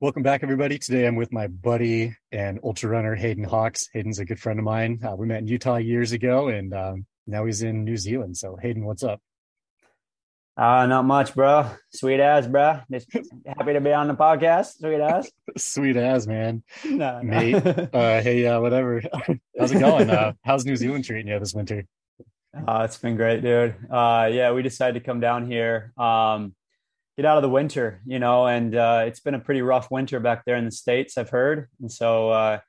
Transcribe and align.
Welcome 0.00 0.22
back, 0.22 0.44
everybody. 0.44 0.78
Today 0.78 1.08
I'm 1.08 1.16
with 1.16 1.32
my 1.32 1.48
buddy 1.48 2.14
and 2.30 2.60
ultra 2.62 2.88
runner 2.88 3.16
Hayden 3.16 3.42
Hawks. 3.42 3.88
Hayden's 3.92 4.20
a 4.20 4.24
good 4.24 4.38
friend 4.38 4.60
of 4.60 4.64
mine. 4.64 5.00
Uh, 5.04 5.16
we 5.16 5.26
met 5.26 5.40
in 5.40 5.48
Utah 5.48 5.78
years 5.78 6.12
ago, 6.12 6.46
and 6.46 6.72
um, 6.72 7.06
now 7.26 7.44
he's 7.46 7.64
in 7.64 7.82
New 7.82 7.96
Zealand. 7.96 8.36
So, 8.36 8.56
Hayden, 8.62 8.84
what's 8.84 9.02
up? 9.02 9.20
Uh, 10.56 10.86
not 10.86 11.04
much, 11.04 11.34
bro. 11.34 11.68
Sweet 11.90 12.20
ass, 12.20 12.46
bro. 12.46 12.78
Just 12.92 13.08
happy 13.46 13.72
to 13.72 13.80
be 13.80 13.92
on 13.92 14.06
the 14.06 14.14
podcast. 14.14 14.78
Sweet 14.78 15.00
ass. 15.00 15.32
Sweet 15.56 15.96
ass, 15.96 16.28
man. 16.28 16.62
No, 16.84 17.20
Mate. 17.24 17.56
uh, 17.92 18.22
hey, 18.22 18.46
uh, 18.46 18.60
whatever. 18.60 19.02
how's 19.58 19.72
it 19.72 19.80
going? 19.80 20.10
Uh, 20.10 20.34
how's 20.44 20.64
New 20.64 20.76
Zealand 20.76 21.06
treating 21.06 21.26
you 21.26 21.40
this 21.40 21.54
winter? 21.54 21.84
Uh, 22.54 22.82
it's 22.84 22.98
been 22.98 23.16
great, 23.16 23.42
dude. 23.42 23.74
Uh, 23.90 24.30
yeah, 24.30 24.52
we 24.52 24.62
decided 24.62 25.00
to 25.00 25.04
come 25.04 25.18
down 25.18 25.50
here. 25.50 25.92
Um, 25.96 26.54
get 27.18 27.26
out 27.26 27.36
of 27.36 27.42
the 27.42 27.48
winter, 27.48 28.00
you 28.06 28.20
know, 28.20 28.46
and 28.46 28.76
uh, 28.76 29.02
it's 29.04 29.18
been 29.18 29.34
a 29.34 29.40
pretty 29.40 29.60
rough 29.60 29.90
winter 29.90 30.20
back 30.20 30.44
there 30.44 30.54
in 30.54 30.64
the 30.64 30.70
states, 30.70 31.18
I've 31.18 31.30
heard, 31.30 31.66
and 31.80 31.90
so 31.90 32.30
uh, 32.30 32.60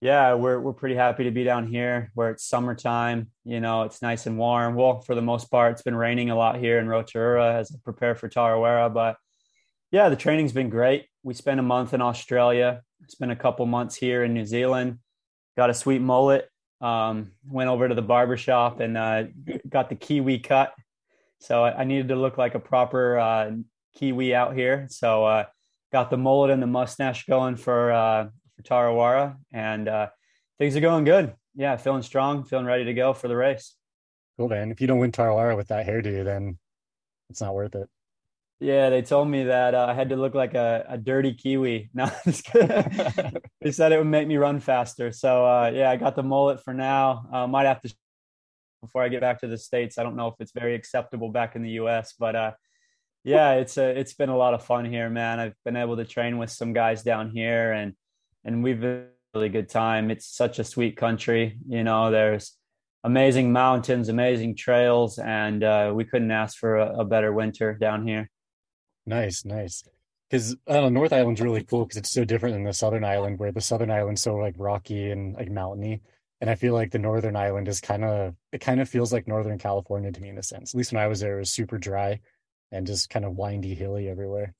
yeah, 0.00 0.34
we're 0.34 0.60
we're 0.60 0.72
pretty 0.72 0.94
happy 0.94 1.24
to 1.24 1.32
be 1.32 1.42
down 1.42 1.66
here 1.66 2.12
where 2.14 2.30
it's 2.30 2.44
summertime. 2.44 3.28
You 3.44 3.60
know, 3.60 3.82
it's 3.82 4.02
nice 4.02 4.26
and 4.26 4.38
warm. 4.38 4.76
Well, 4.76 5.00
for 5.00 5.16
the 5.16 5.22
most 5.22 5.50
part, 5.50 5.72
it's 5.72 5.82
been 5.82 5.96
raining 5.96 6.30
a 6.30 6.36
lot 6.36 6.60
here 6.60 6.78
in 6.78 6.86
Rotorua 6.86 7.54
as 7.54 7.72
I 7.74 7.78
prepare 7.82 8.14
for 8.14 8.28
Tarawera, 8.28 8.94
but 8.94 9.16
yeah, 9.90 10.10
the 10.10 10.16
training's 10.16 10.52
been 10.52 10.70
great. 10.70 11.06
We 11.24 11.34
spent 11.34 11.58
a 11.58 11.64
month 11.64 11.92
in 11.92 12.00
Australia, 12.00 12.82
spent 13.08 13.32
a 13.32 13.36
couple 13.36 13.66
months 13.66 13.96
here 13.96 14.22
in 14.22 14.32
New 14.32 14.46
Zealand, 14.46 15.00
got 15.56 15.70
a 15.70 15.74
sweet 15.74 16.00
mullet. 16.00 16.48
Um, 16.78 17.32
went 17.48 17.70
over 17.70 17.88
to 17.88 17.94
the 17.94 18.02
barber 18.02 18.36
shop 18.36 18.80
and 18.80 18.98
uh, 18.98 19.24
got 19.66 19.88
the 19.88 19.94
Kiwi 19.94 20.40
cut 20.40 20.74
so 21.40 21.64
I, 21.64 21.80
I 21.80 21.84
needed 21.84 22.08
to 22.08 22.16
look 22.16 22.38
like 22.38 22.54
a 22.54 22.60
proper 22.60 23.18
uh, 23.18 23.50
Kiwi 23.96 24.34
out 24.34 24.54
here. 24.54 24.86
So 24.90 25.24
uh, 25.24 25.44
got 25.92 26.10
the 26.10 26.16
mullet 26.16 26.50
and 26.50 26.62
the 26.62 26.66
mustache 26.66 27.26
going 27.26 27.56
for 27.56 27.92
uh, 27.92 28.28
for 28.56 28.62
Tarawera, 28.62 29.36
and 29.52 29.88
uh, 29.88 30.08
things 30.58 30.76
are 30.76 30.80
going 30.80 31.04
good. 31.04 31.34
Yeah, 31.54 31.76
feeling 31.76 32.02
strong, 32.02 32.44
feeling 32.44 32.66
ready 32.66 32.84
to 32.84 32.94
go 32.94 33.12
for 33.12 33.28
the 33.28 33.36
race. 33.36 33.74
Cool, 34.38 34.48
man. 34.48 34.70
If 34.70 34.80
you 34.80 34.86
don't 34.86 34.98
win 34.98 35.12
Tarawera 35.12 35.56
with 35.56 35.68
that 35.68 35.86
hairdo, 35.86 36.24
then 36.24 36.58
it's 37.30 37.40
not 37.40 37.54
worth 37.54 37.74
it. 37.74 37.88
Yeah, 38.58 38.88
they 38.88 39.02
told 39.02 39.28
me 39.28 39.44
that 39.44 39.74
uh, 39.74 39.86
I 39.88 39.94
had 39.94 40.08
to 40.10 40.16
look 40.16 40.34
like 40.34 40.54
a, 40.54 40.84
a 40.88 40.98
dirty 40.98 41.34
Kiwi. 41.34 41.90
No, 41.94 42.10
they 42.24 43.72
said 43.72 43.92
it 43.92 43.98
would 43.98 44.06
make 44.06 44.28
me 44.28 44.36
run 44.36 44.60
faster. 44.60 45.12
So 45.12 45.46
uh, 45.46 45.70
yeah, 45.74 45.90
I 45.90 45.96
got 45.96 46.16
the 46.16 46.22
mullet 46.22 46.62
for 46.62 46.74
now. 46.74 47.26
Uh, 47.32 47.46
might 47.46 47.66
have 47.66 47.80
to 47.82 47.94
before 48.86 49.02
I 49.02 49.08
get 49.08 49.20
back 49.20 49.40
to 49.40 49.46
the 49.46 49.58
states. 49.58 49.98
I 49.98 50.02
don't 50.02 50.16
know 50.16 50.28
if 50.28 50.34
it's 50.40 50.52
very 50.52 50.74
acceptable 50.74 51.30
back 51.30 51.56
in 51.56 51.62
the 51.62 51.70
U.S., 51.70 52.14
but 52.18 52.36
uh, 52.36 52.52
yeah, 53.24 53.54
it's 53.54 53.76
a, 53.76 53.88
it's 53.98 54.14
been 54.14 54.28
a 54.28 54.36
lot 54.36 54.54
of 54.54 54.64
fun 54.64 54.84
here, 54.84 55.10
man. 55.10 55.40
I've 55.40 55.54
been 55.64 55.76
able 55.76 55.96
to 55.96 56.04
train 56.04 56.38
with 56.38 56.50
some 56.50 56.72
guys 56.72 57.02
down 57.02 57.30
here, 57.30 57.72
and 57.72 57.94
and 58.44 58.62
we've 58.62 58.80
been 58.80 59.08
a 59.34 59.38
really 59.38 59.48
good 59.48 59.68
time. 59.68 60.10
It's 60.10 60.26
such 60.26 60.58
a 60.58 60.64
sweet 60.64 60.96
country, 60.96 61.58
you 61.68 61.84
know. 61.84 62.10
There's 62.10 62.56
amazing 63.04 63.52
mountains, 63.52 64.08
amazing 64.08 64.56
trails, 64.56 65.18
and 65.18 65.62
uh, 65.62 65.92
we 65.94 66.04
couldn't 66.04 66.30
ask 66.30 66.56
for 66.56 66.76
a, 66.76 67.00
a 67.00 67.04
better 67.04 67.32
winter 67.32 67.74
down 67.74 68.06
here. 68.06 68.30
Nice, 69.06 69.44
nice 69.44 69.82
because 70.28 70.56
I 70.66 70.74
don't 70.74 70.92
know, 70.92 71.00
North 71.00 71.12
Island's 71.12 71.40
really 71.40 71.62
cool 71.62 71.84
because 71.84 71.98
it's 71.98 72.10
so 72.10 72.24
different 72.24 72.54
than 72.54 72.64
the 72.64 72.72
Southern 72.72 73.04
Island, 73.04 73.38
where 73.38 73.52
the 73.52 73.60
Southern 73.60 73.90
Island's 73.90 74.22
so 74.22 74.34
like 74.36 74.54
rocky 74.58 75.10
and 75.10 75.34
like 75.34 75.50
mountainy 75.50 76.02
and 76.40 76.50
I 76.50 76.54
feel 76.54 76.74
like 76.74 76.90
the 76.90 76.98
northern 76.98 77.36
island 77.36 77.68
is 77.68 77.80
kind 77.80 78.04
of 78.04 78.34
it 78.52 78.60
kind 78.60 78.80
of 78.80 78.88
feels 78.88 79.12
like 79.12 79.26
northern 79.26 79.58
California 79.58 80.12
to 80.12 80.20
me 80.20 80.28
in 80.28 80.38
a 80.38 80.42
sense. 80.42 80.74
At 80.74 80.78
least 80.78 80.92
when 80.92 81.02
I 81.02 81.06
was 81.06 81.20
there, 81.20 81.36
it 81.36 81.40
was 81.40 81.50
super 81.50 81.78
dry 81.78 82.20
and 82.70 82.86
just 82.86 83.10
kind 83.10 83.24
of 83.24 83.36
windy, 83.36 83.74
hilly 83.74 84.08
everywhere. 84.08 84.54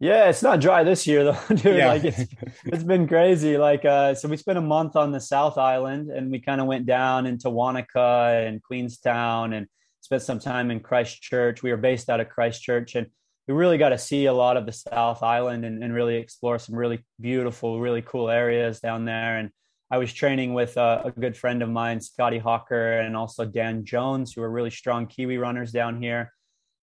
Yeah, 0.00 0.28
it's 0.28 0.42
not 0.42 0.60
dry 0.60 0.84
this 0.84 1.06
year 1.06 1.24
though, 1.32 1.38
dude. 1.48 1.76
Yeah. 1.76 1.88
Like 1.88 2.04
it's 2.04 2.24
it's 2.64 2.84
been 2.84 3.08
crazy. 3.08 3.56
Like 3.56 3.84
uh 3.84 4.14
so 4.14 4.28
we 4.28 4.36
spent 4.36 4.58
a 4.58 4.62
month 4.62 4.94
on 4.94 5.10
the 5.10 5.20
South 5.20 5.58
Island 5.58 6.10
and 6.10 6.30
we 6.30 6.40
kind 6.40 6.60
of 6.60 6.66
went 6.66 6.86
down 6.86 7.26
into 7.26 7.50
Wanaka 7.50 8.44
and 8.46 8.62
Queenstown 8.62 9.52
and 9.52 9.66
spent 10.00 10.22
some 10.22 10.38
time 10.38 10.70
in 10.70 10.80
Christchurch. 10.80 11.62
We 11.62 11.70
were 11.70 11.76
based 11.76 12.08
out 12.08 12.20
of 12.20 12.28
Christchurch 12.28 12.94
and 12.94 13.08
we 13.48 13.54
really 13.54 13.78
got 13.78 13.88
to 13.88 13.98
see 13.98 14.26
a 14.26 14.32
lot 14.32 14.56
of 14.56 14.66
the 14.66 14.72
South 14.72 15.22
Island 15.22 15.64
and, 15.64 15.82
and 15.82 15.92
really 15.92 16.16
explore 16.16 16.58
some 16.58 16.76
really 16.76 17.04
beautiful, 17.18 17.80
really 17.80 18.02
cool 18.02 18.28
areas 18.28 18.78
down 18.80 19.06
there. 19.06 19.38
And 19.38 19.50
I 19.90 19.98
was 19.98 20.12
training 20.12 20.52
with 20.52 20.76
a, 20.76 21.02
a, 21.06 21.12
good 21.18 21.36
friend 21.36 21.62
of 21.62 21.70
mine, 21.70 22.00
Scotty 22.00 22.38
Hawker, 22.38 22.98
and 22.98 23.16
also 23.16 23.46
Dan 23.46 23.86
Jones, 23.86 24.32
who 24.32 24.42
are 24.42 24.50
really 24.50 24.70
strong 24.70 25.06
Kiwi 25.06 25.38
runners 25.38 25.72
down 25.72 26.02
here. 26.02 26.32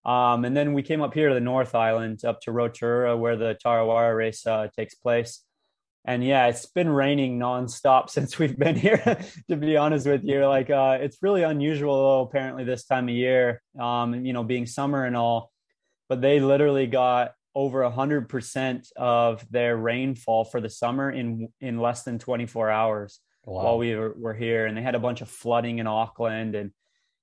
Um, 0.03 0.43
and 0.43 0.57
then 0.57 0.73
we 0.73 0.81
came 0.81 1.01
up 1.01 1.13
here 1.13 1.29
to 1.29 1.35
the 1.35 1.41
North 1.41 1.75
Island, 1.75 2.25
up 2.25 2.41
to 2.41 2.51
Rotorua, 2.51 3.15
where 3.15 3.35
the 3.35 3.57
Tarawera 3.63 4.15
race 4.15 4.45
uh, 4.47 4.69
takes 4.75 4.95
place. 4.95 5.41
And 6.03 6.23
yeah, 6.23 6.47
it's 6.47 6.65
been 6.65 6.89
raining 6.89 7.39
nonstop 7.39 8.09
since 8.15 8.39
we've 8.39 8.57
been 8.57 8.75
here. 8.75 9.19
to 9.49 9.55
be 9.55 9.77
honest 9.77 10.07
with 10.07 10.23
you, 10.23 10.45
like 10.47 10.71
uh, 10.71 10.97
it's 10.99 11.17
really 11.21 11.43
unusual, 11.43 12.23
apparently 12.23 12.63
this 12.63 12.85
time 12.85 13.07
of 13.07 13.13
year. 13.13 13.61
Um, 13.79 14.25
you 14.25 14.33
know, 14.33 14.43
being 14.43 14.65
summer 14.65 15.05
and 15.05 15.15
all, 15.15 15.51
but 16.09 16.21
they 16.21 16.39
literally 16.39 16.87
got 16.87 17.33
over 17.55 17.81
100% 17.81 18.91
of 18.97 19.49
their 19.49 19.77
rainfall 19.77 20.43
for 20.43 20.59
the 20.59 20.69
summer 20.69 21.09
in 21.09 21.47
in 21.61 21.79
less 21.79 22.03
than 22.03 22.19
24 22.19 22.69
hours 22.69 23.21
wow. 23.45 23.63
while 23.63 23.77
we 23.77 23.95
were, 23.95 24.13
were, 24.17 24.33
here. 24.33 24.65
And 24.65 24.77
they 24.77 24.81
had 24.81 24.95
a 24.95 24.99
bunch 24.99 25.21
of 25.21 25.29
flooding 25.29 25.79
in 25.79 25.87
auckland 25.87 26.55
and 26.55 26.71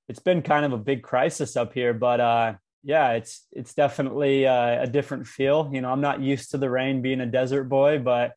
it's 0.09 0.21
been 0.21 0.43
kind 0.43 0.65
of 0.65 0.73
a 0.73 0.79
big 0.79 1.03
crisis 1.03 1.57
up 1.57 1.73
here 1.73 1.95
but 1.95 2.21
uh, 2.21 2.55
yeah 2.83 3.13
it's 3.13 3.47
it's 3.53 3.75
definitely 3.75 4.47
uh, 4.47 4.83
a 4.83 4.87
different 4.87 5.27
feel. 5.27 5.71
You 5.73 5.81
know 5.81 5.91
i'm 5.91 6.01
not 6.01 6.21
used 6.21 6.51
to 6.51 6.59
the 6.59 6.71
rain 6.71 7.03
being 7.03 7.21
a 7.21 7.27
desert 7.27 7.65
boy 7.65 7.99
but 7.99 8.33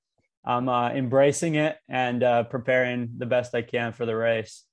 i'm 0.46 0.70
uh, 0.70 0.92
embracing 0.92 1.56
it 1.56 1.78
and 1.90 2.24
uh, 2.24 2.44
preparing 2.44 3.12
the 3.18 3.26
best 3.26 3.56
i 3.56 3.62
can 3.62 3.94
for 3.94 4.06
the 4.06 4.16
race. 4.16 4.64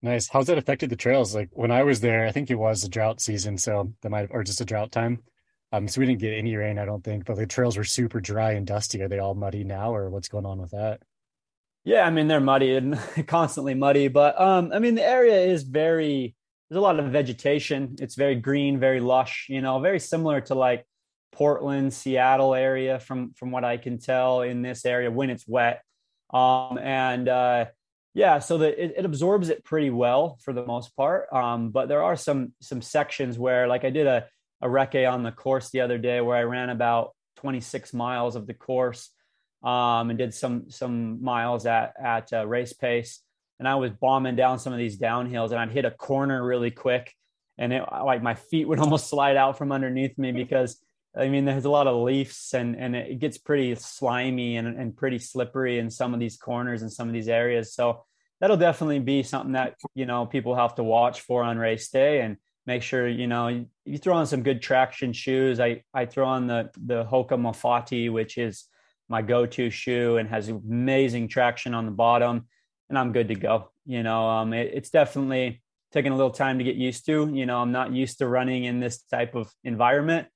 Nice. 0.00 0.28
How's 0.28 0.46
that 0.46 0.58
affected 0.58 0.90
the 0.90 0.96
trails? 0.96 1.34
Like 1.34 1.48
when 1.52 1.70
i 1.70 1.82
was 1.82 2.00
there 2.00 2.26
i 2.26 2.32
think 2.32 2.50
it 2.50 2.58
was 2.58 2.84
a 2.84 2.88
drought 2.88 3.20
season 3.20 3.58
so 3.58 3.92
that 4.02 4.10
might 4.10 4.28
or 4.30 4.44
just 4.44 4.60
a 4.60 4.64
drought 4.64 4.92
time 4.92 5.22
um, 5.72 5.88
so 5.88 6.00
we 6.00 6.06
didn't 6.06 6.20
get 6.20 6.32
any 6.32 6.56
rain, 6.56 6.78
I 6.78 6.84
don't 6.84 7.04
think, 7.04 7.26
but 7.26 7.36
the 7.36 7.46
trails 7.46 7.76
were 7.76 7.84
super 7.84 8.20
dry 8.20 8.52
and 8.52 8.66
dusty. 8.66 9.02
Are 9.02 9.08
they 9.08 9.18
all 9.18 9.34
muddy 9.34 9.64
now, 9.64 9.94
or 9.94 10.08
what's 10.08 10.28
going 10.28 10.46
on 10.46 10.60
with 10.60 10.70
that? 10.70 11.02
Yeah, 11.84 12.06
I 12.06 12.10
mean 12.10 12.28
they're 12.28 12.40
muddy 12.40 12.76
and 12.76 12.98
constantly 13.26 13.74
muddy, 13.74 14.08
but 14.08 14.40
um, 14.40 14.72
I 14.72 14.78
mean 14.78 14.94
the 14.94 15.06
area 15.06 15.40
is 15.40 15.62
very. 15.62 16.34
There's 16.68 16.78
a 16.78 16.82
lot 16.82 17.00
of 17.00 17.10
vegetation. 17.10 17.96
It's 17.98 18.14
very 18.14 18.34
green, 18.34 18.78
very 18.78 19.00
lush. 19.00 19.46
You 19.48 19.62
know, 19.62 19.78
very 19.80 19.98
similar 19.98 20.42
to 20.42 20.54
like 20.54 20.86
Portland, 21.32 21.94
Seattle 21.94 22.54
area 22.54 22.98
from 22.98 23.32
from 23.34 23.50
what 23.50 23.64
I 23.64 23.76
can 23.76 23.98
tell 23.98 24.42
in 24.42 24.62
this 24.62 24.84
area 24.84 25.10
when 25.10 25.30
it's 25.30 25.46
wet. 25.46 25.82
Um, 26.30 26.78
and 26.78 27.28
uh, 27.28 27.66
yeah, 28.14 28.38
so 28.38 28.58
that 28.58 28.82
it, 28.82 28.94
it, 28.98 29.04
absorbs 29.04 29.48
it 29.48 29.64
pretty 29.64 29.90
well 29.90 30.38
for 30.42 30.52
the 30.52 30.66
most 30.66 30.94
part. 30.96 31.32
Um, 31.32 31.70
but 31.70 31.88
there 31.88 32.02
are 32.02 32.16
some 32.16 32.52
some 32.60 32.82
sections 32.82 33.38
where, 33.38 33.66
like, 33.66 33.84
I 33.84 33.90
did 33.90 34.06
a 34.06 34.26
a 34.60 34.66
recce 34.66 35.10
on 35.10 35.22
the 35.22 35.32
course 35.32 35.70
the 35.70 35.80
other 35.80 35.98
day 35.98 36.20
where 36.20 36.36
I 36.36 36.42
ran 36.42 36.70
about 36.70 37.14
26 37.36 37.94
miles 37.94 38.36
of 38.36 38.46
the 38.46 38.54
course 38.54 39.10
um, 39.62 40.10
and 40.10 40.18
did 40.18 40.34
some 40.34 40.70
some 40.70 41.22
miles 41.22 41.66
at 41.66 41.94
at 42.02 42.32
uh, 42.32 42.46
race 42.46 42.72
pace. 42.72 43.20
And 43.58 43.66
I 43.66 43.74
was 43.74 43.90
bombing 43.90 44.36
down 44.36 44.60
some 44.60 44.72
of 44.72 44.78
these 44.78 44.98
downhills, 44.98 45.50
and 45.50 45.58
I'd 45.58 45.72
hit 45.72 45.84
a 45.84 45.90
corner 45.90 46.44
really 46.44 46.70
quick, 46.70 47.12
and 47.56 47.72
it 47.72 47.82
like 47.90 48.22
my 48.22 48.34
feet 48.34 48.68
would 48.68 48.78
almost 48.80 49.08
slide 49.08 49.36
out 49.36 49.58
from 49.58 49.72
underneath 49.72 50.16
me 50.18 50.32
because 50.32 50.80
I 51.16 51.28
mean 51.28 51.44
there's 51.44 51.64
a 51.64 51.70
lot 51.70 51.86
of 51.86 52.02
leaves 52.02 52.52
and 52.54 52.76
and 52.76 52.94
it 52.94 53.18
gets 53.18 53.38
pretty 53.38 53.74
slimy 53.74 54.56
and 54.56 54.68
and 54.68 54.96
pretty 54.96 55.18
slippery 55.18 55.78
in 55.78 55.90
some 55.90 56.14
of 56.14 56.20
these 56.20 56.36
corners 56.36 56.82
and 56.82 56.92
some 56.92 57.08
of 57.08 57.14
these 57.14 57.28
areas. 57.28 57.74
So 57.74 58.04
that'll 58.40 58.56
definitely 58.56 59.00
be 59.00 59.22
something 59.22 59.52
that 59.52 59.74
you 59.94 60.06
know 60.06 60.26
people 60.26 60.54
have 60.54 60.76
to 60.76 60.84
watch 60.84 61.22
for 61.22 61.42
on 61.42 61.58
race 61.58 61.88
day 61.90 62.20
and 62.20 62.36
make 62.68 62.82
sure 62.82 63.08
you 63.08 63.26
know 63.26 63.48
you, 63.48 63.66
you 63.86 63.96
throw 63.96 64.14
on 64.14 64.26
some 64.26 64.42
good 64.42 64.60
traction 64.60 65.12
shoes. 65.12 65.58
I 65.58 65.82
I 65.94 66.04
throw 66.04 66.26
on 66.26 66.46
the 66.46 66.70
the 66.76 67.02
Hoka 67.04 67.36
Mafate, 67.46 68.12
which 68.12 68.36
is 68.36 68.66
my 69.08 69.22
go-to 69.22 69.70
shoe 69.70 70.18
and 70.18 70.28
has 70.28 70.50
amazing 70.50 71.28
traction 71.28 71.72
on 71.72 71.86
the 71.86 71.96
bottom, 72.06 72.46
and 72.90 72.98
I'm 72.98 73.12
good 73.12 73.28
to 73.28 73.34
go. 73.34 73.70
You 73.86 74.02
know, 74.02 74.28
um, 74.28 74.52
it, 74.52 74.70
it's 74.74 74.90
definitely 74.90 75.62
taking 75.92 76.12
a 76.12 76.16
little 76.16 76.30
time 76.30 76.58
to 76.58 76.64
get 76.64 76.76
used 76.76 77.06
to. 77.06 77.30
You 77.32 77.46
know, 77.46 77.58
I'm 77.62 77.72
not 77.72 77.90
used 77.92 78.18
to 78.18 78.28
running 78.28 78.64
in 78.64 78.80
this 78.80 79.02
type 79.02 79.34
of 79.34 79.50
environment, 79.64 80.28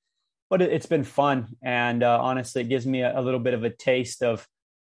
but 0.49 0.59
it, 0.63 0.71
has 0.71 0.87
been 0.87 1.03
fun, 1.03 1.55
and 1.61 2.01
uh, 2.01 2.19
honestly, 2.19 2.63
it 2.63 2.69
gives 2.69 2.87
me 2.87 3.01
a, 3.01 3.19
a 3.19 3.21
little 3.21 3.39
bit 3.39 3.53
of 3.53 3.63
a 3.63 3.69
taste 3.69 4.23
of 4.23 4.47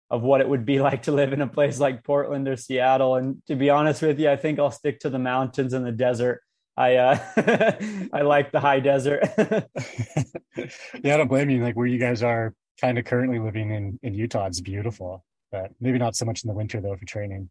of 0.09 0.21
what 0.21 0.39
it 0.39 0.47
would 0.47 0.65
be 0.65 0.79
like 0.87 1.03
to 1.03 1.11
live 1.11 1.33
in 1.33 1.41
a 1.41 1.47
place 1.47 1.77
like 1.77 2.05
Portland 2.05 2.47
or 2.47 2.55
Seattle. 2.55 3.15
And 3.15 3.41
to 3.47 3.55
be 3.55 3.69
honest 3.69 4.01
with 4.01 4.17
you, 4.17 4.29
I 4.29 4.37
think 4.37 4.59
I'll 4.59 4.79
stick 4.79 5.01
to 5.01 5.09
the 5.09 5.19
mountains 5.19 5.73
and 5.73 5.85
the 5.85 5.91
desert 5.91 6.42
I 6.75 6.95
uh 6.95 7.19
I 8.13 8.21
like 8.21 8.51
the 8.51 8.59
high 8.59 8.79
desert. 8.79 9.23
yeah, 9.37 11.13
I 11.13 11.17
don't 11.17 11.27
blame 11.27 11.49
you. 11.49 11.63
Like 11.63 11.75
where 11.75 11.87
you 11.87 11.99
guys 11.99 12.23
are 12.23 12.53
kind 12.81 12.97
of 12.97 13.05
currently 13.05 13.39
living 13.39 13.71
in 13.71 13.99
in 14.01 14.13
Utah, 14.13 14.47
it's 14.47 14.61
beautiful, 14.61 15.23
but 15.51 15.71
maybe 15.79 15.99
not 15.99 16.15
so 16.15 16.25
much 16.25 16.43
in 16.43 16.47
the 16.47 16.55
winter 16.55 16.81
though 16.81 16.95
for 16.95 17.05
training. 17.05 17.49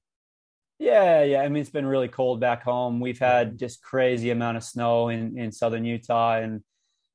Yeah, 0.79 1.23
yeah. 1.23 1.43
I 1.43 1.49
mean, 1.49 1.61
it's 1.61 1.71
been 1.71 1.87
really 1.87 2.09
cold 2.09 2.41
back 2.41 2.65
home. 2.65 2.99
We've 2.99 3.19
had 3.19 3.57
just 3.57 3.83
crazy 3.83 4.31
amount 4.31 4.57
of 4.57 4.65
snow 4.65 5.11
in 5.11 5.39
in 5.39 5.53
southern 5.53 5.85
Utah, 5.85 6.39
and 6.39 6.63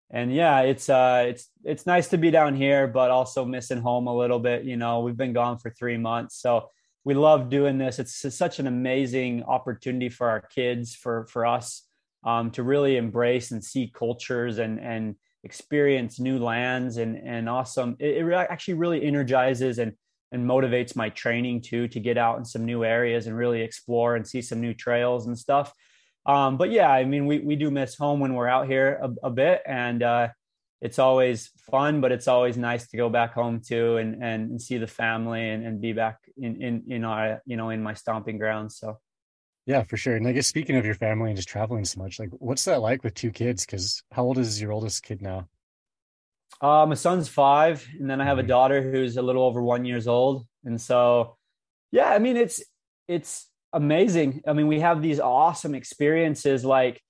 and 0.10 0.34
yeah, 0.34 0.62
it's 0.62 0.90
uh, 0.90 1.26
it's 1.28 1.50
it's 1.66 1.86
nice 1.86 2.08
to 2.10 2.18
be 2.18 2.32
down 2.32 2.56
here, 2.56 2.88
but 2.88 3.12
also 3.12 3.44
missing 3.44 3.82
home 3.82 4.08
a 4.08 4.16
little 4.16 4.40
bit. 4.40 4.64
You 4.64 4.78
know, 4.78 5.02
we've 5.02 5.18
been 5.18 5.34
gone 5.34 5.58
for 5.58 5.70
three 5.70 5.98
months, 5.98 6.40
so 6.40 6.70
we 7.04 7.14
love 7.14 7.50
doing 7.50 7.78
this. 7.78 8.00
It's 8.00 8.36
such 8.36 8.60
an 8.60 8.68
amazing 8.68 9.44
opportunity 9.44 10.08
for 10.08 10.30
our 10.30 10.42
kids, 10.42 10.96
for 10.96 11.26
for 11.26 11.46
us, 11.46 11.87
um, 12.24 12.52
to 12.52 12.64
really 12.64 12.98
embrace 12.98 13.52
and 13.52 13.64
see 13.64 13.92
cultures 13.94 14.58
and 14.58 14.80
and 14.80 15.16
experience 15.44 16.20
new 16.20 16.40
lands 16.40 16.98
and 16.98 17.18
and 17.18 17.48
awesome. 17.48 17.96
It, 18.00 18.26
it 18.26 18.34
actually 18.34 18.76
really 18.76 19.04
energizes 19.04 19.80
and 19.80 19.94
and 20.32 20.46
motivates 20.46 20.96
my 20.96 21.10
training 21.10 21.62
too 21.62 21.88
to 21.88 22.00
get 22.00 22.18
out 22.18 22.38
in 22.38 22.46
some 22.46 22.66
new 22.66 22.84
areas 22.84 23.28
and 23.28 23.38
really 23.38 23.62
explore 23.62 24.16
and 24.16 24.28
see 24.28 24.42
some 24.42 24.60
new 24.60 24.74
trails 24.74 25.28
and 25.28 25.38
stuff. 25.38 25.74
Um, 26.26 26.58
but 26.58 26.72
yeah, 26.72 26.92
I 26.92 27.06
mean, 27.06 27.26
we, 27.26 27.40
we 27.40 27.56
do 27.56 27.72
miss 27.72 27.96
home 27.96 28.20
when 28.20 28.34
we're 28.34 28.50
out 28.50 28.68
here 28.68 29.00
a, 29.02 29.28
a 29.28 29.30
bit 29.30 29.62
and, 29.66 30.04
uh, 30.04 30.28
it's 30.82 31.00
always 31.00 31.50
fun, 31.72 32.02
but 32.02 32.12
it's 32.12 32.28
always 32.28 32.58
nice 32.58 32.88
to 32.90 32.98
go 32.98 33.10
back 33.10 33.34
home 33.34 33.62
too 33.66 33.98
and, 33.98 34.22
and, 34.24 34.62
see 34.62 34.78
the 34.78 34.86
family 34.86 35.50
and, 35.50 35.66
and 35.66 35.82
be 35.82 35.92
back 35.92 36.20
in, 36.38 36.62
in, 36.62 36.84
in 36.88 37.04
our, 37.04 37.42
you 37.46 37.58
know, 37.58 37.70
in 37.72 37.82
my 37.82 37.94
stomping 37.94 38.38
grounds. 38.38 38.78
So. 38.78 39.00
Yeah, 39.68 39.84
for 39.84 39.98
sure. 39.98 40.16
And 40.16 40.26
I 40.26 40.32
guess 40.32 40.48
speaking 40.48 40.78
of 40.78 40.86
your 40.86 40.96
family 40.96 41.30
and 41.30 41.36
just 41.36 41.50
traveling 41.50 41.84
so 41.84 42.02
much, 42.02 42.20
like 42.20 42.30
what's 42.32 42.64
that 42.64 42.82
like 42.82 43.04
with 43.04 43.14
two 43.14 43.32
kids? 43.32 43.66
Cause 43.66 44.02
how 44.14 44.24
old 44.24 44.38
is 44.38 44.62
your 44.62 44.72
oldest 44.72 45.04
kid 45.04 45.22
now? 45.22 45.50
Uh, 46.62 46.86
my 46.88 46.96
son's 46.96 47.28
five, 47.28 47.86
and 48.00 48.10
then 48.10 48.22
I 48.22 48.24
have 48.24 48.38
a 48.38 48.42
mm-hmm. 48.42 48.48
daughter 48.48 48.82
who's 48.82 49.18
a 49.18 49.22
little 49.22 49.44
over 49.44 49.62
one 49.62 49.84
years 49.84 50.08
old. 50.08 50.48
And 50.64 50.80
so, 50.80 51.36
yeah, 51.92 52.10
I 52.10 52.18
mean, 52.18 52.38
it's 52.38 52.64
it's 53.10 53.48
amazing. 53.74 54.42
I 54.48 54.54
mean, 54.54 54.68
we 54.68 54.80
have 54.80 55.02
these 55.02 55.20
awesome 55.20 55.76
experiences 55.76 56.64
like, 56.64 57.02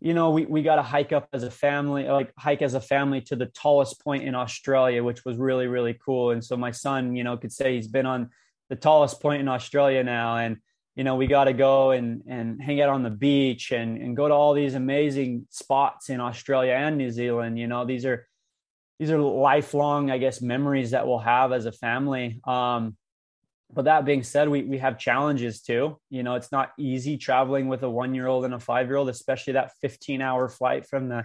you 0.00 0.12
know, 0.12 0.30
we, 0.30 0.44
we 0.44 0.62
got 0.62 0.76
to 0.76 0.82
hike 0.82 1.12
up 1.12 1.28
as 1.32 1.44
a 1.44 1.50
family, 1.50 2.04
like 2.08 2.32
hike 2.36 2.62
as 2.62 2.74
a 2.74 2.80
family 2.80 3.20
to 3.22 3.36
the 3.36 3.46
tallest 3.46 4.02
point 4.02 4.24
in 4.24 4.34
Australia, 4.34 5.04
which 5.04 5.24
was 5.24 5.36
really, 5.36 5.68
really 5.68 5.96
cool. 6.04 6.32
And 6.32 6.44
so 6.44 6.56
my 6.56 6.72
son, 6.72 7.14
you 7.14 7.22
know, 7.22 7.36
could 7.36 7.52
say 7.52 7.76
he's 7.76 7.88
been 7.88 8.06
on 8.06 8.30
the 8.68 8.76
tallest 8.76 9.22
point 9.22 9.40
in 9.40 9.48
Australia 9.48 10.02
now. 10.02 10.36
And, 10.36 10.58
you 10.94 11.04
know, 11.04 11.16
we 11.16 11.26
got 11.26 11.44
to 11.44 11.52
go 11.52 11.92
and, 11.92 12.22
and 12.28 12.62
hang 12.62 12.80
out 12.82 12.90
on 12.90 13.02
the 13.02 13.10
beach 13.10 13.72
and, 13.72 13.96
and 13.96 14.16
go 14.16 14.28
to 14.28 14.34
all 14.34 14.52
these 14.52 14.74
amazing 14.74 15.46
spots 15.50 16.10
in 16.10 16.20
Australia 16.20 16.72
and 16.72 16.98
New 16.98 17.10
Zealand. 17.10 17.58
You 17.58 17.66
know, 17.66 17.84
these 17.84 18.04
are, 18.04 18.26
these 18.98 19.10
are 19.10 19.18
lifelong, 19.18 20.10
I 20.10 20.18
guess, 20.18 20.42
memories 20.42 20.90
that 20.90 21.06
we'll 21.06 21.18
have 21.18 21.52
as 21.52 21.66
a 21.66 21.72
family. 21.72 22.40
Um, 22.44 22.96
but 23.74 23.86
that 23.86 24.04
being 24.04 24.22
said, 24.22 24.48
we 24.48 24.62
we 24.62 24.78
have 24.78 24.98
challenges 24.98 25.62
too. 25.62 25.98
You 26.10 26.22
know, 26.22 26.34
it's 26.34 26.52
not 26.52 26.72
easy 26.78 27.16
traveling 27.16 27.68
with 27.68 27.82
a 27.82 27.90
one 27.90 28.14
year 28.14 28.26
old 28.26 28.44
and 28.44 28.54
a 28.54 28.60
five 28.60 28.86
year 28.88 28.96
old, 28.96 29.08
especially 29.08 29.54
that 29.54 29.72
15 29.80 30.20
hour 30.20 30.48
flight 30.48 30.86
from 30.86 31.08
the 31.08 31.24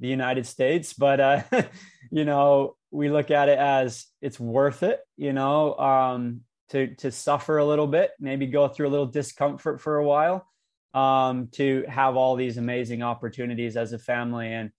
the 0.00 0.08
United 0.08 0.46
States. 0.46 0.92
But 0.92 1.20
uh, 1.20 1.42
you 2.10 2.24
know, 2.24 2.76
we 2.90 3.08
look 3.08 3.30
at 3.30 3.48
it 3.48 3.58
as 3.58 4.06
it's 4.20 4.38
worth 4.38 4.82
it. 4.82 5.00
You 5.16 5.32
know, 5.32 5.76
um, 5.78 6.42
to 6.70 6.94
to 6.96 7.10
suffer 7.10 7.58
a 7.58 7.66
little 7.66 7.86
bit, 7.86 8.10
maybe 8.18 8.46
go 8.46 8.68
through 8.68 8.88
a 8.88 8.90
little 8.90 9.06
discomfort 9.06 9.80
for 9.80 9.96
a 9.96 10.04
while, 10.04 10.46
um, 10.94 11.48
to 11.52 11.84
have 11.88 12.16
all 12.16 12.36
these 12.36 12.58
amazing 12.58 13.02
opportunities 13.02 13.76
as 13.76 13.92
a 13.92 13.98
family 13.98 14.52
and 14.52 14.70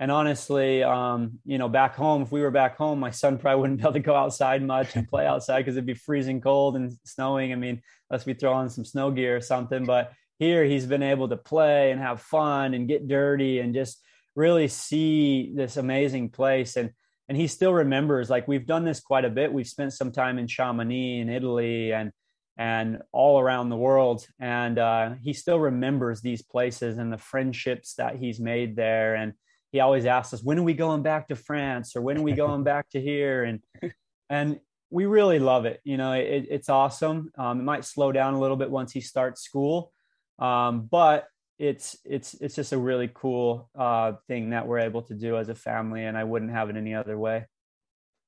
and 0.00 0.12
honestly, 0.12 0.84
um, 0.84 1.40
you 1.44 1.58
know, 1.58 1.68
back 1.68 1.96
home, 1.96 2.22
if 2.22 2.30
we 2.30 2.40
were 2.40 2.52
back 2.52 2.76
home, 2.76 3.00
my 3.00 3.10
son 3.10 3.36
probably 3.36 3.60
wouldn't 3.60 3.80
be 3.80 3.82
able 3.82 3.94
to 3.94 3.98
go 4.00 4.14
outside 4.14 4.62
much 4.62 4.94
and 4.94 5.08
play 5.08 5.26
outside 5.26 5.58
because 5.58 5.76
it'd 5.76 5.86
be 5.86 5.94
freezing 5.94 6.40
cold 6.40 6.76
and 6.76 6.92
snowing. 7.04 7.52
I 7.52 7.56
mean, 7.56 7.82
unless 8.08 8.24
we 8.24 8.34
throw 8.34 8.52
on 8.52 8.70
some 8.70 8.84
snow 8.84 9.10
gear 9.10 9.36
or 9.36 9.40
something. 9.40 9.84
But 9.84 10.12
here 10.38 10.64
he's 10.64 10.86
been 10.86 11.02
able 11.02 11.28
to 11.28 11.36
play 11.36 11.90
and 11.90 12.00
have 12.00 12.22
fun 12.22 12.74
and 12.74 12.86
get 12.86 13.08
dirty 13.08 13.58
and 13.58 13.74
just 13.74 14.00
really 14.36 14.68
see 14.68 15.52
this 15.56 15.76
amazing 15.76 16.30
place. 16.30 16.76
And 16.76 16.92
and 17.28 17.36
he 17.36 17.46
still 17.46 17.72
remembers, 17.72 18.30
like 18.30 18.48
we've 18.48 18.66
done 18.66 18.84
this 18.84 19.00
quite 19.00 19.24
a 19.24 19.30
bit. 19.30 19.52
We've 19.52 19.68
spent 19.68 19.92
some 19.92 20.12
time 20.12 20.38
in 20.38 20.46
Chamonix 20.46 21.20
in 21.20 21.28
Italy 21.28 21.92
and 21.92 22.12
and 22.58 22.98
all 23.12 23.38
around 23.38 23.68
the 23.68 23.76
world. 23.76 24.26
And 24.40 24.78
uh, 24.78 25.10
he 25.22 25.32
still 25.32 25.60
remembers 25.60 26.20
these 26.20 26.42
places 26.42 26.98
and 26.98 27.12
the 27.12 27.18
friendships 27.18 27.94
that 27.94 28.16
he's 28.16 28.40
made 28.40 28.74
there. 28.74 29.14
And 29.14 29.34
he 29.70 29.78
always 29.78 30.04
asks 30.06 30.34
us, 30.34 30.42
when 30.42 30.58
are 30.58 30.64
we 30.64 30.74
going 30.74 31.02
back 31.02 31.28
to 31.28 31.36
France 31.36 31.94
or 31.94 32.02
when 32.02 32.18
are 32.18 32.22
we 32.22 32.32
going 32.32 32.64
back 32.64 32.90
to 32.90 33.00
here? 33.00 33.44
And, 33.44 33.62
and 34.28 34.58
we 34.90 35.06
really 35.06 35.38
love 35.38 35.66
it. 35.66 35.80
You 35.84 35.98
know, 35.98 36.14
it, 36.14 36.46
it's 36.50 36.68
awesome. 36.68 37.30
Um, 37.38 37.60
it 37.60 37.64
might 37.64 37.84
slow 37.84 38.10
down 38.10 38.34
a 38.34 38.40
little 38.40 38.56
bit 38.56 38.70
once 38.70 38.90
he 38.90 39.02
starts 39.02 39.42
school. 39.42 39.92
Um, 40.40 40.88
but 40.90 41.28
it's, 41.58 41.96
it's, 42.04 42.34
it's 42.34 42.54
just 42.54 42.72
a 42.72 42.78
really 42.78 43.10
cool 43.12 43.68
uh, 43.76 44.12
thing 44.26 44.50
that 44.50 44.66
we're 44.66 44.78
able 44.78 45.02
to 45.02 45.14
do 45.14 45.36
as 45.36 45.48
a 45.48 45.54
family. 45.54 46.04
And 46.04 46.16
I 46.16 46.24
wouldn't 46.24 46.52
have 46.52 46.70
it 46.70 46.76
any 46.76 46.94
other 46.94 47.18
way. 47.18 47.46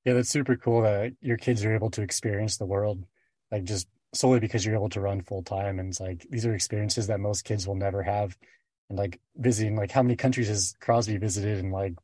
Yeah. 0.05 0.15
That's 0.15 0.31
super 0.31 0.56
cool 0.56 0.82
that 0.82 1.12
your 1.21 1.37
kids 1.37 1.65
are 1.65 1.75
able 1.75 1.91
to 1.91 2.03
experience 2.03 2.56
the 2.56 2.67
world, 2.67 3.05
like 3.50 3.65
just 3.65 3.88
solely 4.15 4.41
because 4.41 4.65
you're 4.65 4.75
able 4.75 4.88
to 4.91 5.00
run 5.00 5.21
full 5.21 5.43
time. 5.43 5.79
And 5.79 5.91
it's 5.91 6.00
like, 6.00 6.27
these 6.31 6.47
are 6.47 6.55
experiences 6.55 7.06
that 7.09 7.21
most 7.21 7.44
kids 7.44 7.67
will 7.67 7.77
never 7.77 8.03
have 8.03 8.37
and 8.91 8.99
like 8.99 9.21
visiting 9.37 9.76
like 9.76 9.91
how 9.91 10.03
many 10.03 10.17
countries 10.17 10.49
has 10.49 10.75
Crosby 10.81 11.17
visited 11.17 11.59
in 11.59 11.71
like 11.71 11.94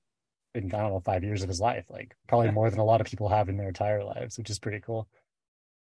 in 0.55 0.73
I 0.73 0.79
don't 0.79 0.93
know 0.93 1.01
five 1.01 1.25
years 1.25 1.43
of 1.43 1.49
his 1.49 1.61
life 1.61 1.85
like 1.91 2.17
probably 2.29 2.51
more 2.51 2.71
than 2.71 2.79
a 2.79 2.85
lot 2.85 3.03
of 3.03 3.09
people 3.09 3.29
have 3.29 3.51
in 3.51 3.59
their 3.59 3.69
entire 3.69 4.03
lives 4.03 4.39
which 4.39 4.49
is 4.49 4.59
pretty 4.59 4.81
cool 4.81 5.07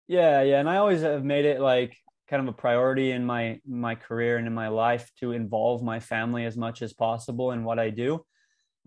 yeah 0.07 0.41
yeah 0.43 0.59
and 0.59 0.69
I 0.69 0.77
always 0.77 1.01
have 1.01 1.25
made 1.25 1.45
it 1.45 1.59
like 1.59 1.97
kind 2.31 2.41
of 2.41 2.47
a 2.47 2.57
priority 2.57 3.11
in 3.11 3.25
my 3.25 3.59
my 3.67 3.93
career 3.93 4.37
and 4.37 4.47
in 4.47 4.53
my 4.53 4.69
life 4.69 5.11
to 5.19 5.33
involve 5.33 5.83
my 5.83 5.99
family 5.99 6.45
as 6.45 6.57
much 6.57 6.81
as 6.81 6.93
possible 6.93 7.51
in 7.51 7.63
what 7.63 7.77
I 7.77 7.91
do 7.91 8.25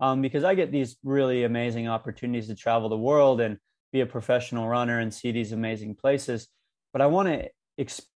um, 0.01 0.21
because 0.21 0.43
I 0.43 0.55
get 0.55 0.71
these 0.71 0.97
really 1.03 1.45
amazing 1.45 1.87
opportunities 1.87 2.47
to 2.47 2.55
travel 2.55 2.89
the 2.89 2.97
world 2.97 3.39
and 3.39 3.57
be 3.93 4.01
a 4.01 4.05
professional 4.05 4.67
runner 4.67 4.99
and 4.99 5.13
see 5.13 5.31
these 5.31 5.53
amazing 5.53 5.95
places 5.95 6.49
but 6.91 7.01
I 7.01 7.07
want 7.07 7.29
to 7.29 7.49
experience 7.77 8.11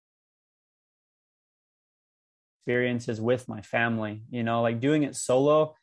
experiences 2.69 3.19
with 3.19 3.47
my 3.47 3.61
family. 3.61 4.21
You 4.29 4.43
know, 4.43 4.61
like 4.61 4.79
doing 4.79 5.01
it 5.01 5.15
solo 5.15 5.73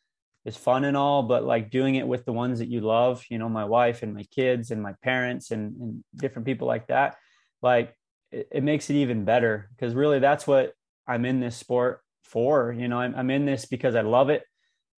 is 0.44 0.56
fun 0.56 0.84
and 0.84 0.96
all, 0.96 1.24
but 1.24 1.42
like 1.42 1.70
doing 1.70 1.96
it 1.96 2.06
with 2.06 2.24
the 2.24 2.32
ones 2.32 2.60
that 2.60 2.68
you 2.68 2.80
love, 2.80 3.24
you 3.28 3.38
know, 3.38 3.48
my 3.48 3.64
wife 3.64 4.04
and 4.04 4.14
my 4.14 4.22
kids 4.30 4.70
and 4.70 4.80
my 4.80 4.94
parents 5.02 5.50
and, 5.50 5.76
and 5.80 6.04
different 6.14 6.46
people 6.46 6.68
like 6.68 6.86
that, 6.86 7.16
like 7.60 7.92
it, 8.30 8.48
it 8.52 8.62
makes 8.62 8.90
it 8.90 8.94
even 8.94 9.24
better 9.24 9.68
because 9.74 9.94
really 9.94 10.18
that's 10.18 10.46
what 10.46 10.72
I'm 11.06 11.24
in 11.24 11.40
this 11.40 11.56
sport 11.56 12.00
for. 12.22 12.72
You 12.72 12.88
know, 12.88 12.98
I'm, 12.98 13.14
I'm 13.14 13.30
in 13.30 13.46
this 13.46 13.66
because 13.66 13.94
I 13.94 14.02
love 14.02 14.30
it, 14.30 14.44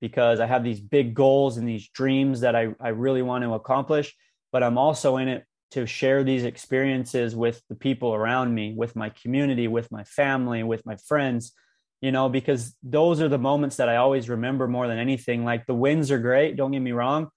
because 0.01 0.41
I 0.41 0.47
have 0.47 0.65
these 0.65 0.81
big 0.81 1.15
goals 1.15 1.57
and 1.57 1.69
these 1.69 1.89
dreams 1.89 2.41
that 2.41 2.57
I, 2.57 2.75
I 2.81 2.89
really 2.89 3.23
want 3.23 3.45
to 3.45 3.55
accomplish, 3.55 4.15
but 4.53 4.63
I'm 4.63 4.79
also 4.79 5.17
in 5.17 5.29
it 5.29 5.45
to 5.73 5.87
share 5.87 6.25
these 6.25 6.45
experiences 6.45 7.37
with 7.37 7.61
the 7.69 7.75
people 7.75 8.15
around 8.15 8.55
me, 8.55 8.73
with 8.75 8.97
my 8.97 9.11
community, 9.11 9.69
with 9.69 9.93
my 9.93 10.05
family, 10.05 10.63
with 10.63 10.87
my 10.87 10.97
friends 10.97 11.53
you 12.01 12.13
know, 12.13 12.29
because 12.29 12.77
those 12.83 13.21
are 13.21 13.29
the 13.29 13.39
moments 13.39 13.77
that 13.77 13.89
I 13.89 13.97
always 13.97 14.29
remember 14.29 14.69
more 14.69 14.87
than 14.87 14.99
anything. 14.99 15.45
Like 15.45 15.67
the 15.67 15.75
wins 15.75 16.11
are 16.11 16.19
great, 16.19 16.57
don't 16.57 16.71
get 16.71 16.81
me 16.81 16.93
wrong, 16.93 17.29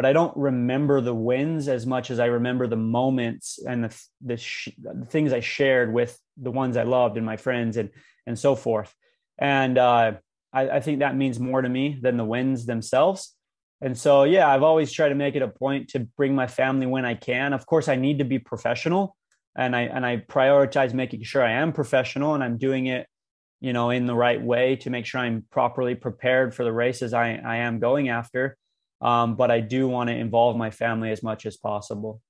but 0.00 0.06
I 0.06 0.14
don't 0.14 0.34
remember 0.34 1.02
the 1.02 1.14
wins 1.14 1.68
as 1.68 1.84
much 1.84 2.10
as 2.10 2.20
I 2.20 2.24
remember 2.24 2.66
the 2.66 2.74
moments 2.74 3.58
and 3.68 3.84
the 3.84 4.02
the, 4.22 4.38
sh- 4.38 4.70
the 4.80 5.04
things 5.04 5.30
I 5.30 5.40
shared 5.40 5.92
with 5.92 6.18
the 6.38 6.50
ones 6.50 6.78
I 6.78 6.84
loved 6.84 7.18
and 7.18 7.26
my 7.26 7.36
friends 7.36 7.76
and 7.76 7.90
and 8.26 8.38
so 8.38 8.56
forth. 8.56 8.94
And 9.36 9.76
uh, 9.76 10.12
I, 10.54 10.70
I 10.70 10.80
think 10.80 11.00
that 11.00 11.16
means 11.16 11.38
more 11.38 11.60
to 11.60 11.68
me 11.68 11.98
than 12.00 12.16
the 12.16 12.24
wins 12.24 12.64
themselves. 12.64 13.36
And 13.82 13.98
so, 13.98 14.24
yeah, 14.24 14.48
I've 14.48 14.62
always 14.62 14.90
tried 14.90 15.10
to 15.10 15.14
make 15.14 15.36
it 15.36 15.42
a 15.42 15.48
point 15.48 15.88
to 15.90 16.00
bring 16.16 16.34
my 16.34 16.46
family 16.46 16.86
when 16.86 17.04
I 17.04 17.12
can. 17.12 17.52
Of 17.52 17.66
course, 17.66 17.86
I 17.86 17.96
need 17.96 18.20
to 18.20 18.24
be 18.24 18.38
professional, 18.38 19.14
and 19.54 19.76
I 19.76 19.82
and 19.82 20.06
I 20.06 20.16
prioritize 20.16 20.94
making 20.94 21.24
sure 21.24 21.44
I 21.44 21.52
am 21.52 21.74
professional 21.74 22.32
and 22.32 22.42
I'm 22.42 22.56
doing 22.56 22.86
it 22.86 23.06
you 23.60 23.74
know, 23.74 23.90
in 23.90 24.06
the 24.06 24.14
right 24.14 24.40
way 24.40 24.76
to 24.76 24.88
make 24.88 25.04
sure 25.04 25.20
I'm 25.20 25.44
properly 25.50 25.94
prepared 25.94 26.54
for 26.54 26.64
the 26.64 26.72
races 26.72 27.12
I, 27.12 27.34
I 27.34 27.56
am 27.56 27.78
going 27.78 28.08
after. 28.08 28.56
Um, 29.00 29.34
but 29.34 29.50
I 29.50 29.60
do 29.60 29.88
want 29.88 30.08
to 30.08 30.16
involve 30.16 30.56
my 30.56 30.70
family 30.70 31.10
as 31.10 31.22
much 31.22 31.46
as 31.46 31.56
possible. 31.56 32.20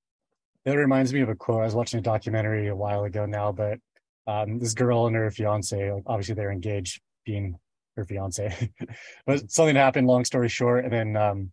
It 0.65 0.73
reminds 0.73 1.13
me 1.13 1.21
of 1.21 1.29
a 1.29 1.35
quote. 1.35 1.63
I 1.63 1.65
was 1.65 1.75
watching 1.75 1.99
a 1.99 2.03
documentary 2.03 2.69
a 2.69 2.77
while 2.77 3.05
ago 3.05 3.27
now, 3.27 3.51
but 3.51 3.79
um, 4.27 4.59
this 4.59 4.75
girl 4.75 5.07
and 5.07 5.17
her 5.17 5.31
fiance, 5.31 5.93
like 5.93 6.05
obviously 6.07 6.35
they're 6.35 6.53
engaged, 6.53 7.01
being 7.25 7.57
her 7.97 8.05
fiance, 8.05 8.71
but 9.27 9.51
something 9.51 9.75
happened. 9.75 10.07
Long 10.07 10.25
story 10.25 10.49
short, 10.49 10.85
and 10.85 10.93
then 10.93 11.17
um, 11.17 11.53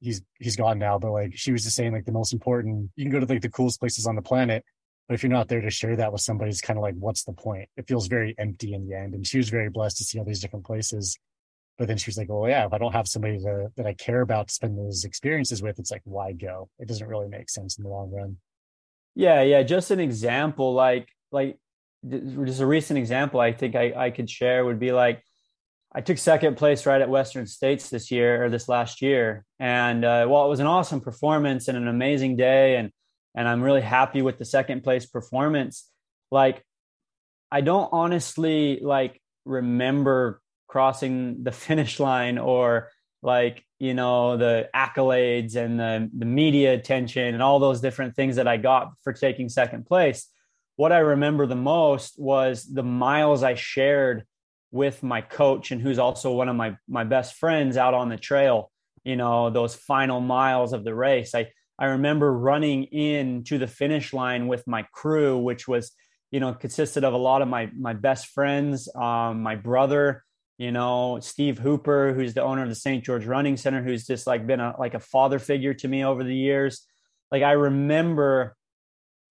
he's 0.00 0.22
he's 0.38 0.56
gone 0.56 0.78
now. 0.78 0.98
But 0.98 1.12
like 1.12 1.36
she 1.36 1.52
was 1.52 1.64
just 1.64 1.76
saying, 1.76 1.92
like 1.92 2.04
the 2.04 2.12
most 2.12 2.32
important, 2.32 2.90
you 2.96 3.04
can 3.04 3.12
go 3.12 3.20
to 3.20 3.26
like 3.26 3.42
the 3.42 3.50
coolest 3.50 3.80
places 3.80 4.06
on 4.06 4.14
the 4.14 4.22
planet, 4.22 4.64
but 5.08 5.14
if 5.14 5.22
you're 5.22 5.32
not 5.32 5.48
there 5.48 5.60
to 5.60 5.70
share 5.70 5.96
that 5.96 6.12
with 6.12 6.22
somebody, 6.22 6.50
it's 6.50 6.60
kind 6.60 6.78
of 6.78 6.82
like, 6.82 6.94
what's 6.94 7.24
the 7.24 7.32
point? 7.32 7.68
It 7.76 7.86
feels 7.86 8.06
very 8.06 8.34
empty 8.38 8.72
in 8.72 8.88
the 8.88 8.96
end. 8.96 9.14
And 9.14 9.26
she 9.26 9.36
was 9.36 9.50
very 9.50 9.68
blessed 9.68 9.98
to 9.98 10.04
see 10.04 10.18
all 10.18 10.24
these 10.24 10.40
different 10.40 10.64
places. 10.64 11.18
But 11.78 11.88
then 11.88 11.96
she 11.96 12.08
was 12.08 12.16
like, 12.16 12.28
well, 12.28 12.48
yeah, 12.48 12.66
if 12.66 12.72
I 12.72 12.78
don't 12.78 12.92
have 12.92 13.08
somebody 13.08 13.38
to, 13.38 13.68
that 13.76 13.86
I 13.86 13.94
care 13.94 14.20
about 14.20 14.48
to 14.48 14.54
spend 14.54 14.78
those 14.78 15.04
experiences 15.04 15.62
with, 15.62 15.78
it's 15.78 15.90
like, 15.90 16.02
why 16.04 16.32
go? 16.32 16.68
It 16.78 16.86
doesn't 16.86 17.08
really 17.08 17.28
make 17.28 17.50
sense 17.50 17.78
in 17.78 17.84
the 17.84 17.90
long 17.90 18.12
run. 18.12 18.36
Yeah. 19.14 19.42
Yeah. 19.42 19.62
Just 19.62 19.90
an 19.90 20.00
example, 20.00 20.72
like, 20.74 21.08
like 21.32 21.58
just 22.08 22.60
a 22.60 22.66
recent 22.66 22.98
example 22.98 23.40
I 23.40 23.52
think 23.52 23.74
I, 23.74 23.92
I 23.96 24.10
could 24.10 24.30
share 24.30 24.64
would 24.64 24.78
be 24.78 24.92
like, 24.92 25.22
I 25.94 26.00
took 26.00 26.18
second 26.18 26.56
place 26.56 26.86
right 26.86 27.00
at 27.00 27.08
Western 27.08 27.46
States 27.46 27.88
this 27.88 28.10
year 28.10 28.44
or 28.44 28.50
this 28.50 28.68
last 28.68 29.00
year, 29.00 29.44
and 29.60 30.04
uh, 30.04 30.26
while 30.26 30.44
it 30.44 30.48
was 30.48 30.58
an 30.58 30.66
awesome 30.66 31.00
performance 31.00 31.68
and 31.68 31.78
an 31.78 31.86
amazing 31.86 32.34
day, 32.34 32.76
and 32.76 32.90
and 33.36 33.48
I'm 33.48 33.62
really 33.62 33.80
happy 33.80 34.20
with 34.20 34.38
the 34.38 34.44
second 34.44 34.82
place 34.82 35.06
performance. 35.06 35.88
Like, 36.32 36.64
I 37.50 37.60
don't 37.60 37.88
honestly 37.92 38.80
like 38.82 39.20
remember 39.44 40.40
crossing 40.74 41.44
the 41.44 41.52
finish 41.66 42.00
line 42.00 42.36
or 42.36 42.90
like 43.22 43.64
you 43.78 43.94
know 43.94 44.36
the 44.36 44.68
accolades 44.74 45.54
and 45.54 45.78
the 45.78 46.10
the 46.18 46.26
media 46.26 46.74
attention 46.74 47.32
and 47.32 47.42
all 47.42 47.60
those 47.60 47.80
different 47.80 48.16
things 48.16 48.34
that 48.36 48.48
I 48.48 48.56
got 48.56 48.92
for 49.04 49.12
taking 49.12 49.48
second 49.48 49.86
place. 49.86 50.28
What 50.74 50.90
I 50.90 50.98
remember 50.98 51.46
the 51.46 51.54
most 51.76 52.18
was 52.18 52.64
the 52.64 52.82
miles 52.82 53.44
I 53.44 53.54
shared 53.54 54.24
with 54.72 55.04
my 55.04 55.20
coach 55.20 55.70
and 55.70 55.80
who's 55.80 56.00
also 56.00 56.32
one 56.32 56.48
of 56.48 56.56
my 56.56 56.76
my 56.88 57.04
best 57.04 57.36
friends 57.36 57.76
out 57.76 57.94
on 57.94 58.08
the 58.08 58.16
trail 58.16 58.72
you 59.04 59.14
know 59.14 59.48
those 59.48 59.76
final 59.76 60.20
miles 60.20 60.72
of 60.72 60.82
the 60.82 60.92
race 60.92 61.32
i 61.32 61.46
i 61.78 61.84
remember 61.84 62.32
running 62.32 62.82
in 62.84 63.44
to 63.44 63.56
the 63.56 63.68
finish 63.68 64.12
line 64.12 64.48
with 64.48 64.66
my 64.66 64.82
crew 64.92 65.38
which 65.38 65.68
was 65.68 65.92
you 66.32 66.40
know 66.40 66.52
consisted 66.52 67.04
of 67.04 67.14
a 67.14 67.24
lot 67.28 67.40
of 67.40 67.46
my 67.46 67.70
my 67.78 67.92
best 67.92 68.26
friends 68.26 68.88
um, 68.96 69.44
my 69.44 69.54
brother 69.54 70.23
you 70.58 70.70
know 70.70 71.18
steve 71.20 71.58
hooper 71.58 72.12
who's 72.14 72.34
the 72.34 72.42
owner 72.42 72.62
of 72.62 72.68
the 72.68 72.74
st 72.74 73.04
george 73.04 73.26
running 73.26 73.56
center 73.56 73.82
who's 73.82 74.06
just 74.06 74.26
like 74.26 74.46
been 74.46 74.60
a 74.60 74.74
like 74.78 74.94
a 74.94 75.00
father 75.00 75.38
figure 75.38 75.74
to 75.74 75.88
me 75.88 76.04
over 76.04 76.22
the 76.22 76.34
years 76.34 76.86
like 77.32 77.42
i 77.42 77.52
remember 77.52 78.56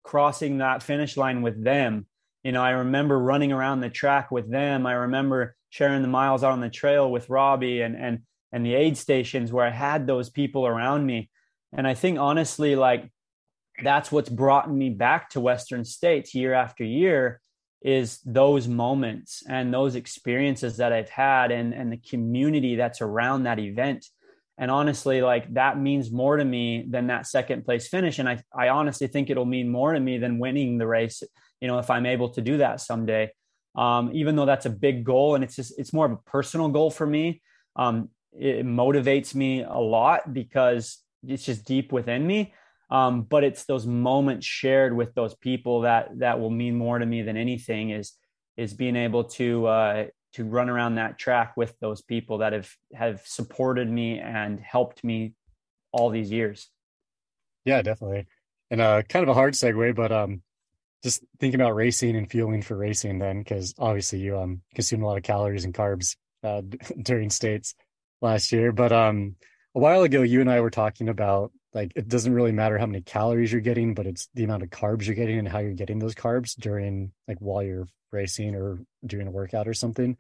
crossing 0.04 0.58
that 0.58 0.84
finish 0.84 1.16
line 1.16 1.42
with 1.42 1.64
them 1.64 2.06
you 2.44 2.52
know, 2.52 2.62
I 2.62 2.72
remember 2.72 3.18
running 3.18 3.52
around 3.54 3.80
the 3.80 3.90
track 3.90 4.30
with 4.30 4.52
them. 4.52 4.86
I 4.86 4.94
remember 4.94 5.56
sharing 5.70 6.02
the 6.02 6.08
miles 6.10 6.44
out 6.44 6.52
on 6.52 6.60
the 6.60 6.70
trail 6.70 7.10
with 7.10 7.30
Robbie 7.30 7.82
and 7.82 7.96
and 7.96 8.20
and 8.52 8.66
the 8.66 8.76
aid 8.76 8.98
stations 8.98 9.52
where 9.52 9.66
I 9.66 9.72
had 9.72 10.06
those 10.06 10.30
people 10.30 10.68
around 10.68 11.06
me. 11.06 11.30
And 11.76 11.88
I 11.88 11.96
think 11.96 12.20
honestly, 12.20 12.76
like 12.76 13.10
that's 13.82 14.12
what's 14.12 14.30
brought 14.30 14.72
me 14.72 14.90
back 14.90 15.30
to 15.32 15.40
Western 15.40 15.86
States 15.86 16.36
year 16.36 16.54
after 16.54 16.84
year 16.84 17.42
is 17.84 18.20
those 18.26 18.68
moments 18.68 19.44
and 19.48 19.74
those 19.74 19.96
experiences 19.96 20.78
that 20.78 20.94
I've 20.94 21.10
had 21.10 21.52
and 21.52 21.74
and 21.74 21.92
the 21.92 21.98
community 21.98 22.76
that's 22.76 23.02
around 23.02 23.44
that 23.44 23.60
event. 23.60 24.06
And 24.58 24.70
honestly, 24.72 25.22
like 25.22 25.54
that 25.56 25.80
means 25.80 26.12
more 26.12 26.38
to 26.38 26.46
me 26.46 26.86
than 26.88 27.08
that 27.08 27.28
second 27.28 27.66
place 27.66 27.88
finish. 27.88 28.20
And 28.20 28.30
I, 28.30 28.44
I 28.56 28.70
honestly 28.70 29.08
think 29.08 29.30
it'll 29.30 29.46
mean 29.46 29.70
more 29.70 29.94
to 29.94 30.00
me 30.00 30.20
than 30.20 30.40
winning 30.40 30.78
the 30.78 30.88
race 30.88 31.24
you 31.64 31.68
know 31.70 31.80
if 31.80 31.90
i'm 31.90 32.06
able 32.06 32.30
to 32.30 32.42
do 32.42 32.58
that 32.58 32.82
someday 32.82 33.32
um, 33.76 34.12
even 34.14 34.36
though 34.36 34.46
that's 34.46 34.68
a 34.68 34.70
big 34.70 35.04
goal 35.04 35.34
and 35.34 35.44
it's 35.44 35.56
just 35.56 35.74
it's 35.80 35.94
more 35.94 36.06
of 36.06 36.12
a 36.12 36.18
personal 36.18 36.68
goal 36.68 36.92
for 36.92 37.08
me 37.08 37.42
um, 37.76 38.10
it 38.34 38.66
motivates 38.66 39.34
me 39.34 39.64
a 39.64 39.80
lot 39.80 40.32
because 40.32 41.00
it's 41.26 41.46
just 41.46 41.66
deep 41.66 41.92
within 41.92 42.28
me 42.28 42.54
um, 42.90 43.24
but 43.24 43.44
it's 43.44 43.66
those 43.66 43.88
moments 43.88 44.46
shared 44.46 44.96
with 44.96 45.14
those 45.16 45.36
people 45.36 45.82
that 45.82 46.20
that 46.20 46.40
will 46.40 46.50
mean 46.50 46.76
more 46.76 47.00
to 47.00 47.06
me 47.06 47.22
than 47.22 47.38
anything 47.38 47.90
is 47.92 48.14
is 48.56 48.74
being 48.74 48.96
able 48.96 49.24
to 49.24 49.66
uh, 49.66 50.06
to 50.34 50.44
run 50.44 50.70
around 50.70 50.96
that 50.96 51.18
track 51.18 51.56
with 51.56 51.78
those 51.80 52.02
people 52.02 52.40
that 52.40 52.54
have 52.54 52.70
have 52.94 53.22
supported 53.26 53.90
me 53.90 54.20
and 54.20 54.60
helped 54.60 55.04
me 55.04 55.34
all 55.92 56.10
these 56.10 56.32
years. 56.32 56.70
Yeah 57.66 57.82
definitely. 57.82 58.26
And 58.70 58.82
uh 58.82 59.04
kind 59.04 59.24
of 59.24 59.30
a 59.30 59.34
hard 59.34 59.54
segue 59.54 59.96
but 59.96 60.12
um 60.12 60.42
just 61.04 61.24
thinking 61.40 61.60
about 61.60 61.76
racing 61.76 62.16
and 62.16 62.30
fueling 62.30 62.62
for 62.62 62.76
racing 62.76 63.20
then 63.20 63.40
because 63.40 63.74
obviously 63.78 64.20
you 64.20 64.38
um 64.38 64.62
consumed 64.74 65.04
a 65.04 65.06
lot 65.06 65.18
of 65.18 65.24
calories 65.24 65.66
and 65.66 65.74
carbs 65.74 66.16
uh, 66.44 66.62
during 67.02 67.30
states 67.30 67.76
last 68.22 68.52
year. 68.52 68.72
But 68.72 68.92
um 68.92 69.36
a 69.76 69.80
while 69.80 70.04
ago 70.04 70.22
you 70.24 70.42
and 70.42 70.50
i 70.50 70.62
were 70.62 70.70
talking 70.70 71.10
about 71.10 71.52
like 71.74 71.92
it 71.96 72.08
doesn't 72.08 72.34
really 72.34 72.52
matter 72.52 72.78
how 72.78 72.86
many 72.86 73.02
calories 73.02 73.52
you're 73.52 73.62
getting 73.62 73.94
but 73.94 74.06
it's 74.06 74.28
the 74.34 74.44
amount 74.44 74.64
of 74.64 74.70
carbs 74.70 75.06
you're 75.06 75.16
getting 75.16 75.40
and 75.40 75.48
how 75.48 75.60
you're 75.60 75.74
getting 75.74 76.00
those 76.00 76.16
carbs 76.16 76.56
during 76.56 77.12
like 77.28 77.38
while 77.40 77.64
you're 77.64 77.88
racing 78.12 78.56
or 78.56 78.80
doing 79.06 79.28
a 79.28 79.32
workout 79.32 79.68
or 79.68 79.74
something 79.74 80.18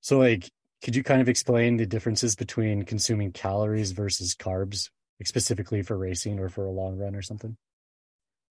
so 0.00 0.18
like 0.18 0.50
could 0.82 0.94
you 0.94 1.02
kind 1.02 1.20
of 1.20 1.28
explain 1.28 1.76
the 1.76 1.86
differences 1.86 2.36
between 2.36 2.84
consuming 2.84 3.32
calories 3.32 3.92
versus 3.92 4.34
carbs 4.34 4.90
like 5.20 5.26
specifically 5.26 5.82
for 5.82 5.96
racing 5.96 6.38
or 6.38 6.48
for 6.48 6.64
a 6.64 6.70
long 6.70 6.96
run 6.96 7.14
or 7.14 7.22
something 7.22 7.56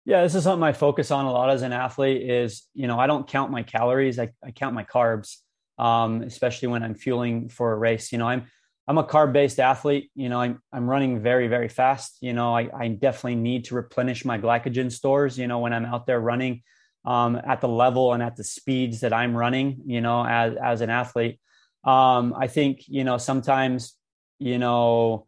yeah, 0.05 0.23
this 0.23 0.35
is 0.35 0.45
something 0.45 0.65
I 0.65 0.73
focus 0.73 1.11
on 1.11 1.27
a 1.27 1.33
lot 1.33 1.51
as 1.51 1.63
an 1.63 1.73
athlete 1.73 2.29
is, 2.29 2.67
you 2.75 2.89
know, 2.89 2.99
I 2.99 3.07
don't 3.07 3.27
count 3.27 3.53
my 3.53 3.63
calories. 3.63 4.19
I, 4.19 4.31
I 4.45 4.51
count 4.51 4.75
my 4.75 4.85
carbs, 4.85 5.37
um, 5.79 6.23
especially 6.23 6.69
when 6.69 6.83
I'm 6.83 6.97
fueling 6.97 7.49
for 7.49 7.73
a 7.73 7.77
race. 7.77 8.11
You 8.11 8.19
know, 8.19 8.27
I'm, 8.27 8.47
I'm 8.89 8.99
a 8.99 9.05
carb 9.05 9.33
based 9.33 9.61
athlete. 9.61 10.11
You 10.15 10.29
know, 10.29 10.41
I'm, 10.41 10.61
I'm 10.73 10.89
running 10.89 11.21
very, 11.21 11.49
very 11.49 11.69
fast. 11.69 12.19
You 12.21 12.33
know, 12.33 12.55
I, 12.55 12.69
I 12.77 12.89
definitely 12.89 13.37
need 13.37 13.65
to 13.67 13.75
replenish 13.75 14.25
my 14.25 14.39
glycogen 14.39 14.91
stores, 14.91 15.39
you 15.39 15.47
know, 15.47 15.61
when 15.61 15.73
I'm 15.73 15.87
out 15.87 16.07
there 16.07 16.21
running 16.21 16.63
um, 17.05 17.41
at 17.47 17.61
the 17.61 17.69
level 17.69 18.13
and 18.13 18.23
at 18.23 18.37
the 18.37 18.45
speeds 18.45 19.01
that 19.01 19.13
I'm 19.13 19.37
running, 19.37 19.83
you 19.87 20.01
know, 20.01 20.25
as, 20.25 20.55
as 20.63 20.81
an 20.81 20.91
athlete. 20.91 21.39
Um, 21.85 22.35
I 22.37 22.47
think, 22.47 22.85
you 22.87 23.05
know, 23.05 23.19
sometimes, 23.19 23.97
you 24.39 24.59
know, 24.59 25.27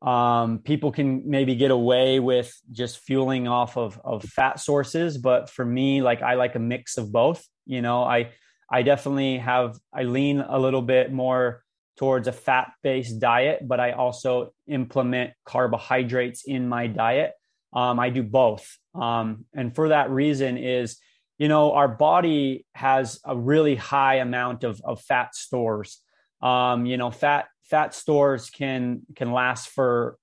um, 0.00 0.60
people 0.60 0.92
can 0.92 1.28
maybe 1.28 1.56
get 1.56 1.70
away 1.70 2.20
with 2.20 2.54
just 2.70 3.00
fueling 3.00 3.48
off 3.48 3.76
of 3.76 4.00
of 4.04 4.22
fat 4.22 4.60
sources 4.60 5.18
but 5.18 5.50
for 5.50 5.64
me 5.64 6.02
like 6.02 6.22
i 6.22 6.34
like 6.34 6.54
a 6.54 6.60
mix 6.60 6.98
of 6.98 7.10
both 7.10 7.44
you 7.66 7.82
know 7.82 8.04
i 8.04 8.30
i 8.70 8.82
definitely 8.82 9.38
have 9.38 9.76
i 9.92 10.04
lean 10.04 10.40
a 10.40 10.56
little 10.56 10.82
bit 10.82 11.12
more 11.12 11.64
towards 11.98 12.28
a 12.28 12.32
fat 12.32 12.70
based 12.82 13.18
diet 13.18 13.66
but 13.66 13.80
i 13.80 13.90
also 13.90 14.52
implement 14.68 15.32
carbohydrates 15.44 16.44
in 16.46 16.68
my 16.68 16.86
diet. 16.86 17.32
Um, 17.72 18.00
i 18.00 18.08
do 18.08 18.22
both. 18.22 18.78
Um, 18.94 19.44
and 19.52 19.74
for 19.74 19.90
that 19.90 20.10
reason 20.10 20.56
is 20.56 20.98
you 21.38 21.48
know 21.48 21.72
our 21.72 21.88
body 21.88 22.64
has 22.74 23.20
a 23.24 23.36
really 23.36 23.74
high 23.74 24.16
amount 24.16 24.64
of, 24.64 24.80
of 24.84 25.00
fat 25.02 25.34
stores. 25.34 26.00
Um, 26.40 26.86
you 26.86 26.96
know 26.96 27.10
fat 27.10 27.46
fat 27.64 27.94
stores 27.94 28.48
can 28.48 29.02
can 29.16 29.32
last 29.32 29.68
for 29.68 30.16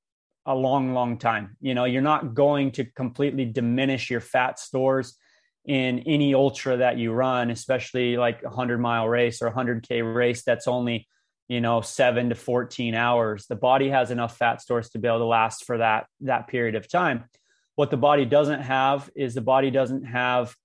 a 0.45 0.55
long 0.55 0.93
long 0.93 1.17
time. 1.17 1.57
You 1.59 1.75
know 1.75 1.85
you're 1.85 2.01
not 2.01 2.33
going 2.33 2.71
to 2.73 2.85
completely 2.85 3.45
diminish 3.45 4.09
your 4.09 4.21
fat 4.21 4.59
stores 4.59 5.17
in 5.65 5.99
any 5.99 6.35
ultra 6.35 6.77
that 6.77 6.95
you 6.99 7.11
run 7.11 7.49
especially 7.49 8.17
like 8.17 8.43
a 8.43 8.49
100 8.49 8.79
mile 8.79 9.07
race 9.09 9.41
or 9.41 9.47
a 9.47 9.51
100k 9.51 10.13
race 10.15 10.43
that's 10.43 10.67
only 10.67 11.07
you 11.47 11.61
know 11.61 11.81
7 11.81 12.29
to 12.29 12.35
14 12.35 12.95
hours 12.95 13.45
the 13.47 13.55
body 13.55 13.89
has 13.89 14.11
enough 14.11 14.37
fat 14.37 14.61
stores 14.61 14.89
to 14.89 14.99
be 14.99 15.07
able 15.07 15.19
to 15.19 15.25
last 15.25 15.65
for 15.65 15.77
that 15.77 16.07
that 16.21 16.47
period 16.47 16.75
of 16.75 16.87
time 16.87 17.25
what 17.75 17.91
the 17.91 17.97
body 17.97 18.25
doesn't 18.25 18.61
have 18.61 19.09
is 19.15 19.33
the 19.33 19.41
body 19.41 19.69
doesn't 19.69 20.05
have 20.05 20.55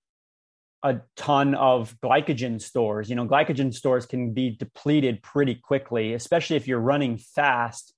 a 0.82 1.00
ton 1.16 1.54
of 1.54 1.94
glycogen 2.00 2.60
stores. 2.60 3.10
You 3.10 3.16
know, 3.16 3.26
glycogen 3.26 3.74
stores 3.74 4.06
can 4.06 4.32
be 4.32 4.50
depleted 4.50 5.22
pretty 5.22 5.54
quickly, 5.54 6.14
especially 6.14 6.56
if 6.56 6.66
you're 6.66 6.80
running 6.80 7.18
fast. 7.18 7.94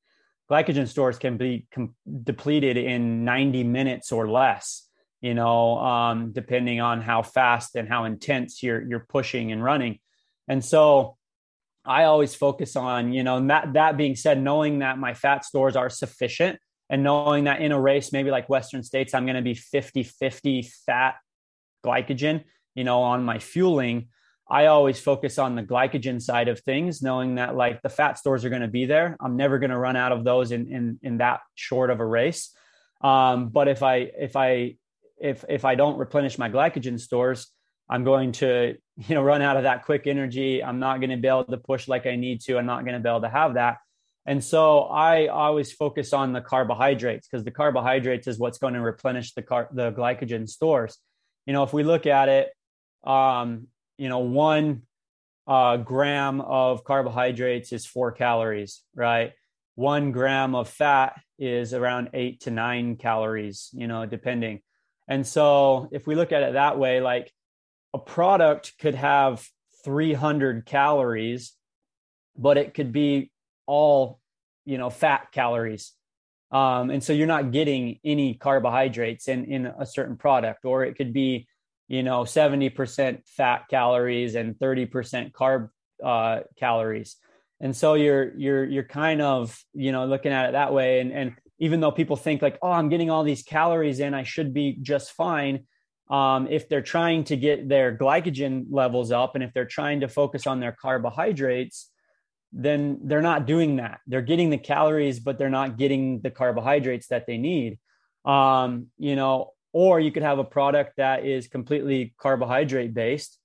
Glycogen 0.51 0.89
stores 0.89 1.19
can 1.19 1.37
be 1.37 1.67
com- 1.73 1.95
depleted 2.25 2.77
in 2.77 3.25
90 3.25 3.65
minutes 3.65 4.11
or 4.11 4.29
less, 4.29 4.89
you 5.21 5.35
know, 5.35 5.79
um, 5.79 6.33
depending 6.33 6.81
on 6.81 7.01
how 7.01 7.23
fast 7.23 7.77
and 7.77 7.89
how 7.89 8.05
intense 8.05 8.63
you're, 8.63 8.83
you're 8.83 9.07
pushing 9.09 9.53
and 9.53 9.63
running. 9.63 9.99
And 10.49 10.65
so 10.65 11.17
I 11.85 12.05
always 12.05 12.35
focus 12.35 12.77
on, 12.77 13.13
you 13.13 13.25
know, 13.25 13.45
that, 13.49 13.73
that 13.73 13.97
being 13.97 14.17
said, 14.17 14.41
knowing 14.41 14.81
that 14.81 14.99
my 14.99 15.15
fat 15.15 15.45
stores 15.45 15.77
are 15.77 15.91
sufficient 15.91 16.59
and 16.89 17.03
knowing 17.03 17.45
that 17.45 17.61
in 17.61 17.73
a 17.73 17.81
race, 17.81 18.13
maybe 18.13 18.31
like 18.31 18.49
Western 18.49 18.83
States, 18.83 19.15
I'm 19.15 19.25
going 19.25 19.37
to 19.37 19.43
be 19.43 19.55
50 19.55 20.03
50 20.03 20.71
fat 20.87 21.17
glycogen 21.85 22.45
you 22.75 22.85
know, 22.85 23.03
on 23.03 23.25
my 23.25 23.39
fueling, 23.39 24.09
I 24.51 24.67
always 24.67 25.01
focus 25.01 25.39
on 25.39 25.55
the 25.55 25.63
glycogen 25.63 26.21
side 26.21 26.49
of 26.49 26.61
things, 26.61 27.03
knowing 27.03 27.37
that 27.37 27.57
like 27.57 27.83
the 27.83 27.89
fat 27.89 28.19
stores 28.19 28.45
are 28.45 28.51
going 28.51 28.63
to 28.63 28.69
be 28.69 28.87
there. 28.87 29.17
I'm 29.21 29.37
never 29.37 29.59
going 29.59 29.71
to 29.71 29.79
run 29.79 29.97
out 29.97 30.13
of 30.13 30.25
those 30.25 30.53
in, 30.53 30.71
in, 30.73 30.99
in 31.03 31.19
that 31.19 31.41
short 31.55 31.91
of 31.91 32.01
a 32.01 32.07
race. 32.07 32.55
Um, 33.01 33.49
but 33.49 33.69
if 33.69 33.83
I, 33.83 33.97
if 33.97 34.37
I, 34.37 34.77
if, 35.21 35.45
if 35.49 35.65
I 35.65 35.75
don't 35.75 35.99
replenish 35.99 36.39
my 36.39 36.51
glycogen 36.51 37.01
stores, 37.01 37.49
I'm 37.93 38.05
going 38.05 38.33
to, 38.33 38.77
you 38.97 39.15
know, 39.15 39.23
run 39.23 39.43
out 39.43 39.59
of 39.59 39.65
that 39.65 39.85
quick 39.85 40.07
energy. 40.07 40.65
I'm 40.65 40.79
not 40.79 40.99
going 40.99 41.11
to 41.11 41.17
be 41.19 41.29
able 41.29 41.45
to 41.45 41.59
push 41.59 41.87
like 41.87 42.07
I 42.07 42.17
need 42.17 42.41
to. 42.43 42.59
I'm 42.59 42.67
not 42.67 42.85
going 42.85 42.95
to 42.95 43.01
be 43.01 43.09
able 43.09 43.21
to 43.21 43.29
have 43.29 43.55
that. 43.55 43.79
And 44.25 44.43
so 44.43 44.83
I 44.85 45.27
always 45.27 45.73
focus 45.73 46.13
on 46.13 46.33
the 46.33 46.41
carbohydrates 46.41 47.29
because 47.29 47.45
the 47.45 47.51
carbohydrates 47.51 48.27
is 48.29 48.39
what's 48.39 48.59
going 48.59 48.75
to 48.75 48.81
replenish 48.81 49.35
the 49.35 49.43
car, 49.43 49.69
the 49.73 49.93
glycogen 49.93 50.49
stores. 50.49 50.97
You 51.45 51.53
know, 51.53 51.65
if 51.65 51.73
we 51.73 51.83
look 51.83 52.07
at 52.07 52.29
it, 52.29 52.51
um, 53.05 53.67
you 53.99 54.09
know, 54.09 54.21
one 54.21 54.83
uh, 55.47 55.77
gram 55.79 56.41
of 56.41 56.85
carbohydrates 56.85 57.73
is 57.73 57.85
four 57.85 58.13
calories, 58.13 58.83
right? 58.95 59.33
One 59.75 60.13
gram 60.13 60.55
of 60.55 60.69
fat 60.69 61.21
is 61.37 61.75
around 61.75 62.11
eight 62.15 62.43
to 62.43 62.53
nine 62.53 62.95
calories, 62.97 63.71
you 63.73 63.89
know, 63.89 64.07
depending. 64.07 64.61
And 65.09 65.27
so 65.27 65.89
if 65.91 66.07
we 66.07 66.15
look 66.15 66.31
at 66.31 66.45
it 66.45 66.53
that 66.53 66.79
way, 66.79 67.01
like 67.01 67.33
a 67.95 67.99
product 67.99 68.73
could 68.79 68.95
have 68.95 69.47
300 69.85 70.67
calories 70.67 71.55
but 72.37 72.57
it 72.57 72.75
could 72.75 72.93
be 72.93 73.31
all, 73.67 74.21
you 74.65 74.79
know, 74.79 74.91
fat 74.91 75.33
calories. 75.33 75.93
Um, 76.51 76.91
and 76.91 77.03
so 77.03 77.13
you're 77.13 77.27
not 77.27 77.51
getting 77.51 77.99
any 78.05 78.35
carbohydrates 78.35 79.29
in, 79.29 79.47
in 79.47 79.67
a 79.67 79.87
certain 79.87 80.17
product, 80.17 80.65
or 80.65 80.85
it 80.85 80.97
could 80.97 81.13
be, 81.13 81.47
you 81.89 82.03
know, 82.03 82.23
70% 82.23 83.27
fat 83.27 83.65
calories 83.71 84.35
and 84.35 84.55
30% 84.57 85.33
carb 85.33 85.71
uh, 86.05 86.41
calories. 86.59 87.17
And 87.61 87.77
so 87.77 87.95
you're 87.95 88.37
you're 88.37 88.65
you're 88.65 88.83
kind 88.83 89.23
of 89.23 89.57
you 89.73 89.93
know 89.93 90.05
looking 90.05 90.33
at 90.33 90.49
it 90.49 90.53
that 90.53 90.73
way. 90.73 90.99
And 90.99 91.13
and 91.13 91.37
even 91.61 91.79
though 91.79 91.93
people 91.93 92.17
think 92.17 92.43
like, 92.43 92.59
oh, 92.61 92.73
I'm 92.73 92.89
getting 92.89 93.09
all 93.09 93.23
these 93.23 93.45
calories 93.45 94.01
in, 94.01 94.15
I 94.15 94.25
should 94.25 94.53
be 94.53 94.79
just 94.83 95.13
fine. 95.13 95.67
Um, 96.11 96.47
if 96.51 96.69
they're 96.69 96.83
trying 96.83 97.25
to 97.25 97.37
get 97.37 97.69
their 97.69 97.97
glycogen 97.97 98.67
levels 98.71 99.13
up 99.13 99.35
and 99.35 99.43
if 99.43 99.53
they're 99.55 99.65
trying 99.65 100.01
to 100.01 100.09
focus 100.09 100.47
on 100.47 100.61
their 100.61 100.73
carbohydrates, 100.73 101.91
then 102.53 102.99
they're 103.05 103.23
not 103.23 103.47
doing 103.47 103.77
that. 103.77 104.01
They're 104.07 104.21
getting 104.21 104.51
the 104.51 104.59
calories, 104.59 105.21
but 105.21 105.39
they're 105.39 105.49
not 105.49 105.79
getting 105.79 106.21
the 106.21 106.31
carbohydrates 106.31 107.07
that 107.09 107.27
they 107.27 107.39
need. 107.39 107.79
Um, 108.25 108.89
you 108.99 109.17
know, 109.17 109.53
or 109.73 110.01
you 110.01 110.13
could 110.13 110.23
have 110.23 110.39
a 110.39 110.45
product 110.45 110.99
that 110.99 111.25
is 111.25 111.49
completely 111.49 112.15
carbohydrate 112.19 112.93
based. 112.93 113.39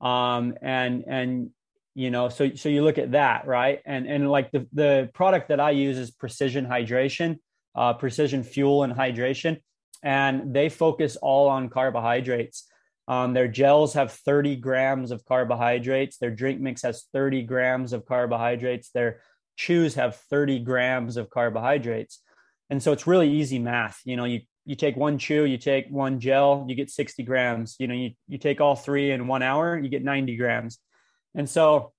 Um, 0.00 0.54
and 0.62 1.04
and 1.06 1.50
you 1.94 2.10
know, 2.10 2.28
so 2.28 2.54
so 2.54 2.68
you 2.68 2.82
look 2.82 2.98
at 2.98 3.12
that, 3.12 3.46
right? 3.46 3.80
And 3.84 4.06
and 4.06 4.30
like 4.30 4.50
the 4.50 4.66
the 4.72 5.10
product 5.14 5.48
that 5.48 5.60
I 5.60 5.70
use 5.70 5.98
is 5.98 6.10
precision 6.10 6.66
hydration, 6.66 7.38
uh, 7.74 7.92
precision 7.94 8.42
fuel 8.42 8.82
and 8.82 8.92
hydration, 8.92 9.60
and 10.04 10.54
they 10.54 10.68
focus 10.68 11.16
all 11.16 11.48
on 11.48 11.70
carbohydrates. 11.70 12.68
Um, 13.08 13.32
their 13.32 13.48
gels 13.48 13.94
have 13.94 14.12
30 14.12 14.56
grams 14.56 15.10
of 15.10 15.24
carbohydrates. 15.24 16.18
Their 16.18 16.30
drink 16.30 16.60
mix 16.60 16.82
has 16.82 17.06
30 17.12 17.42
grams 17.42 17.92
of 17.92 18.04
carbohydrates. 18.04 18.90
Their 18.90 19.20
chews 19.56 19.94
have 19.94 20.16
30 20.16 20.60
grams 20.60 21.16
of 21.16 21.30
carbohydrates. 21.30 22.20
And 22.70 22.82
so 22.82 22.92
it's 22.92 23.06
really 23.06 23.30
easy 23.30 23.58
math. 23.58 24.00
You 24.04 24.16
know, 24.16 24.24
you, 24.24 24.42
you 24.66 24.74
take 24.74 24.96
one 24.96 25.18
chew, 25.18 25.44
you 25.44 25.58
take 25.58 25.88
one 25.88 26.20
gel, 26.20 26.66
you 26.68 26.74
get 26.74 26.90
60 26.90 27.22
grams. 27.22 27.76
You 27.78 27.86
know, 27.86 27.94
you, 27.94 28.10
you 28.28 28.38
take 28.38 28.60
all 28.60 28.76
three 28.76 29.10
in 29.10 29.26
one 29.26 29.42
hour, 29.42 29.78
you 29.78 29.88
get 29.88 30.04
90 30.04 30.36
grams. 30.36 30.78
And 31.34 31.48
so 31.48 31.92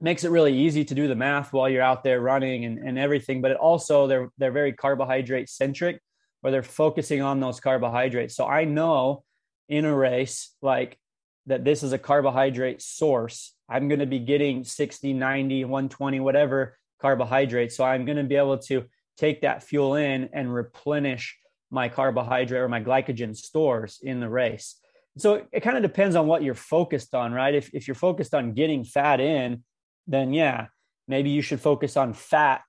makes 0.00 0.24
it 0.24 0.30
really 0.30 0.56
easy 0.56 0.84
to 0.84 0.94
do 0.94 1.08
the 1.08 1.14
math 1.14 1.52
while 1.52 1.68
you're 1.68 1.82
out 1.82 2.02
there 2.04 2.20
running 2.20 2.64
and, 2.64 2.78
and 2.78 2.98
everything. 2.98 3.40
But 3.40 3.50
it 3.50 3.56
also 3.58 4.06
they're 4.06 4.30
they're 4.38 4.52
very 4.52 4.72
carbohydrate 4.72 5.50
centric 5.50 6.00
where 6.40 6.50
they're 6.50 6.62
focusing 6.62 7.22
on 7.22 7.40
those 7.40 7.60
carbohydrates. 7.60 8.34
So 8.34 8.46
I 8.46 8.64
know 8.64 9.24
in 9.68 9.84
a 9.84 9.94
race 9.94 10.54
like 10.62 10.98
that 11.46 11.64
this 11.64 11.82
is 11.82 11.92
a 11.92 11.98
carbohydrate 11.98 12.82
source. 12.82 13.54
I'm 13.68 13.88
going 13.88 14.00
to 14.00 14.06
be 14.06 14.18
getting 14.18 14.64
60 14.64 15.12
90 15.12 15.64
120 15.64 16.20
whatever 16.20 16.76
carbohydrates. 17.00 17.76
So 17.76 17.84
i'm 17.84 18.04
going 18.04 18.18
to 18.18 18.24
be 18.24 18.36
able 18.36 18.58
to 18.58 18.84
take 19.16 19.42
that 19.42 19.62
fuel 19.62 19.94
in 19.94 20.30
and 20.32 20.52
replenish 20.52 21.38
my 21.70 21.88
carbohydrate 21.88 22.60
or 22.60 22.68
my 22.68 22.80
glycogen 22.80 23.36
stores 23.36 24.00
in 24.02 24.20
the 24.20 24.28
race. 24.28 24.76
So 25.18 25.46
it 25.52 25.60
kind 25.60 25.76
of 25.76 25.82
depends 25.82 26.16
on 26.16 26.26
what 26.26 26.42
you're 26.42 26.54
focused 26.54 27.14
on 27.14 27.32
right? 27.32 27.54
If, 27.54 27.70
if 27.74 27.86
you're 27.86 27.94
focused 27.94 28.34
on 28.34 28.54
getting 28.54 28.84
fat 28.84 29.20
in 29.20 29.62
then 30.06 30.32
yeah 30.32 30.66
maybe 31.06 31.30
you 31.30 31.42
should 31.42 31.60
focus 31.60 31.96
on 31.96 32.12
fat 32.12 32.62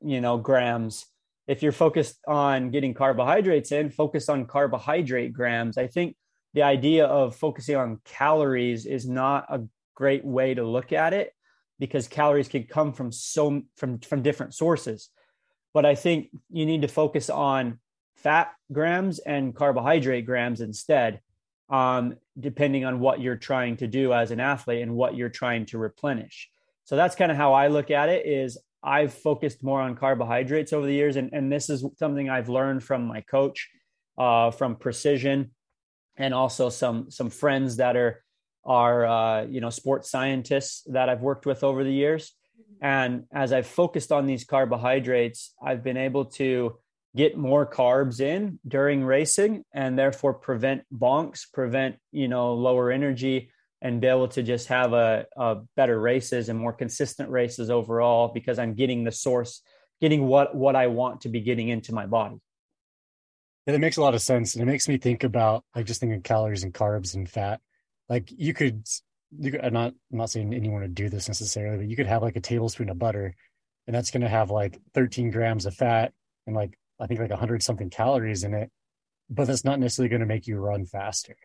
you 0.00 0.20
know 0.20 0.36
grams 0.36 1.06
if 1.46 1.62
you're 1.62 1.72
focused 1.72 2.18
on 2.26 2.70
getting 2.70 2.94
carbohydrates 2.94 3.72
in 3.72 3.90
focus 3.90 4.28
on 4.28 4.46
carbohydrate 4.46 5.32
grams. 5.32 5.76
I 5.76 5.86
think 5.86 6.16
the 6.54 6.62
idea 6.62 7.06
of 7.06 7.34
focusing 7.36 7.76
on 7.76 8.00
calories 8.04 8.86
is 8.86 9.08
not 9.08 9.46
a 9.48 9.62
great 9.94 10.24
way 10.24 10.54
to 10.54 10.64
look 10.64 10.92
at 10.92 11.12
it 11.12 11.34
because 11.78 12.06
calories 12.06 12.48
can 12.48 12.64
come 12.64 12.92
from 12.92 13.10
so 13.10 13.62
from 13.76 13.98
from 14.00 14.22
different 14.22 14.54
sources. 14.54 15.10
But 15.74 15.86
i 15.86 15.94
think 15.94 16.28
you 16.50 16.66
need 16.66 16.82
to 16.82 16.88
focus 16.88 17.30
on 17.30 17.80
fat 18.16 18.52
grams 18.70 19.18
and 19.18 19.54
carbohydrate 19.54 20.26
grams 20.26 20.60
instead 20.60 21.20
um, 21.70 22.16
depending 22.38 22.84
on 22.84 23.00
what 23.00 23.20
you're 23.20 23.36
trying 23.36 23.78
to 23.78 23.86
do 23.86 24.12
as 24.12 24.30
an 24.30 24.40
athlete 24.40 24.82
and 24.82 24.94
what 24.94 25.16
you're 25.16 25.30
trying 25.30 25.64
to 25.66 25.78
replenish. 25.78 26.50
So 26.84 26.96
that's 26.96 27.16
kind 27.16 27.30
of 27.32 27.38
how 27.38 27.54
i 27.54 27.68
look 27.68 27.90
at 27.90 28.08
it 28.08 28.26
is 28.26 28.58
i've 28.82 29.12
focused 29.12 29.62
more 29.62 29.80
on 29.80 29.94
carbohydrates 29.94 30.72
over 30.72 30.86
the 30.86 30.94
years 30.94 31.16
and, 31.16 31.30
and 31.32 31.50
this 31.50 31.70
is 31.70 31.84
something 31.98 32.28
i've 32.28 32.48
learned 32.48 32.82
from 32.82 33.04
my 33.06 33.20
coach 33.20 33.70
uh, 34.18 34.50
from 34.50 34.76
precision 34.76 35.50
and 36.16 36.34
also 36.34 36.68
some 36.68 37.10
some 37.10 37.30
friends 37.30 37.76
that 37.76 37.96
are 37.96 38.22
are 38.64 39.06
uh, 39.06 39.44
you 39.44 39.60
know 39.60 39.70
sports 39.70 40.10
scientists 40.10 40.82
that 40.86 41.08
I've 41.08 41.22
worked 41.22 41.46
with 41.46 41.64
over 41.64 41.84
the 41.84 41.92
years. 41.92 42.32
And 42.80 43.24
as 43.32 43.52
I've 43.52 43.66
focused 43.66 44.10
on 44.10 44.26
these 44.26 44.44
carbohydrates, 44.44 45.54
I've 45.62 45.84
been 45.84 45.96
able 45.96 46.26
to 46.36 46.78
get 47.14 47.36
more 47.36 47.64
carbs 47.66 48.20
in 48.20 48.58
during 48.66 49.04
racing 49.04 49.64
and 49.72 49.98
therefore 49.98 50.34
prevent 50.34 50.82
bonks, 50.92 51.44
prevent, 51.52 51.96
you 52.10 52.26
know, 52.26 52.54
lower 52.54 52.90
energy 52.90 53.50
and 53.82 54.00
be 54.00 54.06
able 54.06 54.28
to 54.28 54.42
just 54.44 54.68
have 54.68 54.92
a, 54.92 55.26
a 55.36 55.56
better 55.76 56.00
races 56.00 56.48
and 56.48 56.58
more 56.58 56.72
consistent 56.72 57.28
races 57.28 57.68
overall 57.68 58.28
because 58.32 58.58
I'm 58.58 58.74
getting 58.74 59.02
the 59.02 59.10
source, 59.10 59.60
getting 60.00 60.26
what 60.26 60.54
what 60.54 60.76
I 60.76 60.86
want 60.86 61.22
to 61.22 61.28
be 61.28 61.40
getting 61.40 61.68
into 61.68 61.92
my 61.92 62.06
body. 62.06 62.40
That 63.66 63.78
makes 63.80 63.96
a 63.96 64.00
lot 64.00 64.14
of 64.14 64.22
sense. 64.22 64.54
And 64.54 64.62
it 64.62 64.66
makes 64.66 64.88
me 64.88 64.98
think 64.98 65.24
about 65.24 65.64
like 65.74 65.86
just 65.86 66.00
thinking 66.00 66.22
calories 66.22 66.62
and 66.62 66.72
carbs 66.72 67.14
and 67.14 67.28
fat. 67.28 67.60
Like 68.08 68.28
you 68.30 68.54
could, 68.54 68.86
you 69.36 69.50
could, 69.50 69.64
I'm 69.64 69.72
not, 69.72 69.94
I'm 70.10 70.18
not 70.18 70.30
saying 70.30 70.54
anyone 70.54 70.82
would 70.82 70.94
do 70.94 71.08
this 71.08 71.28
necessarily, 71.28 71.78
but 71.78 71.88
you 71.88 71.96
could 71.96 72.06
have 72.06 72.22
like 72.22 72.36
a 72.36 72.40
tablespoon 72.40 72.88
of 72.88 72.98
butter 72.98 73.34
and 73.86 73.94
that's 73.94 74.10
going 74.10 74.22
to 74.22 74.28
have 74.28 74.50
like 74.50 74.78
13 74.94 75.30
grams 75.30 75.66
of 75.66 75.74
fat 75.74 76.12
and 76.46 76.54
like, 76.54 76.78
I 77.00 77.06
think 77.06 77.20
like 77.20 77.30
100 77.30 77.62
something 77.62 77.90
calories 77.90 78.44
in 78.44 78.54
it, 78.54 78.70
but 79.28 79.46
that's 79.46 79.64
not 79.64 79.80
necessarily 79.80 80.08
going 80.08 80.20
to 80.20 80.26
make 80.26 80.46
you 80.46 80.56
run 80.58 80.84
faster. 80.84 81.36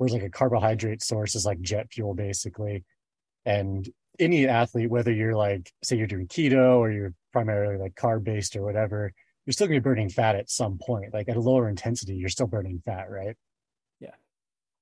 Whereas 0.00 0.14
like 0.14 0.22
a 0.22 0.30
carbohydrate 0.30 1.02
source 1.02 1.34
is 1.34 1.44
like 1.44 1.60
jet 1.60 1.92
fuel 1.92 2.14
basically. 2.14 2.84
And 3.44 3.86
any 4.18 4.48
athlete, 4.48 4.88
whether 4.88 5.12
you're 5.12 5.36
like, 5.36 5.70
say 5.84 5.96
you're 5.98 6.06
doing 6.06 6.26
keto 6.26 6.78
or 6.78 6.90
you're 6.90 7.12
primarily 7.34 7.76
like 7.76 7.96
carb 7.96 8.24
based 8.24 8.56
or 8.56 8.62
whatever, 8.62 9.12
you're 9.44 9.52
still 9.52 9.66
going 9.66 9.76
to 9.76 9.82
be 9.82 9.84
burning 9.84 10.08
fat 10.08 10.36
at 10.36 10.48
some 10.48 10.78
point. 10.78 11.12
Like 11.12 11.28
at 11.28 11.36
a 11.36 11.40
lower 11.40 11.68
intensity, 11.68 12.14
you're 12.14 12.30
still 12.30 12.46
burning 12.46 12.80
fat, 12.82 13.10
right? 13.10 13.36
Yeah. 14.00 14.14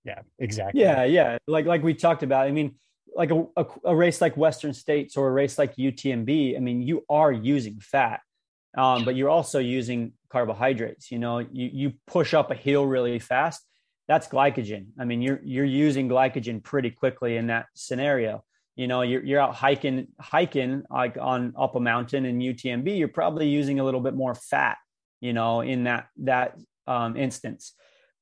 Yeah, 0.05 0.21
exactly. 0.39 0.83
Yeah, 0.83 1.03
yeah. 1.03 1.39
Like 1.49 1.67
like 1.67 1.83
we 1.83 1.95
talked 1.95 2.23
about. 2.23 2.47
I 2.47 2.53
mean, 2.53 2.77
like 3.13 3.33
a, 3.33 3.45
a, 3.57 3.67
a 3.87 3.97
race 3.97 4.21
like 4.21 4.37
Western 4.37 4.73
States 4.73 5.17
or 5.17 5.27
a 5.27 5.33
race 5.33 5.59
like 5.59 5.75
UTMB. 5.75 6.57
I 6.57 6.61
mean, 6.61 6.81
you 6.81 7.05
are 7.11 7.33
using 7.33 7.81
fat, 7.81 8.21
um, 8.77 9.05
but 9.05 9.17
you're 9.17 9.31
also 9.31 9.59
using 9.59 10.13
carbohydrates. 10.29 11.11
You 11.11 11.19
know, 11.19 11.41
you 11.41 11.71
you 11.73 11.93
push 12.07 12.35
up 12.35 12.53
a 12.53 12.55
hill 12.55 12.87
really 12.87 13.19
fast. 13.19 13.65
That's 14.09 14.27
glycogen. 14.27 14.87
I 14.99 15.05
mean, 15.05 15.21
you're 15.21 15.41
you're 15.45 15.65
using 15.65 16.09
glycogen 16.09 16.63
pretty 16.63 16.91
quickly 16.91 17.37
in 17.37 17.49
that 17.49 17.67
scenario. 17.75 18.43
You 18.75 18.87
know 18.87 19.03
you're, 19.03 19.23
you're 19.23 19.41
out 19.41 19.55
hiking 19.55 20.09
hiking 20.19 20.85
like 20.91 21.19
on 21.21 21.53
up 21.59 21.75
a 21.75 21.81
mountain 21.81 22.25
in 22.25 22.39
utmb 22.39 22.97
you're 22.97 23.09
probably 23.09 23.49
using 23.49 23.81
a 23.81 23.85
little 23.85 24.01
bit 24.01 24.15
more 24.15 24.37
fat 24.37 24.77
you 25.21 25.33
know 25.33 25.63
in 25.63 25.85
that 25.85 26.07
that 26.19 26.57
um, 26.87 27.17
instance. 27.17 27.73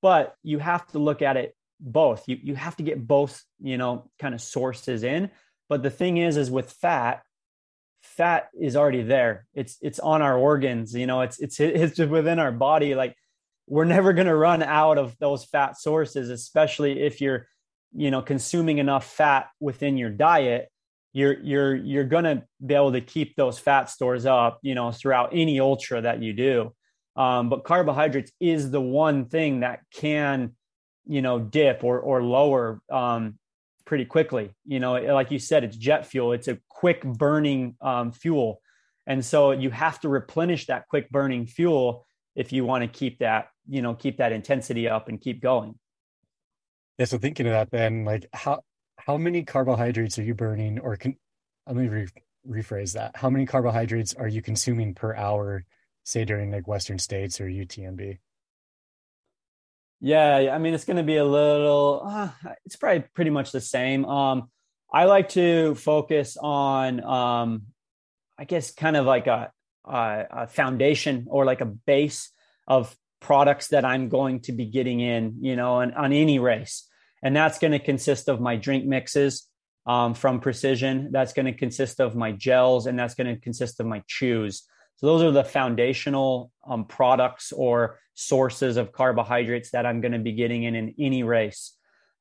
But 0.03 0.35
you 0.43 0.59
have 0.59 0.87
to 0.89 0.99
look 0.99 1.23
at 1.23 1.37
it 1.37 1.55
both. 1.79 2.27
You, 2.27 2.39
you 2.43 2.55
have 2.55 2.77
to 2.77 2.83
get 2.83 3.07
both 3.07 3.43
you 3.61 3.79
know 3.79 4.11
kind 4.19 4.35
of 4.35 4.41
sources 4.41 5.03
in. 5.03 5.31
But 5.69 5.83
the 5.83 5.91
thing 5.91 6.17
is 6.17 6.37
is 6.37 6.51
with 6.51 6.71
fat 6.73 7.23
fat 8.03 8.49
is 8.59 8.77
already 8.77 9.03
there. 9.03 9.47
It's 9.55 9.77
it's 9.83 9.99
on 9.99 10.23
our 10.23 10.37
organs 10.37 10.95
you 10.95 11.07
know 11.07 11.21
it's 11.21 11.39
it's 11.39 11.61
it's 11.61 11.99
within 11.99 12.39
our 12.39 12.53
body. 12.53 12.95
Like 12.95 13.15
we're 13.69 13.85
never 13.85 14.13
going 14.13 14.27
to 14.27 14.37
run 14.37 14.63
out 14.63 14.99
of 14.99 15.17
those 15.19 15.45
fat 15.45 15.79
sources 15.79 16.31
especially 16.31 17.03
if 17.03 17.21
you're 17.21 17.47
you 17.97 18.11
know 18.11 18.23
consuming 18.23 18.79
enough 18.79 19.07
fat 19.11 19.49
within 19.61 19.97
your 19.97 20.11
diet. 20.11 20.69
You're 21.13 21.41
you're 21.41 21.75
you're 21.75 22.05
going 22.05 22.25
to 22.25 22.45
be 22.65 22.75
able 22.75 22.93
to 22.93 23.01
keep 23.01 23.37
those 23.37 23.59
fat 23.59 23.89
stores 23.91 24.27
up 24.27 24.59
you 24.63 24.75
know 24.75 24.93
throughout 24.93 25.31
any 25.33 25.59
ultra 25.61 26.03
that 26.03 26.23
you 26.23 26.33
do. 26.33 26.75
Um, 27.17 27.49
but 27.49 27.65
carbohydrates 27.65 28.33
is 28.39 28.71
the 28.71 28.81
one 28.81 29.27
thing 29.27 29.61
that 29.61 29.81
can 29.93 30.55
you 31.07 31.23
know 31.23 31.39
dip 31.39 31.83
or 31.83 31.99
or 31.99 32.23
lower 32.23 32.81
um, 32.93 33.39
pretty 33.87 34.05
quickly. 34.05 34.51
You 34.67 34.79
know 34.79 34.95
like 34.95 35.31
you 35.31 35.39
said 35.39 35.65
it's 35.65 35.77
jet 35.77 36.07
fuel. 36.07 36.33
It's 36.33 36.49
a 36.49 36.59
quick 36.69 37.03
burning 37.03 37.77
um, 37.81 38.13
fuel. 38.13 38.61
And 39.09 39.25
so 39.25 39.53
you 39.53 39.71
have 39.71 40.01
to 40.01 40.09
replenish 40.09 40.67
that 40.67 40.89
quick 40.89 41.09
burning 41.11 41.47
fuel 41.47 42.05
if 42.35 42.53
you 42.53 42.65
want 42.65 42.83
to 42.83 42.89
keep 42.89 43.21
that 43.21 43.47
you 43.69 43.83
know 43.83 43.95
keep 43.95 44.19
that 44.19 44.33
intensity 44.33 44.89
up 44.89 45.09
and 45.09 45.21
keep 45.21 45.43
going 45.43 45.75
yeah, 46.99 47.05
so 47.05 47.19
thinking 47.19 47.47
of 47.47 47.53
that, 47.53 47.71
then, 47.71 48.05
like 48.05 48.27
how 48.33 48.63
how 48.97 49.19
many 49.19 49.45
carbohydrates 49.45 50.19
are 50.19 50.23
you 50.23 50.35
burning, 50.35 50.79
or 50.79 50.97
can 50.97 51.17
let 51.67 51.77
me 51.77 51.89
re- 51.89 52.09
rephrase 52.49 52.95
that? 52.95 53.17
How 53.17 53.29
many 53.29 53.45
carbohydrates 53.45 54.15
are 54.15 54.29
you 54.29 54.41
consuming 54.41 54.95
per 54.95 55.15
hour, 55.15 55.65
say 56.05 56.25
during 56.25 56.51
like 56.51 56.67
Western 56.67 56.99
States 56.99 57.41
or 57.41 57.47
UTMB? 57.47 58.19
Yeah, 60.01 60.51
I 60.53 60.59
mean 60.59 60.73
it's 60.73 60.85
going 60.85 60.97
to 60.97 61.03
be 61.03 61.17
a 61.17 61.25
little. 61.25 62.03
Uh, 62.05 62.31
it's 62.65 62.77
probably 62.77 63.05
pretty 63.15 63.31
much 63.31 63.53
the 63.53 63.61
same. 63.61 64.07
Um, 64.07 64.51
I 64.91 65.05
like 65.05 65.31
to 65.31 65.75
focus 65.75 66.39
on, 66.41 67.03
um, 67.05 67.63
I 68.39 68.45
guess, 68.45 68.73
kind 68.73 68.97
of 68.97 69.05
like 69.05 69.27
a, 69.27 69.53
a, 69.85 70.25
a 70.31 70.47
foundation 70.47 71.27
or 71.29 71.45
like 71.45 71.61
a 71.61 71.67
base 71.67 72.31
of 72.67 72.97
products 73.21 73.69
that 73.69 73.85
I'm 73.85 74.09
going 74.09 74.41
to 74.41 74.53
be 74.53 74.67
getting 74.67 75.01
in, 75.01 75.37
you 75.41 75.57
know, 75.57 75.75
on, 75.75 75.93
on 75.95 76.13
any 76.13 76.39
race. 76.39 76.89
And 77.23 77.35
that's 77.35 77.59
going 77.59 77.73
to 77.73 77.79
consist 77.79 78.29
of 78.29 78.41
my 78.41 78.57
drink 78.57 78.85
mixes 78.85 79.49
um, 79.87 80.15
from 80.15 80.41
Precision. 80.41 81.11
That's 81.13 81.33
going 81.33 81.47
to 81.47 81.53
consist 81.53 82.01
of 82.01 82.15
my 82.15 82.33
gels, 82.33 82.87
and 82.87 82.99
that's 82.99 83.15
going 83.15 83.35
to 83.35 83.41
consist 83.41 83.81
of 83.81 83.87
my 83.87 84.03
chews. 84.07 84.65
So 84.97 85.07
those 85.07 85.23
are 85.23 85.31
the 85.31 85.45
foundational 85.45 86.51
um, 86.67 86.85
products 86.85 87.53
or 87.53 87.99
sources 88.15 88.77
of 88.77 88.93
carbohydrates 88.93 89.71
that 89.71 89.87
I'm 89.87 90.01
going 90.01 90.13
to 90.13 90.19
be 90.19 90.33
getting 90.33 90.63
in 90.63 90.75
in 90.75 90.95
any 90.99 91.23
race. 91.23 91.77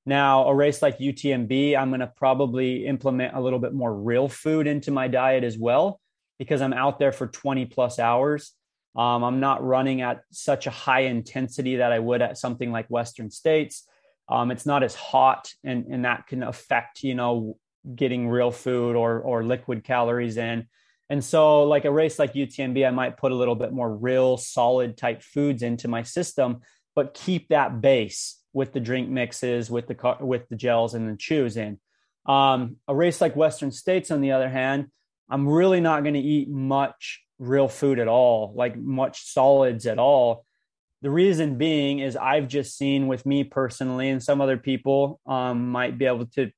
Now, 0.06 0.48
a 0.48 0.54
race 0.54 0.82
like 0.82 1.00
UTMB, 1.00 1.78
I'm 1.78 1.90
going 1.90 2.02
to 2.02 2.12
probably 2.16 2.86
implement 2.86 3.36
a 3.36 3.42
little 3.42 3.60
bit 3.60 3.74
more 3.74 3.94
real 3.94 4.28
food 4.28 4.68
into 4.68 4.92
my 4.92 5.08
diet 5.08 5.44
as 5.44 5.58
well 5.58 6.00
because 6.38 6.62
I'm 6.62 6.74
out 6.74 7.00
there 7.00 7.12
for 7.12 7.28
20 7.28 7.66
plus 7.66 7.98
hours. 7.98 8.52
Um, 8.96 9.24
I'm 9.24 9.40
not 9.40 9.64
running 9.64 10.02
at 10.02 10.22
such 10.32 10.68
a 10.68 10.72
high 10.72 11.02
intensity 11.02 11.78
that 11.78 11.92
I 11.92 12.00
would 12.00 12.22
at 12.22 12.38
something 12.38 12.72
like 12.72 12.88
Western 12.88 13.30
States. 13.30 13.88
Um, 14.30 14.52
it's 14.52 14.66
not 14.66 14.84
as 14.84 14.96
hot, 14.96 15.54
and 15.64 15.86
and 15.88 16.06
that 16.06 16.28
can 16.28 16.44
affect 16.44 17.04
you 17.04 17.16
know 17.16 17.58
getting 17.94 18.28
real 18.28 18.52
food 18.52 18.96
or 18.96 19.20
or 19.20 19.44
liquid 19.44 19.84
calories 19.84 20.38
in. 20.38 20.68
And 21.10 21.24
so, 21.24 21.64
like 21.64 21.86
a 21.86 21.92
race 21.92 22.18
like 22.18 22.34
UTMB, 22.34 22.88
I 22.88 22.92
might 22.92 23.18
put 23.18 23.32
a 23.32 23.36
little 23.36 23.56
bit 23.56 23.72
more 23.72 23.94
real, 23.94 24.38
solid 24.38 24.98
type 24.98 25.22
foods 25.22 25.62
into 25.62 25.88
my 25.88 26.02
system, 26.02 26.62
but 26.96 27.14
keep 27.14 27.50
that 27.50 27.82
base 27.82 28.42
with 28.54 28.74
the 28.74 28.80
drink 28.80 29.10
mixes, 29.10 29.70
with 29.70 29.88
the 29.88 30.18
with 30.22 30.48
the 30.50 30.56
gels 30.56 30.94
and 30.94 31.12
the 31.12 31.18
chews 31.18 31.58
in. 31.58 31.80
Um, 32.26 32.78
a 32.88 32.96
race 32.96 33.22
like 33.22 33.36
Western 33.36 33.72
States, 33.72 34.10
on 34.10 34.22
the 34.22 34.32
other 34.32 34.50
hand, 34.50 34.88
I'm 35.30 35.48
really 35.48 35.82
not 35.82 36.04
going 36.04 36.14
to 36.14 36.20
eat 36.20 36.50
much 36.50 37.22
real 37.40 37.68
food 37.68 38.00
at 38.00 38.08
all, 38.08 38.54
like 38.56 38.78
much 38.78 39.26
solids 39.26 39.86
at 39.86 40.00
all. 40.00 40.46
The 41.02 41.10
reason 41.10 41.58
being 41.58 42.00
is 42.00 42.16
I've 42.16 42.48
just 42.48 42.78
seen 42.78 43.08
with 43.08 43.26
me 43.26 43.44
personally, 43.44 44.10
and 44.10 44.24
some 44.24 44.42
other 44.42 44.58
people 44.58 45.20
um, 45.26 45.70
might 45.70 45.98
be 45.98 46.06
able 46.06 46.26
to 46.28 46.52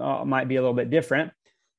uh, 0.00 0.24
might 0.24 0.48
be 0.48 0.56
a 0.56 0.60
little 0.60 0.74
bit 0.76 0.90
different. 0.90 1.32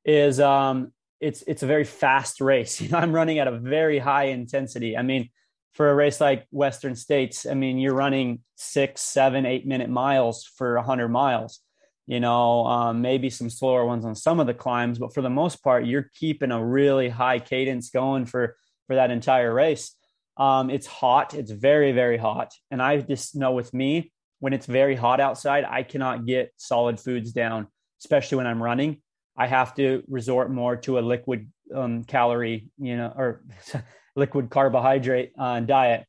Is 0.05 0.39
um, 0.39 0.91
it's 1.19 1.43
it's 1.47 1.63
a 1.63 1.67
very 1.67 1.85
fast 1.85 2.41
race. 2.41 2.81
You 2.89 2.89
know, 2.89 2.97
I'm 2.97 3.13
running 3.13 3.39
at 3.39 3.47
a 3.47 3.57
very 3.57 3.99
high 3.99 4.25
intensity. 4.25 4.97
I 4.97 5.01
mean, 5.01 5.29
for 5.73 5.89
a 5.89 5.95
race 5.95 6.19
like 6.19 6.45
Western 6.51 6.95
States, 6.95 7.45
I 7.45 7.53
mean, 7.53 7.77
you're 7.77 7.93
running 7.93 8.39
six, 8.55 9.01
seven, 9.01 9.45
eight 9.45 9.65
minute 9.65 9.89
miles 9.89 10.43
for 10.43 10.75
100 10.75 11.07
miles. 11.09 11.61
You 12.09 12.19
know, 12.19 12.65
um, 12.65 13.03
maybe 13.03 13.29
some 13.29 13.51
slower 13.51 13.85
ones 13.85 14.03
on 14.03 14.15
some 14.15 14.39
of 14.39 14.47
the 14.47 14.53
climbs, 14.55 14.97
but 14.97 15.13
for 15.13 15.21
the 15.21 15.29
most 15.29 15.63
part, 15.63 15.85
you're 15.85 16.09
keeping 16.15 16.51
a 16.51 16.65
really 16.65 17.07
high 17.07 17.37
cadence 17.37 17.91
going 17.91 18.25
for 18.25 18.57
for 18.87 18.95
that 18.95 19.11
entire 19.11 19.53
race. 19.53 19.95
Um, 20.35 20.71
it's 20.71 20.87
hot. 20.87 21.35
It's 21.35 21.51
very, 21.51 21.91
very 21.91 22.17
hot. 22.17 22.55
And 22.71 22.81
I 22.81 22.97
just 23.01 23.35
know 23.35 23.51
with 23.51 23.75
me, 23.75 24.11
when 24.39 24.53
it's 24.53 24.65
very 24.65 24.95
hot 24.95 25.19
outside, 25.19 25.65
I 25.69 25.83
cannot 25.83 26.25
get 26.25 26.51
solid 26.57 26.99
foods 26.99 27.31
down, 27.31 27.67
especially 28.01 28.37
when 28.37 28.47
I'm 28.47 28.63
running. 28.63 29.03
I 29.37 29.45
have 29.45 29.75
to 29.75 30.01
resort 30.07 30.49
more 30.49 30.77
to 30.77 30.97
a 30.97 31.01
liquid 31.01 31.51
um, 31.75 32.05
calorie, 32.05 32.69
you 32.79 32.97
know, 32.97 33.13
or 33.15 33.43
liquid 34.15 34.49
carbohydrate 34.49 35.33
uh, 35.37 35.59
diet. 35.59 36.07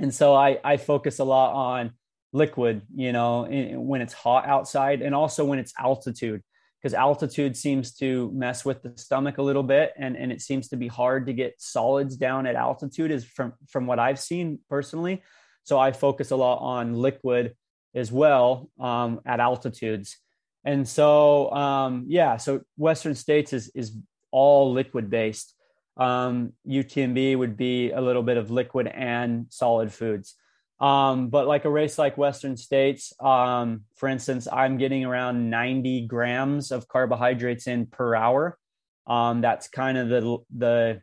And 0.00 0.12
so 0.12 0.34
I, 0.34 0.58
I 0.64 0.76
focus 0.76 1.20
a 1.20 1.24
lot 1.24 1.52
on 1.52 1.92
liquid, 2.32 2.82
you 2.94 3.12
know, 3.12 3.44
when 3.76 4.00
it's 4.00 4.12
hot 4.12 4.46
outside 4.46 5.02
and 5.02 5.14
also 5.14 5.44
when 5.44 5.58
it's 5.58 5.72
altitude 5.78 6.42
because 6.80 6.94
altitude 6.94 7.56
seems 7.56 7.92
to 7.92 8.30
mess 8.32 8.64
with 8.64 8.82
the 8.82 8.92
stomach 8.96 9.38
a 9.38 9.42
little 9.42 9.62
bit 9.62 9.92
and, 9.98 10.16
and 10.16 10.32
it 10.32 10.40
seems 10.40 10.68
to 10.68 10.76
be 10.76 10.88
hard 10.88 11.26
to 11.26 11.32
get 11.32 11.54
solids 11.58 12.16
down 12.16 12.46
at 12.46 12.54
altitude 12.54 13.10
is 13.10 13.24
from 13.24 13.52
from 13.68 13.86
what 13.86 13.98
i've 13.98 14.18
seen 14.18 14.58
personally. 14.68 15.22
So 15.64 15.78
i 15.78 15.92
focus 15.92 16.30
a 16.30 16.36
lot 16.36 16.58
on 16.58 16.94
liquid 16.94 17.54
as 17.94 18.10
well 18.10 18.70
um, 18.78 19.20
at 19.26 19.40
altitudes. 19.40 20.16
And 20.64 20.88
so 20.88 21.50
um, 21.52 22.04
yeah 22.08 22.36
so 22.36 22.62
western 22.76 23.14
states 23.14 23.52
is 23.52 23.70
is 23.74 23.96
all 24.30 24.72
liquid 24.72 25.10
based. 25.10 25.54
Um, 25.96 26.54
utmb 26.66 27.36
would 27.36 27.56
be 27.56 27.90
a 27.90 28.00
little 28.00 28.22
bit 28.22 28.38
of 28.38 28.50
liquid 28.50 28.86
and 28.86 29.46
solid 29.50 29.92
foods 29.92 30.34
um, 30.80 31.28
but 31.28 31.46
like 31.46 31.66
a 31.66 31.70
race 31.70 31.98
like 31.98 32.16
Western 32.16 32.56
States, 32.56 33.12
um, 33.20 33.82
for 33.96 34.08
instance, 34.08 34.48
I'm 34.50 34.78
getting 34.78 35.04
around 35.04 35.50
90 35.50 36.06
grams 36.06 36.72
of 36.72 36.88
carbohydrates 36.88 37.66
in 37.66 37.86
per 37.86 38.14
hour. 38.14 38.58
Um, 39.06 39.40
that's 39.40 39.68
kind 39.68 39.98
of 39.98 40.08
the 40.08 40.38
the 40.56 41.02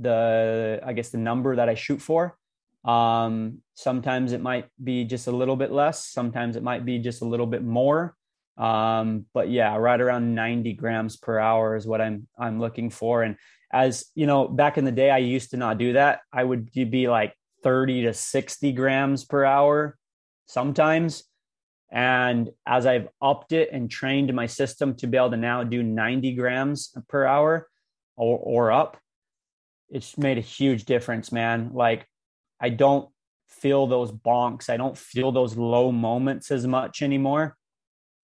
the 0.00 0.80
I 0.84 0.92
guess 0.92 1.10
the 1.10 1.18
number 1.18 1.56
that 1.56 1.68
I 1.68 1.74
shoot 1.74 2.00
for. 2.00 2.38
Um, 2.84 3.58
sometimes 3.74 4.32
it 4.32 4.40
might 4.40 4.68
be 4.82 5.04
just 5.04 5.26
a 5.26 5.32
little 5.32 5.56
bit 5.56 5.70
less. 5.70 6.06
Sometimes 6.06 6.56
it 6.56 6.62
might 6.62 6.84
be 6.86 6.98
just 6.98 7.20
a 7.20 7.26
little 7.26 7.46
bit 7.46 7.62
more. 7.62 8.14
Um, 8.56 9.26
but 9.34 9.50
yeah, 9.50 9.76
right 9.76 10.00
around 10.00 10.34
90 10.34 10.72
grams 10.74 11.16
per 11.16 11.38
hour 11.38 11.76
is 11.76 11.86
what 11.86 12.00
I'm 12.00 12.26
I'm 12.38 12.58
looking 12.58 12.88
for. 12.88 13.22
And 13.22 13.36
as 13.70 14.06
you 14.14 14.26
know, 14.26 14.48
back 14.48 14.78
in 14.78 14.86
the 14.86 14.92
day, 14.92 15.10
I 15.10 15.18
used 15.18 15.50
to 15.50 15.58
not 15.58 15.76
do 15.76 15.92
that. 15.92 16.20
I 16.32 16.42
would 16.42 16.72
be 16.72 17.08
like 17.08 17.34
30 17.62 18.02
to 18.02 18.14
60 18.14 18.72
grams 18.72 19.24
per 19.24 19.44
hour 19.44 19.96
sometimes. 20.46 21.24
And 21.90 22.50
as 22.66 22.86
I've 22.86 23.08
upped 23.22 23.52
it 23.52 23.70
and 23.72 23.90
trained 23.90 24.32
my 24.34 24.46
system 24.46 24.94
to 24.96 25.06
be 25.06 25.16
able 25.16 25.30
to 25.30 25.36
now 25.36 25.64
do 25.64 25.82
90 25.82 26.34
grams 26.34 26.94
per 27.08 27.24
hour 27.24 27.68
or, 28.16 28.38
or 28.38 28.72
up, 28.72 28.98
it's 29.88 30.18
made 30.18 30.36
a 30.36 30.42
huge 30.42 30.84
difference, 30.84 31.32
man. 31.32 31.70
Like, 31.72 32.06
I 32.60 32.68
don't 32.68 33.08
feel 33.48 33.86
those 33.86 34.12
bonks. 34.12 34.68
I 34.68 34.76
don't 34.76 34.98
feel 34.98 35.32
those 35.32 35.56
low 35.56 35.90
moments 35.90 36.50
as 36.50 36.66
much 36.66 37.02
anymore. 37.02 37.56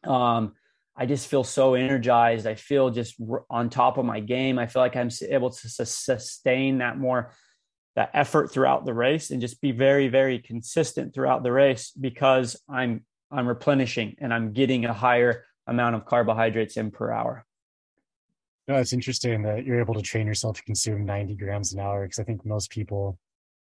Um, 0.04 0.52
I 0.96 1.06
just 1.06 1.26
feel 1.26 1.42
so 1.42 1.74
energized. 1.74 2.46
I 2.46 2.54
feel 2.54 2.90
just 2.90 3.16
on 3.50 3.70
top 3.70 3.96
of 3.98 4.04
my 4.04 4.20
game. 4.20 4.58
I 4.58 4.66
feel 4.66 4.82
like 4.82 4.96
I'm 4.96 5.10
able 5.28 5.50
to 5.50 5.68
sustain 5.68 6.78
that 6.78 6.98
more 6.98 7.32
that 7.96 8.10
effort 8.12 8.50
throughout 8.50 8.84
the 8.84 8.94
race 8.94 9.30
and 9.30 9.40
just 9.40 9.60
be 9.60 9.72
very 9.72 10.08
very 10.08 10.38
consistent 10.38 11.14
throughout 11.14 11.42
the 11.42 11.52
race 11.52 11.90
because 11.90 12.60
i'm 12.68 13.04
i'm 13.30 13.46
replenishing 13.46 14.16
and 14.18 14.32
i'm 14.32 14.52
getting 14.52 14.84
a 14.84 14.92
higher 14.92 15.44
amount 15.66 15.96
of 15.96 16.04
carbohydrates 16.04 16.76
in 16.76 16.90
per 16.90 17.10
hour. 17.10 17.44
No 18.68 18.76
it's 18.76 18.92
interesting 18.92 19.42
that 19.42 19.64
you're 19.64 19.80
able 19.80 19.94
to 19.94 20.02
train 20.02 20.26
yourself 20.26 20.56
to 20.56 20.62
consume 20.62 21.04
90 21.04 21.34
grams 21.36 21.72
an 21.72 21.80
hour 21.80 22.02
because 22.02 22.18
i 22.18 22.24
think 22.24 22.44
most 22.44 22.70
people 22.70 23.18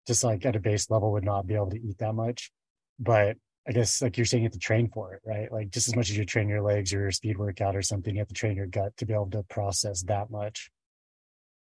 just 0.07 0.23
like 0.23 0.45
at 0.45 0.55
a 0.55 0.59
base 0.59 0.89
level 0.89 1.11
would 1.11 1.23
not 1.23 1.45
be 1.45 1.53
able 1.53 1.69
to 1.69 1.79
eat 1.79 1.97
that 1.99 2.13
much. 2.13 2.51
But 2.99 3.37
i 3.67 3.71
guess 3.71 4.01
like 4.01 4.17
you're 4.17 4.25
saying 4.25 4.43
you 4.43 4.47
have 4.47 4.53
to 4.53 4.59
train 4.59 4.89
for 4.89 5.13
it 5.13 5.21
right? 5.25 5.51
Like 5.51 5.69
just 5.69 5.87
as 5.87 5.95
much 5.95 6.09
as 6.09 6.17
you 6.17 6.25
train 6.25 6.49
your 6.49 6.61
legs 6.61 6.93
or 6.93 6.99
your 6.99 7.11
speed 7.11 7.37
workout 7.37 7.75
or 7.75 7.81
something 7.81 8.13
you 8.13 8.21
have 8.21 8.27
to 8.27 8.33
train 8.33 8.55
your 8.55 8.67
gut 8.67 8.95
to 8.97 9.05
be 9.05 9.13
able 9.13 9.29
to 9.31 9.43
process 9.43 10.01
that 10.03 10.29
much 10.29 10.69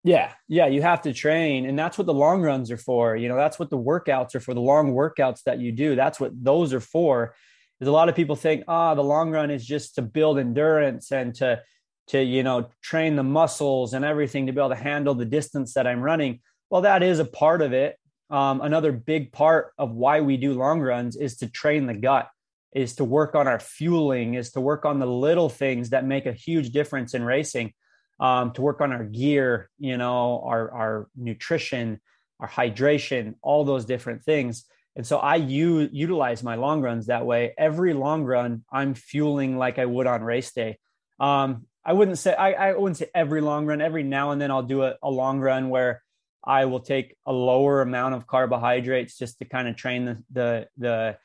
yeah, 0.03 0.33
yeah, 0.49 0.67
you 0.67 0.81
have 0.81 1.03
to 1.03 1.13
train, 1.13 1.67
and 1.67 1.79
that's 1.79 1.99
what 1.99 2.07
the 2.07 2.15
long 2.15 2.41
runs 2.41 2.71
are 2.71 2.79
for. 2.79 3.17
You 3.17 3.29
know, 3.29 3.37
that's 3.37 3.59
what 3.59 3.69
the 3.69 3.79
workouts 3.79 4.35
are 4.35 4.41
for. 4.41 4.55
The 4.55 4.61
long 4.61 4.95
workouts 4.95 5.43
that 5.45 5.59
you 5.59 5.73
do, 5.73 5.95
that's 5.95 6.19
what 6.19 6.33
those 6.35 6.73
are 6.73 6.81
for. 6.81 7.35
Is 7.81 7.89
a 7.89 7.93
lot 7.93 8.09
of 8.09 8.17
people 8.17 8.37
think, 8.37 8.65
ah, 8.67 8.93
oh, 8.93 8.95
the 8.95 9.05
long 9.05 9.31
run 9.31 9.51
is 9.51 9.65
just 9.65 9.97
to 9.97 10.03
build 10.03 10.39
endurance 10.39 11.13
and 11.13 11.35
to 11.37 11.63
to 12.09 12.23
you 12.23 12.43
know 12.43 12.69
train 12.83 13.15
the 13.15 13.23
muscles 13.23 13.93
and 13.93 14.05
everything 14.05 14.47
to 14.47 14.53
be 14.53 14.59
able 14.59 14.71
to 14.71 14.75
handle 14.75 15.15
the 15.15 15.27
distance 15.27 15.75
that 15.75 15.87
I'm 15.87 16.01
running. 16.01 16.41
Well, 16.71 16.83
that 16.83 17.03
is 17.03 17.19
a 17.19 17.25
part 17.27 17.61
of 17.61 17.75
it. 17.75 17.99
Um, 18.31 18.63
another 18.63 18.93
big 18.93 19.33
part 19.33 19.73
of 19.77 19.93
why 19.93 20.23
we 20.23 20.39
do 20.39 20.55
long 20.55 20.81
runs 20.81 21.17
is 21.17 21.37
to 21.39 21.49
train 21.49 21.87
the 21.87 21.95
gut, 21.95 22.29
is 22.73 22.95
to 22.97 23.05
work 23.05 23.35
on 23.35 23.47
our 23.47 23.61
fueling, 23.61 24.35
is 24.35 24.53
to 24.53 24.61
work 24.63 24.87
on 24.87 24.99
the 24.99 25.07
little 25.07 25.51
things 25.51 25.91
that 25.91 26.07
make 26.07 26.25
a 26.25 26.33
huge 26.33 26.71
difference 26.71 27.13
in 27.13 27.23
racing 27.23 27.75
um, 28.21 28.53
to 28.53 28.63
work 28.63 28.81
on 28.81 28.93
our 28.93 29.05
gear, 29.05 29.71
you 29.79 29.97
know, 29.97 30.43
our, 30.45 30.71
our 30.71 31.09
nutrition, 31.17 32.01
our 32.39 32.49
hydration, 32.49 33.35
all 33.43 33.65
those 33.65 33.87
different 33.87 34.23
things. 34.23 34.67
And 34.95 35.07
so 35.07 35.19
I 35.19 35.37
u- 35.37 35.89
utilize 35.91 36.43
my 36.43 36.57
long 36.57 36.83
runs 36.83 37.07
that 37.07 37.25
way. 37.25 37.55
Every 37.57 37.95
long 37.95 38.25
run, 38.25 38.65
I'm 38.71 38.95
fueling 38.95 39.57
like 39.57 39.79
I 39.79 39.87
would 39.87 40.07
on 40.07 40.23
race 40.23 40.53
day. 40.53 40.79
Um, 41.19 41.67
I 41.85 41.95
wouldn't 41.95 42.19
say 42.19 42.35
I, 42.35 42.53
I 42.53 42.77
wouldn't 42.77 42.99
say 42.99 43.09
every 43.15 43.41
long 43.41 43.65
run. 43.67 43.81
Every 43.81 44.03
now 44.03 44.33
and 44.33 44.41
then 44.41 44.51
I'll 44.51 44.63
do 44.63 44.83
a, 44.83 44.97
a 45.03 45.11
long 45.11 45.41
run 45.41 45.71
where 45.71 46.03
I 46.45 46.67
will 46.67 46.81
take 46.81 47.17
a 47.25 47.33
lower 47.33 47.81
amount 47.81 48.15
of 48.15 48.27
carbohydrates 48.27 49.17
just 49.17 49.39
to 49.39 49.45
kind 49.47 49.67
of 49.69 49.77
train 49.77 50.05
the 50.05 50.23
the 50.31 51.17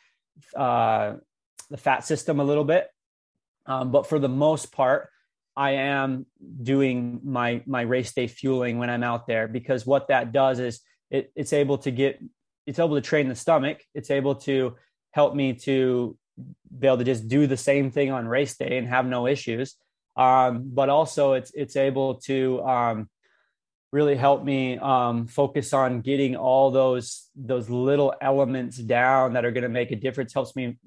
the 0.54 0.60
uh, 0.60 1.18
the 1.70 1.78
fat 1.78 2.06
system 2.06 2.40
a 2.40 2.44
little 2.44 2.64
bit. 2.64 2.88
Um, 3.66 3.92
but 3.92 4.08
for 4.08 4.20
the 4.20 4.30
most 4.30 4.72
part, 4.72 5.10
I 5.56 5.72
am 5.72 6.26
doing 6.62 7.22
my 7.24 7.62
my 7.66 7.82
race 7.82 8.14
day 8.14 8.28
fueling 8.28 8.78
when 8.78 8.90
I'm 8.90 9.04
out 9.04 9.28
there 9.28 9.48
because 9.48 9.86
what 9.86 10.10
that 10.10 10.32
does 10.32 10.60
is 10.60 10.82
it, 11.10 11.32
it's 11.36 11.54
able 11.54 11.78
to 11.80 11.92
get 11.92 12.20
it's 12.66 12.80
able 12.80 12.96
to 12.96 13.02
train 13.02 13.30
the 13.30 13.36
stomach. 13.36 13.82
It's 13.94 14.12
able 14.12 14.36
to 14.36 14.76
help 15.12 15.36
me 15.36 15.54
to 15.54 16.18
be 16.78 16.88
able 16.88 16.98
to 16.98 17.04
just 17.04 17.28
do 17.28 17.48
the 17.48 17.58
same 17.58 17.92
thing 17.92 18.12
on 18.12 18.28
race 18.28 18.58
day 18.58 18.78
and 18.78 18.88
have 18.88 19.06
no 19.06 19.28
issues. 19.28 19.76
Um, 20.18 20.72
but 20.74 20.90
also 20.90 21.34
it's 21.34 21.52
it's 21.54 21.76
able 21.76 22.16
to 22.22 22.62
um, 22.64 23.10
really 23.92 24.16
help 24.16 24.44
me 24.44 24.78
um, 24.78 25.28
focus 25.28 25.74
on 25.74 26.02
getting 26.02 26.36
all 26.36 26.72
those 26.72 27.30
those 27.36 27.70
little 27.70 28.14
elements 28.22 28.78
down 28.78 29.34
that 29.34 29.46
are 29.46 29.52
going 29.52 29.64
to 29.64 29.70
make 29.70 29.92
a 29.92 29.96
difference. 29.96 30.34
Helps 30.34 30.56
me 30.56 30.78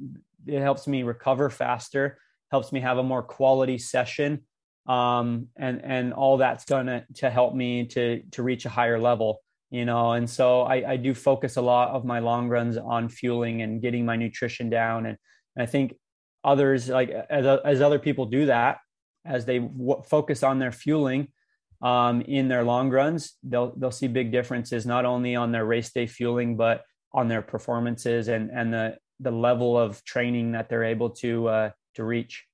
it 0.47 0.61
helps 0.61 0.87
me 0.87 1.03
recover 1.03 1.51
faster. 1.51 2.19
Helps 2.51 2.73
me 2.73 2.81
have 2.81 2.99
a 2.99 3.03
more 3.03 3.23
quality 3.23 3.77
session, 3.79 4.45
um, 4.89 5.49
and 5.57 5.85
and 5.85 6.13
all 6.13 6.39
that's 6.39 6.65
gonna 6.65 7.05
to 7.17 7.31
help 7.31 7.55
me 7.55 7.87
to 7.87 8.23
to 8.33 8.43
reach 8.43 8.65
a 8.65 8.71
higher 8.71 8.99
level 8.99 9.43
you 9.71 9.85
know? 9.85 10.13
And 10.13 10.31
so 10.31 10.63
I, 10.63 10.93
I 10.93 10.97
do 10.97 11.13
focus 11.13 11.57
a 11.57 11.61
lot 11.61 11.91
of 11.91 12.03
my 12.03 12.21
long 12.21 12.49
runs 12.49 12.79
on 12.79 13.11
fueling 13.11 13.61
and 13.61 13.83
getting 13.83 14.07
my 14.07 14.17
nutrition 14.17 14.71
down. 14.71 15.05
And, 15.05 15.19
and 15.59 15.63
i 15.63 15.67
think 15.67 15.95
others 16.45 16.89
like 16.89 17.11
as, 17.11 17.45
as 17.65 17.83
other 17.83 17.99
people 17.99 18.25
do 18.27 18.47
that 18.47 18.79
as 19.27 19.45
they 19.45 19.59
w- 19.59 20.03
focus 20.09 20.43
on 20.43 20.59
their 20.59 20.73
fueling 20.73 21.29
um, 21.83 22.23
in 22.23 22.49
their 22.49 22.65
long 22.65 22.91
runs 22.91 23.35
they'll 23.43 23.75
they'll 23.77 23.91
see 23.91 24.09
big 24.09 24.33
differences 24.33 24.87
not 24.87 25.05
only 25.05 25.37
on 25.37 25.53
their 25.53 25.67
race 25.67 25.93
day 25.93 26.07
fueling 26.07 26.57
but 26.57 26.83
on 27.13 27.29
their 27.29 27.43
performances 27.43 28.29
and 28.29 28.51
and 28.51 28.73
the 28.73 28.97
the 29.21 29.31
level 29.31 29.77
of 29.77 30.03
training 30.05 30.53
that 30.53 30.69
they're 30.69 30.85
able 30.85 31.11
to 31.11 31.49
uh, 31.49 31.71
to 31.95 32.05
reach 32.05 32.47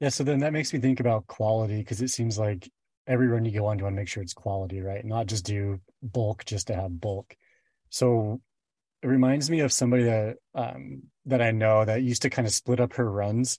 yeah 0.00 0.08
so 0.08 0.24
then 0.24 0.40
that 0.40 0.52
makes 0.52 0.72
me 0.72 0.78
think 0.78 1.00
about 1.00 1.26
quality 1.26 1.78
because 1.78 2.00
it 2.00 2.08
seems 2.08 2.38
like 2.38 2.68
every 3.08 3.26
run 3.26 3.44
you 3.44 3.58
go 3.58 3.66
on, 3.66 3.78
you 3.78 3.84
want 3.84 3.96
to 3.96 4.00
make 4.00 4.08
sure 4.08 4.22
it's 4.22 4.34
quality, 4.34 4.80
right? 4.80 5.04
Not 5.04 5.26
just 5.26 5.46
do 5.46 5.80
bulk 6.02 6.44
just 6.44 6.66
to 6.66 6.74
have 6.74 7.00
bulk. 7.00 7.34
So 7.88 8.40
it 9.02 9.08
reminds 9.08 9.50
me 9.50 9.60
of 9.60 9.72
somebody 9.72 10.04
that 10.04 10.36
um, 10.54 11.04
that 11.24 11.40
I 11.40 11.50
know 11.50 11.84
that 11.84 12.02
used 12.02 12.22
to 12.22 12.30
kind 12.30 12.46
of 12.46 12.52
split 12.52 12.80
up 12.80 12.92
her 12.94 13.10
runs 13.10 13.58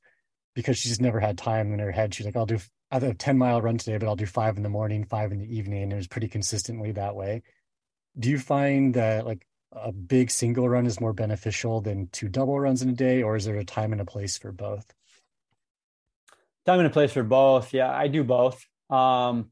because 0.54 0.78
she 0.78 0.88
just 0.88 1.02
never 1.02 1.20
had 1.20 1.38
time 1.38 1.74
in 1.74 1.80
her 1.80 1.92
head. 1.92 2.14
She's 2.14 2.26
like, 2.26 2.36
I'll 2.36 2.46
do 2.46 2.60
I 2.92 2.96
have 2.96 3.04
a 3.04 3.14
10 3.14 3.38
mile 3.38 3.62
run 3.62 3.78
today, 3.78 3.98
but 3.98 4.08
I'll 4.08 4.16
do 4.16 4.26
five 4.26 4.56
in 4.58 4.64
the 4.64 4.70
morning, 4.70 5.04
five 5.04 5.32
in 5.32 5.40
the 5.40 5.58
evening. 5.58 5.84
And 5.84 5.94
it 5.94 5.98
was 5.98 6.08
pretty 6.08 6.28
consistently 6.28 6.92
that 6.94 7.16
way. 7.16 7.42
Do 8.18 8.30
you 8.30 8.40
find 8.40 8.94
that 8.94 9.26
like 9.26 9.46
a 9.72 9.92
big 9.92 10.32
single 10.32 10.68
run 10.70 10.86
is 10.86 11.00
more 11.00 11.14
beneficial 11.14 11.82
than 11.82 12.08
two 12.12 12.28
double 12.28 12.60
runs 12.60 12.82
in 12.82 12.90
a 12.90 12.94
day, 12.94 13.24
or 13.24 13.36
is 13.36 13.46
there 13.46 13.58
a 13.58 13.66
time 13.66 13.92
and 13.92 14.02
a 14.02 14.06
place 14.06 14.38
for 14.38 14.52
both? 14.52 14.94
Time 16.66 16.80
and 16.80 16.88
a 16.88 16.92
place 16.92 17.14
for 17.14 17.24
both. 17.24 17.74
Yeah, 17.74 17.90
I 17.90 18.08
do 18.08 18.24
both. 18.24 18.64
Um, 18.90 19.52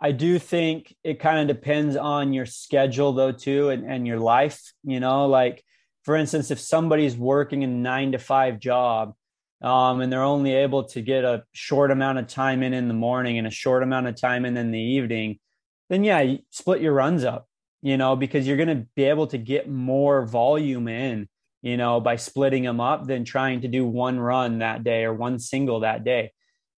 I 0.00 0.10
do 0.10 0.40
think 0.40 0.94
it 1.04 1.20
kind 1.20 1.38
of 1.38 1.56
depends 1.56 1.96
on 1.96 2.32
your 2.32 2.44
schedule 2.44 3.12
though 3.12 3.30
too 3.30 3.68
and, 3.70 3.84
and 3.84 4.06
your 4.06 4.18
life, 4.18 4.60
you 4.82 4.98
know, 4.98 5.26
like 5.26 5.64
for 6.02 6.16
instance, 6.16 6.50
if 6.50 6.58
somebody's 6.58 7.16
working 7.16 7.62
a 7.62 7.68
nine 7.68 8.10
to 8.10 8.18
five 8.18 8.58
job 8.58 9.14
um, 9.62 10.00
and 10.00 10.12
they're 10.12 10.24
only 10.24 10.54
able 10.54 10.84
to 10.88 11.00
get 11.00 11.24
a 11.24 11.44
short 11.52 11.92
amount 11.92 12.18
of 12.18 12.26
time 12.26 12.64
in 12.64 12.74
in 12.74 12.88
the 12.88 12.94
morning 12.94 13.38
and 13.38 13.46
a 13.46 13.50
short 13.50 13.84
amount 13.84 14.08
of 14.08 14.20
time 14.20 14.44
in 14.44 14.56
in 14.56 14.72
the 14.72 14.80
evening, 14.80 15.38
then 15.88 16.02
yeah, 16.02 16.34
split 16.50 16.82
your 16.82 16.92
runs 16.92 17.22
up, 17.22 17.46
you 17.80 17.96
know, 17.96 18.16
because 18.16 18.44
you're 18.44 18.56
going 18.56 18.76
to 18.76 18.86
be 18.96 19.04
able 19.04 19.28
to 19.28 19.38
get 19.38 19.70
more 19.70 20.26
volume 20.26 20.88
in, 20.88 21.28
you 21.62 21.76
know, 21.76 22.00
by 22.00 22.16
splitting 22.16 22.64
them 22.64 22.80
up 22.80 23.06
than 23.06 23.24
trying 23.24 23.60
to 23.60 23.68
do 23.68 23.86
one 23.86 24.18
run 24.18 24.58
that 24.58 24.82
day 24.82 25.04
or 25.04 25.14
one 25.14 25.38
single 25.38 25.80
that 25.80 26.02
day 26.02 26.32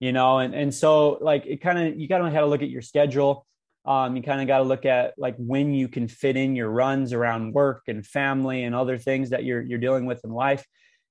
you 0.05 0.13
know 0.13 0.39
and 0.39 0.55
and 0.55 0.75
so 0.75 1.17
like 1.23 1.47
it 1.47 1.63
kind 1.63 1.79
of 1.79 1.99
you 1.99 2.07
kind 2.09 2.27
of 2.27 2.31
have 2.31 2.43
to 2.43 2.47
look 2.47 2.63
at 2.63 2.69
your 2.69 2.83
schedule. 2.83 3.47
Um, 3.87 4.17
you 4.17 4.23
kind 4.23 4.43
of 4.43 4.47
got 4.47 4.59
to 4.59 4.65
look 4.65 4.85
at 4.85 5.15
like 5.17 5.35
when 5.39 5.73
you 5.73 5.89
can 5.89 6.09
fit 6.09 6.37
in 6.37 6.55
your 6.57 6.69
runs 6.69 7.15
around 7.15 7.55
work 7.55 7.85
and 7.87 8.07
family 8.07 8.65
and 8.65 8.75
other 8.75 8.99
things 8.99 9.31
that 9.31 9.45
you're 9.45 9.63
you're 9.63 9.79
dealing 9.79 10.05
with 10.05 10.23
in 10.23 10.31
life. 10.31 10.63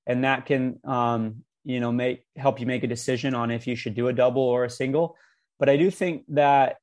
And 0.06 0.23
that 0.25 0.45
can 0.45 0.79
um, 0.84 1.43
you 1.63 1.79
know 1.79 1.91
make 1.91 2.23
help 2.36 2.60
you 2.60 2.67
make 2.67 2.84
a 2.84 2.88
decision 2.95 3.34
on 3.34 3.49
if 3.49 3.65
you 3.65 3.75
should 3.75 3.95
do 3.95 4.10
a 4.10 4.13
double 4.13 4.43
or 4.43 4.65
a 4.65 4.69
single. 4.69 5.17
But 5.58 5.69
i 5.69 5.77
do 5.77 5.89
think 5.89 6.25
that 6.29 6.77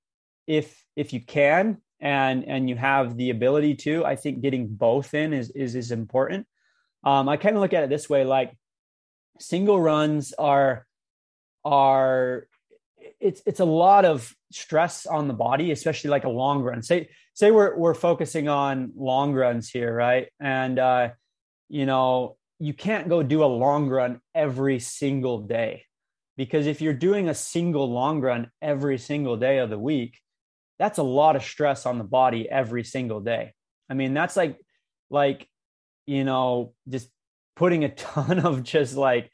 if 0.48 0.84
if 0.96 1.12
you 1.12 1.20
can 1.20 1.78
and 2.00 2.44
and 2.44 2.68
you 2.68 2.74
have 2.74 3.16
the 3.16 3.30
ability 3.30 3.74
to 3.84 4.04
i 4.04 4.16
think 4.16 4.40
getting 4.40 4.66
both 4.66 5.14
in 5.14 5.32
is 5.32 5.50
is 5.50 5.76
is 5.76 5.92
important. 5.92 6.44
Um, 7.04 7.28
i 7.28 7.36
kind 7.36 7.54
of 7.54 7.62
look 7.62 7.72
at 7.72 7.84
it 7.84 7.90
this 7.90 8.10
way 8.10 8.24
like 8.24 8.50
single 9.38 9.80
runs 9.80 10.32
are 10.32 10.86
are 11.64 12.46
it's 13.20 13.42
it's 13.46 13.60
a 13.60 13.64
lot 13.64 14.04
of 14.04 14.34
stress 14.52 15.06
on 15.06 15.28
the 15.28 15.34
body, 15.34 15.70
especially 15.72 16.10
like 16.10 16.24
a 16.24 16.30
long 16.30 16.62
run. 16.62 16.82
Say 16.82 17.08
say 17.34 17.50
we're 17.50 17.76
we're 17.76 17.94
focusing 17.94 18.48
on 18.48 18.92
long 18.96 19.32
runs 19.32 19.70
here, 19.70 19.94
right? 19.94 20.28
And 20.40 20.78
uh, 20.78 21.10
you 21.68 21.86
know, 21.86 22.36
you 22.58 22.74
can't 22.74 23.08
go 23.08 23.22
do 23.22 23.44
a 23.44 23.46
long 23.46 23.88
run 23.88 24.20
every 24.34 24.78
single 24.78 25.42
day 25.42 25.84
because 26.36 26.66
if 26.66 26.80
you're 26.80 26.94
doing 26.94 27.28
a 27.28 27.34
single 27.34 27.90
long 27.90 28.20
run 28.20 28.50
every 28.60 28.98
single 28.98 29.36
day 29.36 29.58
of 29.58 29.70
the 29.70 29.78
week, 29.78 30.18
that's 30.78 30.98
a 30.98 31.02
lot 31.02 31.36
of 31.36 31.42
stress 31.42 31.86
on 31.86 31.98
the 31.98 32.04
body 32.04 32.48
every 32.48 32.84
single 32.84 33.20
day. 33.20 33.52
I 33.88 33.94
mean, 33.94 34.14
that's 34.14 34.36
like 34.36 34.58
like 35.10 35.48
you 36.06 36.24
know, 36.24 36.74
just 36.88 37.08
putting 37.56 37.84
a 37.84 37.94
ton 37.94 38.38
of 38.46 38.62
just 38.62 38.96
like 38.96 39.30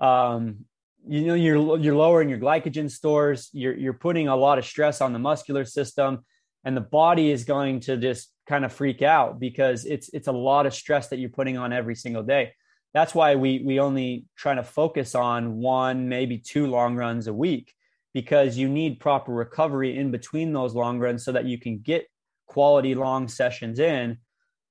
um 0.00 0.64
you 1.08 1.22
know 1.22 1.34
you're 1.34 1.78
you're 1.78 1.96
lowering 1.96 2.28
your 2.28 2.38
glycogen 2.38 2.90
stores 2.90 3.48
you're 3.52 3.74
you're 3.74 3.92
putting 3.94 4.28
a 4.28 4.36
lot 4.36 4.58
of 4.58 4.64
stress 4.64 5.00
on 5.00 5.12
the 5.12 5.18
muscular 5.18 5.64
system 5.64 6.24
and 6.64 6.76
the 6.76 6.82
body 6.82 7.30
is 7.30 7.44
going 7.44 7.80
to 7.80 7.96
just 7.96 8.30
kind 8.46 8.64
of 8.64 8.72
freak 8.72 9.02
out 9.02 9.38
because 9.38 9.84
it's 9.84 10.08
it's 10.12 10.28
a 10.28 10.32
lot 10.32 10.66
of 10.66 10.74
stress 10.74 11.08
that 11.08 11.18
you're 11.18 11.30
putting 11.30 11.56
on 11.56 11.72
every 11.72 11.94
single 11.94 12.22
day. 12.22 12.52
That's 12.94 13.14
why 13.14 13.36
we 13.36 13.62
we 13.64 13.78
only 13.78 14.24
try 14.36 14.54
to 14.54 14.62
focus 14.62 15.14
on 15.14 15.58
one 15.58 16.08
maybe 16.08 16.38
two 16.38 16.66
long 16.66 16.96
runs 16.96 17.26
a 17.26 17.34
week 17.34 17.72
because 18.14 18.56
you 18.56 18.68
need 18.68 19.00
proper 19.00 19.32
recovery 19.32 19.96
in 19.96 20.10
between 20.10 20.52
those 20.52 20.74
long 20.74 20.98
runs 20.98 21.24
so 21.24 21.32
that 21.32 21.44
you 21.44 21.58
can 21.58 21.78
get 21.78 22.06
quality 22.46 22.94
long 22.94 23.28
sessions 23.28 23.78
in 23.78 24.18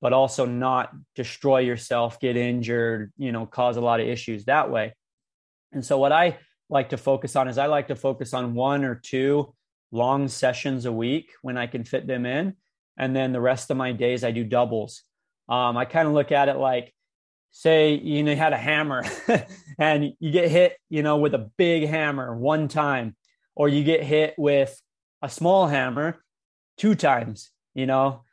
but 0.02 0.14
also 0.14 0.46
not 0.46 0.92
destroy 1.16 1.60
yourself 1.60 2.20
get 2.20 2.36
injured 2.36 3.14
you 3.18 3.32
know 3.32 3.46
cause 3.46 3.78
a 3.78 3.82
lot 3.82 4.00
of 4.00 4.08
issues 4.08 4.46
that 4.46 4.72
way 4.72 4.92
and 5.72 5.86
so 5.86 5.98
what 5.98 6.12
I 6.12 6.38
like 6.70 6.90
to 6.90 6.98
focus 6.98 7.36
on 7.36 7.48
is 7.48 7.58
I 7.58 7.68
like 7.68 7.88
to 7.88 7.96
focus 7.96 8.34
on 8.34 8.54
one 8.54 8.84
or 8.84 8.96
two 8.96 9.54
long 9.92 10.28
sessions 10.28 10.86
a 10.86 10.92
week 10.92 11.32
when 11.42 11.58
I 11.58 11.68
can 11.68 11.84
fit 11.84 12.08
them 12.08 12.26
in. 12.26 12.56
And 12.98 13.16
then 13.16 13.32
the 13.32 13.42
rest 13.42 13.70
of 13.70 13.78
my 13.78 13.92
days 13.92 14.24
I 14.24 14.32
do 14.32 14.44
doubles. 14.44 15.04
Um, 15.48 15.78
I 15.78 15.86
kind 15.86 16.08
of 16.08 16.14
look 16.14 16.32
at 16.32 16.50
it 16.50 16.58
like, 16.58 16.94
say, 17.52 17.94
you 17.94 18.24
know, 18.24 18.32
you 18.32 18.38
had 18.38 18.54
a 18.54 18.58
hammer 18.58 19.04
and 19.80 20.14
you 20.20 20.32
get 20.32 20.50
hit, 20.50 20.78
you 20.90 21.04
know, 21.04 21.18
with 21.18 21.34
a 21.34 21.50
big 21.58 21.88
hammer 21.88 22.36
one 22.36 22.68
time, 22.68 23.16
or 23.56 23.70
you 23.70 23.84
get 23.84 24.04
hit 24.04 24.36
with 24.38 24.80
a 25.22 25.30
small 25.30 25.68
hammer 25.68 26.22
two 26.78 26.96
times, 26.96 27.52
you 27.74 27.86
know, 27.86 28.24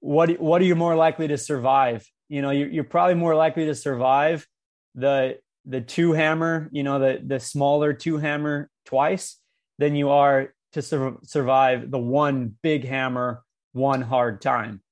what, 0.00 0.38
what 0.40 0.60
are 0.60 0.64
you 0.64 0.74
more 0.74 0.96
likely 0.96 1.28
to 1.28 1.38
survive? 1.38 2.06
You 2.28 2.42
know, 2.42 2.50
you're, 2.50 2.68
you're 2.68 2.84
probably 2.84 3.14
more 3.14 3.34
likely 3.34 3.66
to 3.66 3.74
survive 3.74 4.46
the 4.94 5.38
the 5.68 5.80
two 5.80 6.12
hammer, 6.12 6.68
you 6.72 6.82
know, 6.82 6.98
the 6.98 7.20
the 7.24 7.38
smaller 7.38 7.92
two 7.92 8.16
hammer 8.16 8.70
twice 8.86 9.38
than 9.78 9.94
you 9.94 10.08
are 10.10 10.54
to 10.72 10.82
sur- 10.82 11.18
survive 11.22 11.90
the 11.90 11.98
one 11.98 12.56
big 12.62 12.84
hammer 12.84 13.44
one 13.72 14.00
hard 14.00 14.40
time. 14.40 14.82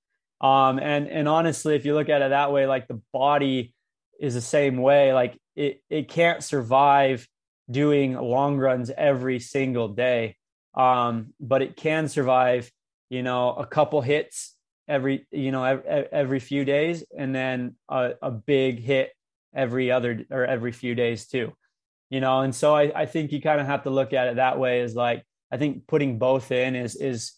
Um, 0.40 0.78
and 0.78 1.08
and 1.08 1.28
honestly, 1.28 1.74
if 1.74 1.86
you 1.86 1.94
look 1.94 2.10
at 2.10 2.22
it 2.22 2.28
that 2.28 2.52
way, 2.52 2.66
like 2.66 2.88
the 2.88 3.00
body 3.12 3.74
is 4.20 4.34
the 4.34 4.40
same 4.40 4.76
way. 4.76 5.12
Like 5.14 5.38
it 5.56 5.82
it 5.88 6.08
can't 6.08 6.44
survive 6.44 7.26
doing 7.70 8.14
long 8.14 8.58
runs 8.58 8.90
every 8.96 9.40
single 9.40 9.88
day, 9.88 10.36
um, 10.74 11.32
but 11.40 11.62
it 11.62 11.76
can 11.76 12.08
survive, 12.08 12.70
you 13.08 13.22
know, 13.22 13.54
a 13.54 13.66
couple 13.66 14.02
hits 14.02 14.54
every 14.88 15.26
you 15.30 15.50
know 15.50 15.64
every, 15.64 15.88
every 16.12 16.40
few 16.40 16.66
days, 16.66 17.02
and 17.16 17.34
then 17.34 17.76
a, 17.88 18.12
a 18.20 18.30
big 18.30 18.78
hit 18.78 19.12
every 19.56 19.90
other 19.90 20.24
or 20.30 20.44
every 20.44 20.70
few 20.70 20.94
days 20.94 21.26
too 21.26 21.52
you 22.10 22.20
know? 22.20 22.40
And 22.40 22.54
so 22.54 22.74
i, 22.74 22.92
I 22.94 23.06
think 23.06 23.32
you 23.32 23.40
kind 23.40 23.60
of 23.60 23.66
have 23.66 23.84
to 23.84 23.90
look 23.90 24.12
at 24.12 24.28
it 24.28 24.36
that 24.36 24.58
way 24.58 24.80
is 24.80 24.94
like 24.94 25.24
i 25.50 25.56
think 25.56 25.86
putting 25.86 26.18
both 26.18 26.52
in 26.52 26.74
is 26.74 26.96
is 26.96 27.32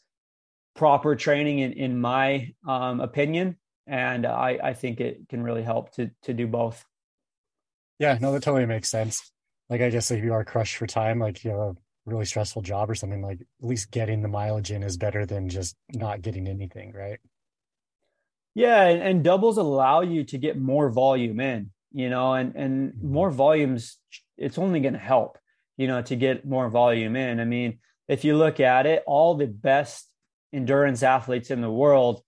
proper 0.75 1.17
training 1.17 1.59
in, 1.59 1.73
in 1.73 2.01
my 2.01 2.55
um, 2.67 3.01
opinion. 3.01 3.57
And 3.87 4.27
i 4.27 4.59
i 4.63 4.75
think 4.75 5.01
it 5.01 5.29
can 5.29 5.43
really 5.43 5.63
help 5.63 5.93
to 5.95 6.11
to 6.25 6.35
do 6.35 6.47
both. 6.47 6.85
Yeah 7.99 8.19
no 8.21 8.33
that 8.33 8.43
totally 8.43 8.67
makes 8.67 8.91
sense. 8.91 9.33
Like 9.71 9.81
i 9.81 9.91
guess 9.91 10.11
if 10.11 10.23
you 10.23 10.33
are 10.33 10.45
crushed 10.45 10.77
for 10.77 10.87
time 10.87 11.19
like 11.19 11.45
you 11.45 11.51
have 11.51 11.61
a 11.61 11.77
really 12.07 12.25
stressful 12.25 12.63
job 12.63 12.89
or 12.89 12.95
something 12.95 13.21
like 13.21 13.41
at 13.41 13.69
least 13.69 13.91
getting 13.91 14.23
the 14.23 14.29
mileage 14.29 14.71
in 14.71 14.83
is 14.83 14.97
better 14.97 15.27
than 15.27 15.49
just 15.49 15.77
not 15.93 16.23
getting 16.23 16.49
anything 16.49 16.93
right? 16.93 17.19
Yeah 18.55 18.85
and, 18.89 19.03
and 19.03 19.25
doubles 19.25 19.59
allow 19.59 20.01
you 20.01 20.25
to 20.25 20.39
get 20.39 20.59
more 20.59 20.91
volume 20.91 21.41
in 21.41 21.71
you 21.93 22.11
know, 22.11 22.35
and 22.35 22.55
and 22.57 22.93
more 23.03 23.31
volumes, 23.31 23.97
it's 24.37 24.59
only 24.59 24.81
going 24.81 24.95
to 24.95 24.99
help, 24.99 25.39
you 25.77 25.87
know, 25.87 26.03
to 26.03 26.17
get 26.17 26.47
more 26.47 26.69
volume 26.69 27.17
in. 27.17 27.41
I 27.41 27.45
mean, 27.45 27.79
if 28.09 28.25
you 28.25 28.37
look 28.37 28.61
at 28.61 28.87
it, 28.87 29.03
all 29.07 29.35
the 29.35 29.47
best 29.47 30.09
endurance 30.53 31.03
athletes 31.03 31.51
in 31.51 31.61
the 31.61 31.71
world 31.71 32.23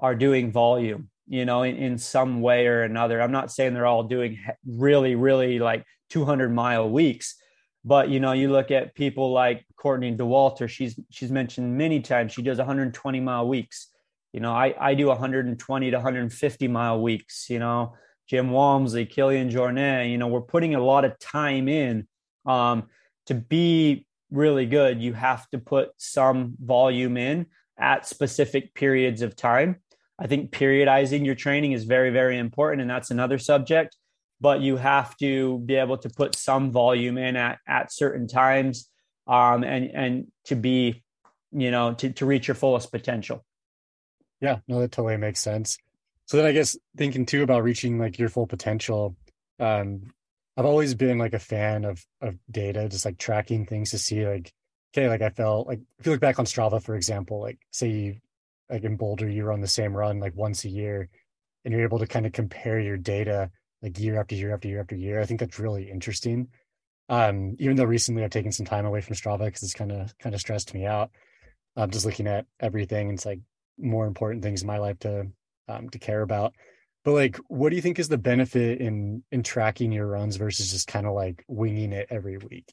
are 0.00 0.14
doing 0.14 0.52
volume, 0.52 1.10
you 1.28 1.44
know, 1.44 1.62
in, 1.62 1.76
in 1.76 1.98
some 1.98 2.40
way 2.40 2.66
or 2.66 2.82
another. 2.82 3.20
I'm 3.20 3.32
not 3.32 3.52
saying 3.52 3.74
they're 3.74 3.86
all 3.86 4.04
doing 4.04 4.38
really, 4.66 5.14
really 5.14 5.58
like 5.58 5.84
200 6.10 6.52
mile 6.52 6.90
weeks, 6.90 7.36
But 7.84 8.08
you 8.10 8.20
know, 8.20 8.32
you 8.32 8.50
look 8.50 8.70
at 8.70 8.94
people 8.94 9.32
like 9.32 9.64
Courtney 9.76 10.14
Dauwalter. 10.16 10.68
She's 10.68 10.98
she's 11.10 11.30
mentioned 11.30 11.76
many 11.76 12.00
times. 12.00 12.32
She 12.32 12.42
does 12.42 12.58
120 12.58 13.20
mile 13.20 13.48
weeks. 13.48 13.88
You 14.32 14.40
know, 14.40 14.52
I 14.52 14.74
I 14.78 14.94
do 14.94 15.08
120 15.08 15.90
to 15.90 15.96
150 15.96 16.68
mile 16.68 17.00
weeks. 17.02 17.50
You 17.50 17.58
know, 17.58 17.94
Jim 18.32 18.50
Walmsley, 18.50 19.04
Kilian 19.04 19.50
Jornet. 19.50 20.10
You 20.10 20.16
know, 20.16 20.26
we're 20.26 20.40
putting 20.40 20.74
a 20.74 20.82
lot 20.82 21.04
of 21.04 21.18
time 21.18 21.68
in. 21.68 22.08
Um, 22.46 22.84
to 23.26 23.34
be 23.34 24.06
really 24.30 24.64
good, 24.64 25.02
you 25.02 25.12
have 25.12 25.46
to 25.50 25.58
put 25.58 25.90
some 25.98 26.54
volume 26.58 27.18
in 27.18 27.44
at 27.78 28.06
specific 28.06 28.72
periods 28.72 29.20
of 29.20 29.36
time. 29.36 29.82
I 30.18 30.28
think 30.28 30.50
periodizing 30.50 31.26
your 31.26 31.34
training 31.34 31.72
is 31.72 31.84
very, 31.84 32.08
very 32.08 32.38
important, 32.38 32.80
and 32.80 32.88
that's 32.88 33.10
another 33.10 33.36
subject. 33.36 33.98
But 34.40 34.62
you 34.62 34.78
have 34.78 35.14
to 35.18 35.58
be 35.58 35.74
able 35.74 35.98
to 35.98 36.08
put 36.08 36.34
some 36.34 36.70
volume 36.70 37.18
in 37.18 37.36
at, 37.36 37.58
at 37.68 37.92
certain 37.92 38.28
times, 38.28 38.88
um, 39.26 39.62
and 39.62 39.90
and 39.90 40.26
to 40.46 40.56
be, 40.56 41.04
you 41.50 41.70
know, 41.70 41.92
to 41.92 42.10
to 42.14 42.24
reach 42.24 42.48
your 42.48 42.54
fullest 42.54 42.90
potential. 42.90 43.44
Yeah, 44.40 44.60
no, 44.66 44.80
that 44.80 44.90
totally 44.90 45.18
makes 45.18 45.40
sense. 45.40 45.76
So 46.32 46.38
then, 46.38 46.46
I 46.46 46.52
guess 46.52 46.78
thinking 46.96 47.26
too 47.26 47.42
about 47.42 47.62
reaching 47.62 47.98
like 47.98 48.18
your 48.18 48.30
full 48.30 48.46
potential, 48.46 49.14
um, 49.60 50.14
I've 50.56 50.64
always 50.64 50.94
been 50.94 51.18
like 51.18 51.34
a 51.34 51.38
fan 51.38 51.84
of 51.84 52.02
of 52.22 52.38
data, 52.50 52.88
just 52.88 53.04
like 53.04 53.18
tracking 53.18 53.66
things 53.66 53.90
to 53.90 53.98
see 53.98 54.26
like, 54.26 54.50
okay, 54.94 55.10
like 55.10 55.20
I 55.20 55.28
felt 55.28 55.66
like 55.66 55.80
if 55.98 56.06
you 56.06 56.12
look 56.12 56.22
back 56.22 56.38
on 56.38 56.46
Strava, 56.46 56.82
for 56.82 56.94
example, 56.94 57.42
like 57.42 57.58
say 57.70 57.90
you 57.90 58.16
like 58.70 58.82
in 58.82 58.96
Boulder, 58.96 59.28
you 59.28 59.44
run 59.44 59.60
the 59.60 59.68
same 59.68 59.94
run 59.94 60.20
like 60.20 60.34
once 60.34 60.64
a 60.64 60.70
year 60.70 61.10
and 61.66 61.74
you're 61.74 61.82
able 61.82 61.98
to 61.98 62.06
kind 62.06 62.24
of 62.24 62.32
compare 62.32 62.80
your 62.80 62.96
data 62.96 63.50
like 63.82 64.00
year 64.00 64.18
after 64.18 64.34
year 64.34 64.54
after 64.54 64.68
year 64.68 64.80
after 64.80 64.96
year. 64.96 65.20
I 65.20 65.26
think 65.26 65.38
that's 65.38 65.58
really 65.58 65.90
interesting. 65.90 66.48
Um, 67.10 67.56
even 67.58 67.76
though 67.76 67.84
recently 67.84 68.24
I've 68.24 68.30
taken 68.30 68.52
some 68.52 68.64
time 68.64 68.86
away 68.86 69.02
from 69.02 69.16
Strava 69.16 69.44
because 69.44 69.64
it's 69.64 69.74
kind 69.74 69.92
of 69.92 70.16
kind 70.16 70.34
of 70.34 70.40
stressed 70.40 70.72
me 70.72 70.86
out. 70.86 71.10
I'm 71.76 71.90
just 71.90 72.06
looking 72.06 72.26
at 72.26 72.46
everything. 72.58 73.10
It's 73.10 73.26
like 73.26 73.40
more 73.76 74.06
important 74.06 74.42
things 74.42 74.62
in 74.62 74.66
my 74.66 74.78
life 74.78 74.98
to 75.00 75.26
um, 75.68 75.88
to 75.90 75.98
care 75.98 76.22
about. 76.22 76.54
But 77.04 77.12
like, 77.12 77.36
what 77.48 77.70
do 77.70 77.76
you 77.76 77.82
think 77.82 77.98
is 77.98 78.08
the 78.08 78.18
benefit 78.18 78.80
in 78.80 79.24
in 79.32 79.42
tracking 79.42 79.92
your 79.92 80.06
runs 80.06 80.36
versus 80.36 80.70
just 80.70 80.86
kind 80.86 81.06
of 81.06 81.14
like 81.14 81.44
winging 81.48 81.92
it 81.92 82.06
every 82.10 82.38
week? 82.38 82.72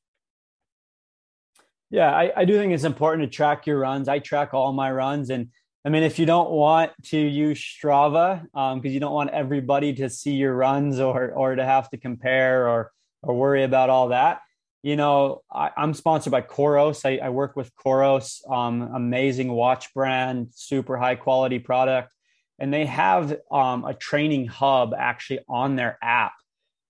Yeah, 1.89 2.11
I, 2.11 2.31
I 2.35 2.45
do 2.45 2.55
think 2.57 2.73
it's 2.73 2.83
important 2.83 3.29
to 3.29 3.35
track 3.35 3.65
your 3.65 3.79
runs. 3.79 4.07
I 4.07 4.19
track 4.19 4.53
all 4.53 4.71
my 4.71 4.91
runs, 4.91 5.31
and 5.31 5.49
I 5.83 5.89
mean, 5.89 6.03
if 6.03 6.19
you 6.19 6.27
don't 6.27 6.51
want 6.51 6.91
to 7.05 7.17
use 7.17 7.59
Strava 7.59 8.43
because 8.43 8.73
um, 8.73 8.81
you 8.85 8.99
don't 8.99 9.13
want 9.13 9.31
everybody 9.31 9.93
to 9.93 10.09
see 10.09 10.33
your 10.33 10.53
runs 10.53 10.99
or 10.99 11.31
or 11.31 11.55
to 11.55 11.65
have 11.65 11.89
to 11.89 11.97
compare 11.97 12.67
or 12.67 12.91
or 13.23 13.35
worry 13.35 13.63
about 13.63 13.89
all 13.89 14.09
that, 14.09 14.41
you 14.83 14.95
know, 14.95 15.41
I, 15.51 15.71
am 15.75 15.95
sponsored 15.95 16.31
by 16.31 16.41
Coros. 16.41 17.03
I, 17.03 17.25
I 17.25 17.29
work 17.29 17.55
with 17.55 17.75
Coros, 17.75 18.47
um, 18.49 18.83
amazing 18.93 19.51
watch 19.51 19.91
brand, 19.95 20.49
super 20.53 20.97
high 20.97 21.15
quality 21.15 21.57
product 21.57 22.11
and 22.59 22.73
they 22.73 22.85
have 22.85 23.35
um, 23.51 23.85
a 23.85 23.93
training 23.93 24.47
hub 24.47 24.93
actually 24.97 25.39
on 25.47 25.75
their 25.75 25.97
app. 26.01 26.33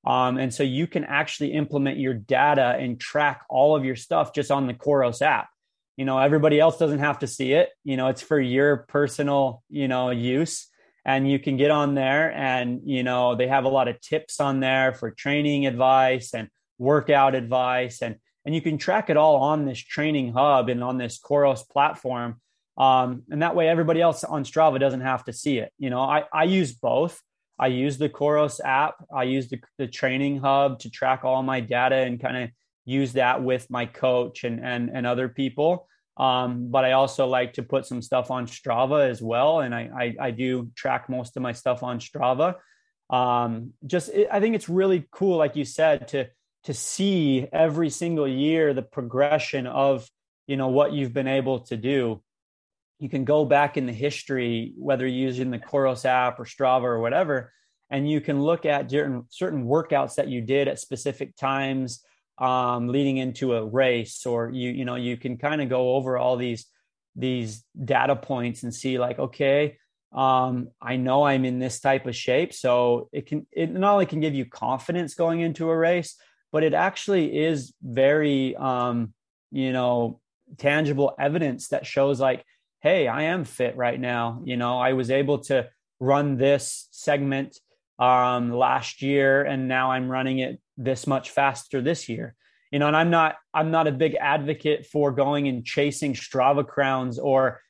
Um, 0.05 0.37
and 0.37 0.53
so 0.53 0.63
you 0.63 0.87
can 0.87 1.03
actually 1.03 1.53
implement 1.53 1.99
your 1.99 2.13
data 2.13 2.75
and 2.79 2.99
track 2.99 3.43
all 3.49 3.75
of 3.75 3.85
your 3.85 3.95
stuff 3.95 4.33
just 4.33 4.49
on 4.49 4.65
the 4.65 4.73
Coros 4.73 5.21
app. 5.21 5.49
You 5.97 6.05
know, 6.05 6.17
everybody 6.17 6.59
else 6.59 6.77
doesn't 6.77 6.99
have 6.99 7.19
to 7.19 7.27
see 7.27 7.53
it. 7.53 7.69
You 7.83 7.97
know, 7.97 8.07
it's 8.07 8.21
for 8.21 8.39
your 8.39 8.77
personal, 8.87 9.63
you 9.69 9.87
know, 9.87 10.09
use. 10.09 10.67
And 11.05 11.29
you 11.29 11.39
can 11.39 11.57
get 11.57 11.71
on 11.71 11.95
there 11.95 12.31
and, 12.31 12.81
you 12.85 13.03
know, 13.03 13.35
they 13.35 13.47
have 13.47 13.65
a 13.65 13.69
lot 13.69 13.87
of 13.87 13.99
tips 13.99 14.39
on 14.39 14.59
there 14.59 14.93
for 14.93 15.11
training 15.11 15.65
advice 15.65 16.33
and 16.33 16.49
workout 16.77 17.35
advice. 17.35 18.01
And, 18.01 18.17
and 18.45 18.53
you 18.53 18.61
can 18.61 18.77
track 18.77 19.09
it 19.09 19.17
all 19.17 19.37
on 19.37 19.65
this 19.65 19.79
training 19.79 20.33
hub 20.33 20.69
and 20.69 20.83
on 20.83 20.97
this 20.97 21.19
Coros 21.19 21.67
platform 21.67 22.39
um, 22.79 23.23
and 23.29 23.41
that 23.41 23.55
way, 23.55 23.67
everybody 23.67 24.01
else 24.01 24.23
on 24.23 24.45
Strava 24.45 24.79
doesn't 24.79 25.01
have 25.01 25.25
to 25.25 25.33
see 25.33 25.57
it. 25.57 25.73
You 25.77 25.89
know, 25.89 25.99
I, 25.99 26.23
I 26.33 26.45
use 26.45 26.71
both. 26.71 27.21
I 27.59 27.67
use 27.67 27.97
the 27.97 28.07
Coros 28.07 28.61
app. 28.63 28.95
I 29.13 29.23
use 29.23 29.49
the, 29.49 29.59
the 29.77 29.87
training 29.87 30.39
hub 30.39 30.79
to 30.79 30.89
track 30.89 31.25
all 31.25 31.43
my 31.43 31.59
data 31.59 31.97
and 31.97 32.21
kind 32.21 32.37
of 32.37 32.49
use 32.85 33.13
that 33.13 33.43
with 33.43 33.69
my 33.69 33.85
coach 33.85 34.45
and 34.45 34.63
and 34.65 34.89
and 34.93 35.05
other 35.05 35.27
people. 35.27 35.87
Um, 36.15 36.71
but 36.71 36.85
I 36.85 36.93
also 36.93 37.27
like 37.27 37.53
to 37.53 37.63
put 37.63 37.85
some 37.85 38.01
stuff 38.01 38.31
on 38.31 38.47
Strava 38.47 39.09
as 39.09 39.21
well, 39.21 39.59
and 39.59 39.75
I 39.75 39.89
I, 39.93 40.27
I 40.27 40.31
do 40.31 40.71
track 40.73 41.09
most 41.09 41.35
of 41.35 41.43
my 41.43 41.51
stuff 41.51 41.83
on 41.83 41.99
Strava. 41.99 42.55
Um, 43.09 43.73
just 43.85 44.07
it, 44.09 44.29
I 44.31 44.39
think 44.39 44.55
it's 44.55 44.69
really 44.69 45.05
cool, 45.11 45.37
like 45.37 45.57
you 45.57 45.65
said, 45.65 46.07
to 46.09 46.29
to 46.63 46.73
see 46.73 47.45
every 47.51 47.89
single 47.89 48.27
year 48.27 48.73
the 48.73 48.83
progression 48.83 49.67
of 49.67 50.09
you 50.47 50.55
know 50.55 50.69
what 50.69 50.93
you've 50.93 51.13
been 51.13 51.27
able 51.27 51.59
to 51.65 51.75
do 51.75 52.21
you 52.99 53.09
can 53.09 53.23
go 53.23 53.45
back 53.45 53.77
in 53.77 53.85
the 53.85 53.93
history, 53.93 54.73
whether 54.77 55.07
using 55.07 55.49
the 55.49 55.57
Coros 55.59 56.05
app 56.05 56.39
or 56.39 56.45
Strava 56.45 56.83
or 56.83 56.99
whatever, 56.99 57.53
and 57.89 58.09
you 58.09 58.21
can 58.21 58.41
look 58.41 58.65
at 58.65 58.91
certain 58.91 59.23
certain 59.29 59.65
workouts 59.65 60.15
that 60.15 60.27
you 60.27 60.41
did 60.41 60.67
at 60.67 60.79
specific 60.79 61.35
times 61.35 62.03
um, 62.37 62.87
leading 62.87 63.17
into 63.17 63.55
a 63.55 63.65
race, 63.65 64.25
or 64.25 64.51
you 64.51 64.69
you 64.71 64.85
know 64.85 64.95
you 64.95 65.17
can 65.17 65.37
kind 65.37 65.61
of 65.61 65.69
go 65.69 65.95
over 65.95 66.17
all 66.17 66.35
these 66.35 66.65
these 67.15 67.63
data 67.83 68.15
points 68.15 68.63
and 68.63 68.73
see 68.73 68.99
like 68.99 69.17
okay 69.17 69.77
um, 70.13 70.69
i 70.81 70.95
know 70.95 71.23
i'm 71.23 71.43
in 71.43 71.59
this 71.59 71.79
type 71.79 72.05
of 72.05 72.15
shape. 72.15 72.53
So 72.53 73.09
it 73.11 73.25
can 73.25 73.47
it 73.51 73.71
not 73.71 73.93
only 73.93 74.05
can 74.05 74.19
give 74.19 74.35
you 74.35 74.45
confidence 74.45 75.15
going 75.15 75.39
into 75.39 75.69
a 75.69 75.77
race 75.77 76.15
but 76.51 76.63
it 76.63 76.73
actually 76.73 77.37
is 77.37 77.73
very 77.81 78.55
um, 78.55 79.13
you 79.51 79.71
know 79.71 80.19
tangible 80.57 81.15
evidence 81.19 81.69
that 81.69 81.85
shows 81.85 82.19
like 82.19 82.43
hey, 82.81 83.07
I 83.07 83.23
am 83.23 83.43
fit 83.43 83.75
right 83.75 83.99
now. 83.99 84.41
You 84.43 84.57
know, 84.57 84.79
I 84.79 84.93
was 84.93 85.11
able 85.11 85.39
to 85.45 85.69
run 85.99 86.37
this 86.37 86.87
segment 86.91 87.59
um, 87.97 88.51
last 88.51 89.01
year, 89.01 89.43
and 89.43 89.67
now 89.67 89.91
I'm 89.91 90.09
running 90.09 90.39
it 90.39 90.61
this 90.77 91.05
much 91.05 91.31
faster 91.31 91.81
this 91.81 92.07
year. 92.07 92.35
You 92.71 92.79
know, 92.79 92.87
and 92.87 92.95
I'm 92.95 93.09
not 93.09 93.35
I'm 93.53 93.71
not 93.71 93.87
a 93.87 93.91
big 93.91 94.15
advocate 94.15 94.85
for 94.85 95.11
going 95.11 95.47
and 95.47 95.65
chasing 95.65 96.13
Strava 96.13 96.65
crowns 96.65 97.17
or 97.17 97.61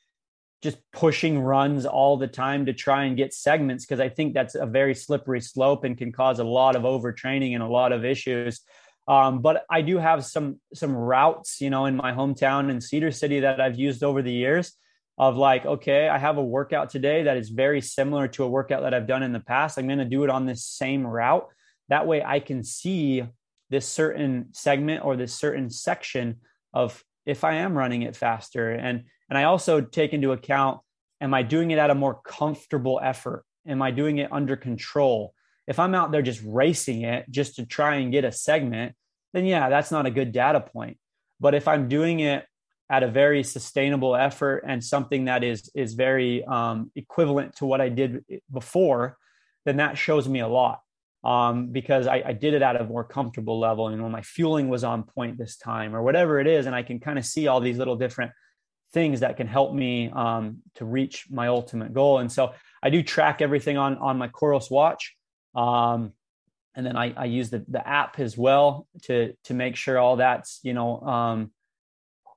just 0.62 0.78
pushing 0.92 1.40
runs 1.40 1.86
all 1.86 2.18
the 2.18 2.28
time 2.28 2.66
to 2.66 2.74
try 2.74 3.06
and 3.06 3.16
get 3.16 3.34
segments 3.34 3.86
because 3.86 4.02
I 4.02 4.10
think 4.10 4.34
that's 4.34 4.56
a 4.56 4.66
very 4.66 4.94
slippery 4.94 5.40
slope 5.40 5.86
and 5.86 5.98
can 5.98 6.12
cause 6.12 6.40
a 6.40 6.44
lot 6.44 6.76
of 6.76 6.84
overtraining 6.84 7.54
and 7.54 7.64
a 7.64 7.68
lot 7.68 7.94
of 7.94 8.04
issues. 8.04 8.60
Um, 9.08 9.42
but 9.42 9.64
I 9.72 9.82
do 9.82 9.98
have 9.98 10.26
some 10.26 10.60
some 10.74 10.94
routes, 10.94 11.62
you 11.62 11.70
know, 11.70 11.86
in 11.86 11.96
my 11.96 12.12
hometown 12.12 12.70
in 12.70 12.82
Cedar 12.82 13.12
City 13.12 13.40
that 13.40 13.62
I've 13.62 13.80
used 13.80 14.04
over 14.04 14.22
the 14.22 14.34
years 14.34 14.76
of 15.20 15.36
like, 15.36 15.66
okay, 15.66 16.08
I 16.08 16.18
have 16.18 16.38
a 16.38 16.44
workout 16.44 16.90
today 16.90 17.24
that 17.24 17.36
is 17.36 17.50
very 17.50 17.82
similar 17.82 18.30
to 18.30 18.46
a 18.46 18.50
workout 18.50 18.84
that 18.84 18.94
I've 18.94 19.06
done 19.06 19.22
in 19.22 19.34
the 19.34 19.42
past. 19.42 19.78
I'm 19.78 19.86
going 19.86 20.00
to 20.00 20.06
do 20.06 20.24
it 20.24 20.30
on 20.30 20.46
this 20.46 20.66
same 20.66 21.06
route. 21.06 21.46
That 21.90 22.08
way 22.08 22.24
I 22.24 22.40
can 22.40 22.64
see 22.64 23.26
this 23.70 23.86
certain 23.86 24.48
segment 24.54 25.04
or 25.04 25.18
this 25.18 25.36
certain 25.36 25.70
section 25.70 26.38
of 26.74 27.04
if 27.26 27.44
I 27.44 27.56
am 27.56 27.78
running 27.78 28.04
it 28.04 28.16
faster. 28.16 28.72
And 28.72 29.04
and 29.30 29.38
I 29.38 29.44
also 29.44 29.82
take 29.82 30.14
into 30.14 30.32
account 30.32 30.80
am 31.22 31.34
I 31.34 31.44
doing 31.44 31.72
it 31.72 31.78
at 31.78 31.90
a 31.90 31.96
more 31.96 32.22
comfortable 32.26 33.00
effort? 33.04 33.44
Am 33.68 33.82
I 33.82 33.92
doing 33.92 34.20
it 34.20 34.32
under 34.32 34.56
control? 34.56 35.34
If 35.68 35.78
I'm 35.78 35.94
out 35.94 36.12
there 36.12 36.22
just 36.22 36.42
racing 36.46 37.02
it 37.02 37.26
just 37.30 37.58
to 37.58 37.66
try 37.66 37.96
and 37.96 38.12
get 38.12 38.24
a 38.24 38.32
segment, 38.32 38.96
then 39.34 39.46
yeah, 39.46 39.70
that's 39.70 39.92
not 39.92 40.06
a 40.06 40.12
good 40.12 40.32
data 40.32 40.62
point. 40.62 40.98
But 41.42 41.56
if 41.56 41.68
I'm 41.68 41.90
doing 41.90 42.22
it 42.22 42.46
at 42.90 43.04
a 43.04 43.08
very 43.08 43.44
sustainable 43.44 44.16
effort 44.16 44.64
and 44.68 44.84
something 44.84 45.26
that 45.26 45.44
is 45.44 45.70
is 45.76 45.94
very 45.94 46.44
um, 46.46 46.92
equivalent 46.96 47.56
to 47.58 47.66
what 47.66 47.82
I 47.82 47.90
did 47.90 48.24
before, 48.52 49.18
then 49.66 49.78
that 49.78 49.98
shows 49.98 50.28
me 50.28 50.40
a 50.40 50.48
lot 50.48 50.80
um, 51.24 51.68
because 51.68 52.08
I, 52.08 52.24
I, 52.26 52.34
did 52.34 52.54
it 52.54 52.62
at 52.62 52.80
a 52.80 52.84
more 52.84 53.04
comfortable 53.04 53.60
level. 53.60 53.92
You 53.92 53.98
know, 53.98 54.10
my 54.10 54.22
fueling 54.22 54.70
was 54.70 54.84
on 54.84 55.04
point 55.04 55.38
this 55.38 55.58
time, 55.58 55.96
or 55.96 56.02
whatever 56.02 56.40
it 56.40 56.48
is, 56.48 56.66
and 56.66 56.76
I 56.76 56.82
can 56.82 57.00
kind 57.00 57.20
of 57.20 57.26
see 57.26 57.48
all 57.48 57.60
these 57.60 57.78
little 57.78 57.96
different 57.96 58.32
things 58.92 59.20
that 59.20 59.38
can 59.38 59.46
help 59.46 59.74
me 59.74 60.10
um, 60.10 60.60
to 60.76 60.86
reach 60.86 61.28
my 61.30 61.48
ultimate 61.48 61.94
goal. 61.94 62.20
And 62.20 62.32
so 62.32 62.54
I 62.82 62.90
do 62.90 63.04
track 63.04 63.42
everything 63.42 63.78
on 63.78 63.98
on 63.98 64.18
my 64.18 64.30
Coros 64.30 64.72
watch. 64.72 65.16
Um, 65.54 66.14
and 66.76 66.86
then 66.86 66.96
I, 66.96 67.14
I 67.18 67.26
use 67.26 67.50
the, 67.50 67.66
the 67.68 67.86
app 67.86 68.20
as 68.20 68.38
well 68.38 68.88
to 69.04 69.34
to 69.44 69.54
make 69.54 69.76
sure 69.76 69.98
all 69.98 70.16
that's 70.16 70.60
you 70.64 70.74
know 70.74 71.02
um, 71.02 71.52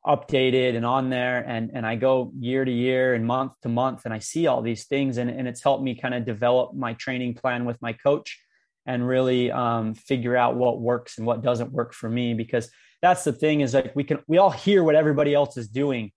updated 0.06 0.76
and 0.76 0.84
on 0.84 1.10
there 1.10 1.44
and 1.46 1.70
and 1.74 1.86
I 1.86 1.94
go 1.94 2.32
year 2.36 2.64
to 2.64 2.72
year 2.72 3.14
and 3.14 3.24
month 3.24 3.52
to 3.62 3.68
month 3.68 4.02
and 4.04 4.12
I 4.12 4.18
see 4.18 4.48
all 4.48 4.60
these 4.60 4.86
things 4.86 5.16
and, 5.16 5.30
and 5.30 5.46
it's 5.46 5.62
helped 5.62 5.84
me 5.84 5.94
kind 5.94 6.12
of 6.12 6.24
develop 6.24 6.74
my 6.74 6.94
training 6.94 7.34
plan 7.34 7.64
with 7.64 7.80
my 7.80 7.92
coach 7.92 8.40
and 8.84 9.06
really 9.06 9.52
um, 9.52 9.94
figure 9.94 10.36
out 10.36 10.56
what 10.56 10.80
works 10.80 11.18
and 11.18 11.26
what 11.26 11.42
doesn't 11.42 11.70
work 11.70 11.94
for 11.94 12.10
me 12.10 12.34
because 12.34 12.68
that's 13.00 13.22
the 13.22 13.32
thing 13.32 13.60
is 13.60 13.74
like 13.74 13.94
we 13.94 14.02
can 14.02 14.18
we 14.26 14.38
all 14.38 14.50
hear 14.50 14.82
what 14.82 14.96
everybody 14.96 15.34
else 15.34 15.56
is 15.56 15.68
doing 15.68 16.10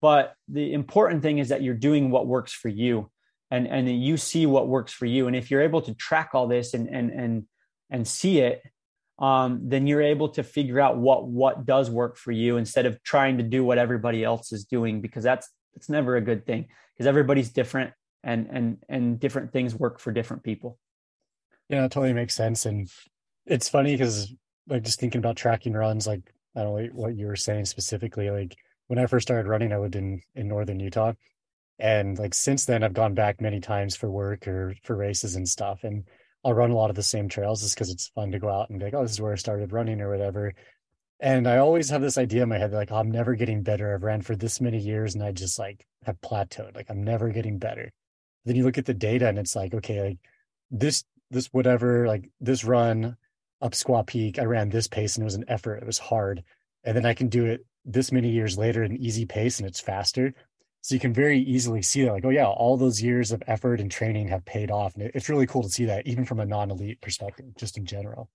but 0.00 0.32
the 0.48 0.72
important 0.72 1.22
thing 1.22 1.36
is 1.38 1.50
that 1.50 1.62
you're 1.62 1.74
doing 1.74 2.10
what 2.10 2.26
works 2.26 2.52
for 2.52 2.68
you 2.68 3.10
and 3.50 3.66
and 3.66 4.02
you 4.02 4.16
see 4.16 4.46
what 4.46 4.68
works 4.68 4.92
for 4.92 5.04
you 5.04 5.26
and 5.26 5.36
if 5.36 5.50
you're 5.50 5.62
able 5.62 5.82
to 5.82 5.92
track 5.94 6.30
all 6.32 6.48
this 6.48 6.72
and 6.72 6.88
and 6.88 7.10
and 7.10 7.44
and 7.90 8.08
see 8.08 8.38
it 8.38 8.62
um, 9.18 9.60
then 9.64 9.86
you're 9.86 10.02
able 10.02 10.28
to 10.30 10.42
figure 10.42 10.78
out 10.78 10.96
what 10.96 11.26
what 11.26 11.66
does 11.66 11.90
work 11.90 12.16
for 12.16 12.32
you 12.32 12.56
instead 12.56 12.86
of 12.86 13.02
trying 13.02 13.38
to 13.38 13.42
do 13.42 13.64
what 13.64 13.78
everybody 13.78 14.22
else 14.22 14.52
is 14.52 14.64
doing 14.64 15.00
because 15.00 15.24
that's 15.24 15.48
that's 15.74 15.88
never 15.88 16.16
a 16.16 16.20
good 16.20 16.46
thing 16.46 16.66
because 16.94 17.06
everybody's 17.06 17.50
different 17.50 17.92
and 18.22 18.48
and 18.50 18.78
and 18.88 19.20
different 19.20 19.52
things 19.52 19.74
work 19.74 19.98
for 19.98 20.12
different 20.12 20.42
people. 20.42 20.78
Yeah, 21.68 21.84
it 21.84 21.92
totally 21.92 22.12
makes 22.12 22.34
sense. 22.34 22.64
And 22.64 22.88
it's 23.46 23.68
funny 23.68 23.94
because 23.94 24.32
like 24.68 24.84
just 24.84 25.00
thinking 25.00 25.18
about 25.18 25.36
tracking 25.36 25.72
runs, 25.72 26.06
like 26.06 26.32
I 26.56 26.62
don't 26.62 26.76
know 26.76 26.88
what 26.92 27.16
you 27.16 27.26
were 27.26 27.36
saying 27.36 27.64
specifically. 27.64 28.30
Like 28.30 28.56
when 28.86 28.98
I 28.98 29.06
first 29.06 29.26
started 29.26 29.48
running, 29.48 29.72
I 29.72 29.78
lived 29.78 29.96
in 29.96 30.22
in 30.36 30.48
northern 30.48 30.78
Utah, 30.78 31.14
and 31.78 32.18
like 32.18 32.34
since 32.34 32.64
then, 32.64 32.84
I've 32.84 32.94
gone 32.94 33.14
back 33.14 33.40
many 33.40 33.60
times 33.60 33.96
for 33.96 34.10
work 34.10 34.46
or 34.46 34.74
for 34.84 34.96
races 34.96 35.34
and 35.34 35.48
stuff. 35.48 35.82
And 35.82 36.04
I'll 36.44 36.54
run 36.54 36.70
a 36.70 36.76
lot 36.76 36.90
of 36.90 36.96
the 36.96 37.02
same 37.02 37.28
trails 37.28 37.62
just 37.62 37.74
because 37.74 37.90
it's 37.90 38.08
fun 38.08 38.30
to 38.32 38.38
go 38.38 38.48
out 38.48 38.70
and 38.70 38.78
be 38.78 38.84
like, 38.84 38.94
oh, 38.94 39.02
this 39.02 39.12
is 39.12 39.20
where 39.20 39.32
I 39.32 39.36
started 39.36 39.72
running 39.72 40.00
or 40.00 40.10
whatever. 40.10 40.54
And 41.20 41.48
I 41.48 41.58
always 41.58 41.90
have 41.90 42.00
this 42.00 42.16
idea 42.16 42.44
in 42.44 42.48
my 42.48 42.58
head, 42.58 42.72
like, 42.72 42.92
oh, 42.92 42.96
I'm 42.96 43.10
never 43.10 43.34
getting 43.34 43.62
better. 43.62 43.92
I've 43.92 44.04
ran 44.04 44.22
for 44.22 44.36
this 44.36 44.60
many 44.60 44.78
years 44.78 45.14
and 45.14 45.24
I 45.24 45.32
just 45.32 45.58
like 45.58 45.84
have 46.04 46.20
plateaued. 46.20 46.76
Like 46.76 46.90
I'm 46.90 47.02
never 47.02 47.30
getting 47.30 47.58
better. 47.58 47.90
Then 48.44 48.54
you 48.54 48.64
look 48.64 48.78
at 48.78 48.86
the 48.86 48.94
data 48.94 49.28
and 49.28 49.38
it's 49.38 49.56
like, 49.56 49.74
okay, 49.74 50.00
like 50.00 50.18
this, 50.70 51.04
this, 51.30 51.46
whatever, 51.46 52.06
like 52.06 52.30
this 52.40 52.64
run 52.64 53.16
up 53.60 53.72
Squaw 53.72 54.06
Peak, 54.06 54.38
I 54.38 54.44
ran 54.44 54.68
this 54.68 54.86
pace 54.86 55.16
and 55.16 55.22
it 55.22 55.24
was 55.24 55.34
an 55.34 55.44
effort. 55.48 55.76
It 55.76 55.86
was 55.86 55.98
hard. 55.98 56.44
And 56.84 56.96
then 56.96 57.04
I 57.04 57.14
can 57.14 57.28
do 57.28 57.46
it 57.46 57.66
this 57.84 58.12
many 58.12 58.30
years 58.30 58.56
later 58.56 58.84
at 58.84 58.90
an 58.90 58.96
easy 58.96 59.26
pace 59.26 59.58
and 59.58 59.68
it's 59.68 59.80
faster. 59.80 60.34
So 60.80 60.94
you 60.94 61.00
can 61.00 61.12
very 61.12 61.40
easily 61.40 61.82
see 61.82 62.04
that, 62.04 62.12
like, 62.12 62.24
oh 62.24 62.30
yeah, 62.30 62.46
all 62.46 62.76
those 62.76 63.02
years 63.02 63.32
of 63.32 63.42
effort 63.46 63.80
and 63.80 63.90
training 63.90 64.28
have 64.28 64.44
paid 64.44 64.70
off, 64.70 64.94
and 64.94 65.10
it's 65.14 65.28
really 65.28 65.46
cool 65.46 65.62
to 65.62 65.68
see 65.68 65.86
that, 65.86 66.06
even 66.06 66.24
from 66.24 66.40
a 66.40 66.46
non-elite 66.46 67.00
perspective, 67.00 67.46
just 67.56 67.76
in 67.76 67.84
general. 67.84 68.30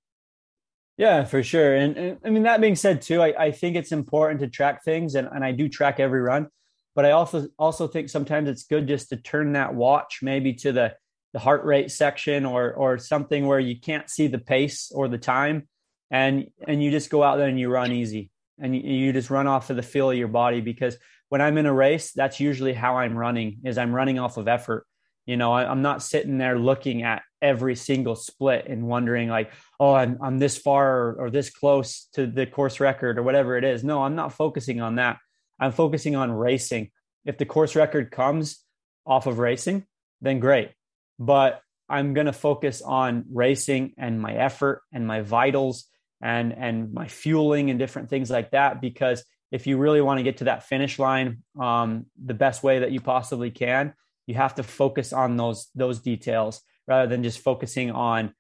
Yeah, 0.98 1.24
for 1.24 1.42
sure. 1.42 1.76
And, 1.76 1.98
and 1.98 2.18
I 2.24 2.30
mean, 2.30 2.44
that 2.44 2.62
being 2.62 2.76
said, 2.76 3.02
too, 3.02 3.22
I, 3.22 3.46
I 3.46 3.52
think 3.52 3.76
it's 3.76 3.92
important 3.92 4.42
to 4.42 4.48
track 4.48 4.84
things, 4.84 5.16
and, 5.16 5.28
and 5.28 5.44
I 5.44 5.52
do 5.52 5.68
track 5.68 6.00
every 6.00 6.22
run. 6.22 6.48
But 6.96 7.06
I 7.06 7.12
also 7.12 7.48
also 7.58 7.88
think 7.88 8.10
sometimes 8.10 8.48
it's 8.48 8.66
good 8.66 8.88
just 8.88 9.10
to 9.10 9.18
turn 9.18 9.54
that 9.54 9.74
watch 9.74 10.20
maybe 10.22 10.54
to 10.56 10.72
the 10.72 10.94
the 11.34 11.40
heart 11.40 11.66
rate 11.66 11.90
section 11.90 12.46
or 12.46 12.72
or 12.72 13.00
something 13.00 13.48
where 13.48 13.60
you 13.60 13.80
can't 13.80 14.08
see 14.08 14.28
the 14.28 14.38
pace 14.38 14.92
or 14.94 15.08
the 15.08 15.18
time, 15.18 15.68
and 16.12 16.50
and 16.68 16.84
you 16.84 16.92
just 16.92 17.10
go 17.10 17.24
out 17.24 17.38
there 17.38 17.48
and 17.48 17.60
you 17.60 17.70
run 17.70 17.92
easy, 17.92 18.30
and 18.60 18.76
you, 18.76 18.82
you 18.84 19.14
just 19.14 19.32
run 19.32 19.48
off 19.48 19.72
of 19.72 19.76
the 19.76 19.82
feel 19.82 20.12
of 20.12 20.18
your 20.18 20.28
body 20.28 20.62
because 20.62 20.98
when 21.34 21.42
I'm 21.42 21.58
in 21.58 21.66
a 21.66 21.74
race, 21.74 22.12
that's 22.12 22.40
usually 22.40 22.74
how 22.74 22.98
I'm 22.98 23.18
running 23.18 23.58
is 23.64 23.80
I'm 23.80 23.92
running 23.92 24.20
off 24.20 24.38
of 24.38 24.48
effort. 24.48 24.86
You 25.26 25.36
know, 25.36 25.52
I, 25.52 25.72
am 25.72 25.82
not 25.82 26.04
sitting 26.04 26.38
there 26.38 26.60
looking 26.60 27.02
at 27.02 27.24
every 27.42 27.76
single 27.76 28.16
split 28.16 28.68
and 28.68 28.86
wondering 28.86 29.30
like, 29.30 29.52
oh, 29.80 29.96
I'm, 29.96 30.20
I'm 30.22 30.38
this 30.38 30.60
far 30.60 30.96
or, 30.96 31.16
or 31.22 31.30
this 31.32 31.50
close 31.50 32.08
to 32.14 32.28
the 32.28 32.46
course 32.46 32.80
record 32.80 33.18
or 33.18 33.24
whatever 33.24 33.58
it 33.58 33.64
is. 33.64 33.84
No, 33.84 34.04
I'm 34.04 34.14
not 34.14 34.34
focusing 34.34 34.80
on 34.80 34.98
that. 34.98 35.18
I'm 35.60 35.72
focusing 35.72 36.16
on 36.16 36.32
racing. 36.32 36.92
If 37.26 37.40
the 37.40 37.48
course 37.48 37.76
record 37.76 38.12
comes 38.12 38.60
off 39.04 39.26
of 39.26 39.40
racing, 39.40 39.88
then 40.22 40.40
great. 40.40 40.70
But 41.18 41.62
I'm 41.90 42.14
going 42.14 42.28
to 42.28 42.32
focus 42.32 42.84
on 42.84 43.26
racing 43.32 43.94
and 43.98 44.22
my 44.22 44.36
effort 44.36 44.84
and 44.94 45.08
my 45.08 45.22
vitals 45.22 45.86
and 46.22 46.54
and 46.54 46.94
my 46.94 47.08
fueling 47.08 47.72
and 47.72 47.80
different 47.80 48.12
things 48.12 48.30
like 48.30 48.52
that 48.52 48.82
because 48.82 49.26
if 49.54 49.68
you 49.68 49.78
really 49.78 50.02
want 50.02 50.18
to 50.18 50.24
get 50.24 50.38
to 50.38 50.46
that 50.46 50.64
finish 50.64 50.98
line 50.98 51.44
um, 51.62 52.08
the 52.26 52.34
best 52.34 52.64
way 52.64 52.80
that 52.80 52.92
you 52.92 53.00
possibly 53.00 53.52
can, 53.52 53.94
you 54.26 54.34
have 54.34 54.56
to 54.56 54.64
focus 54.64 55.14
on 55.14 55.38
those 55.38 55.70
those 55.76 56.00
details 56.00 56.62
rather 56.88 57.08
than 57.08 57.24
just 57.24 57.40
focusing 57.40 57.92
on 57.92 58.34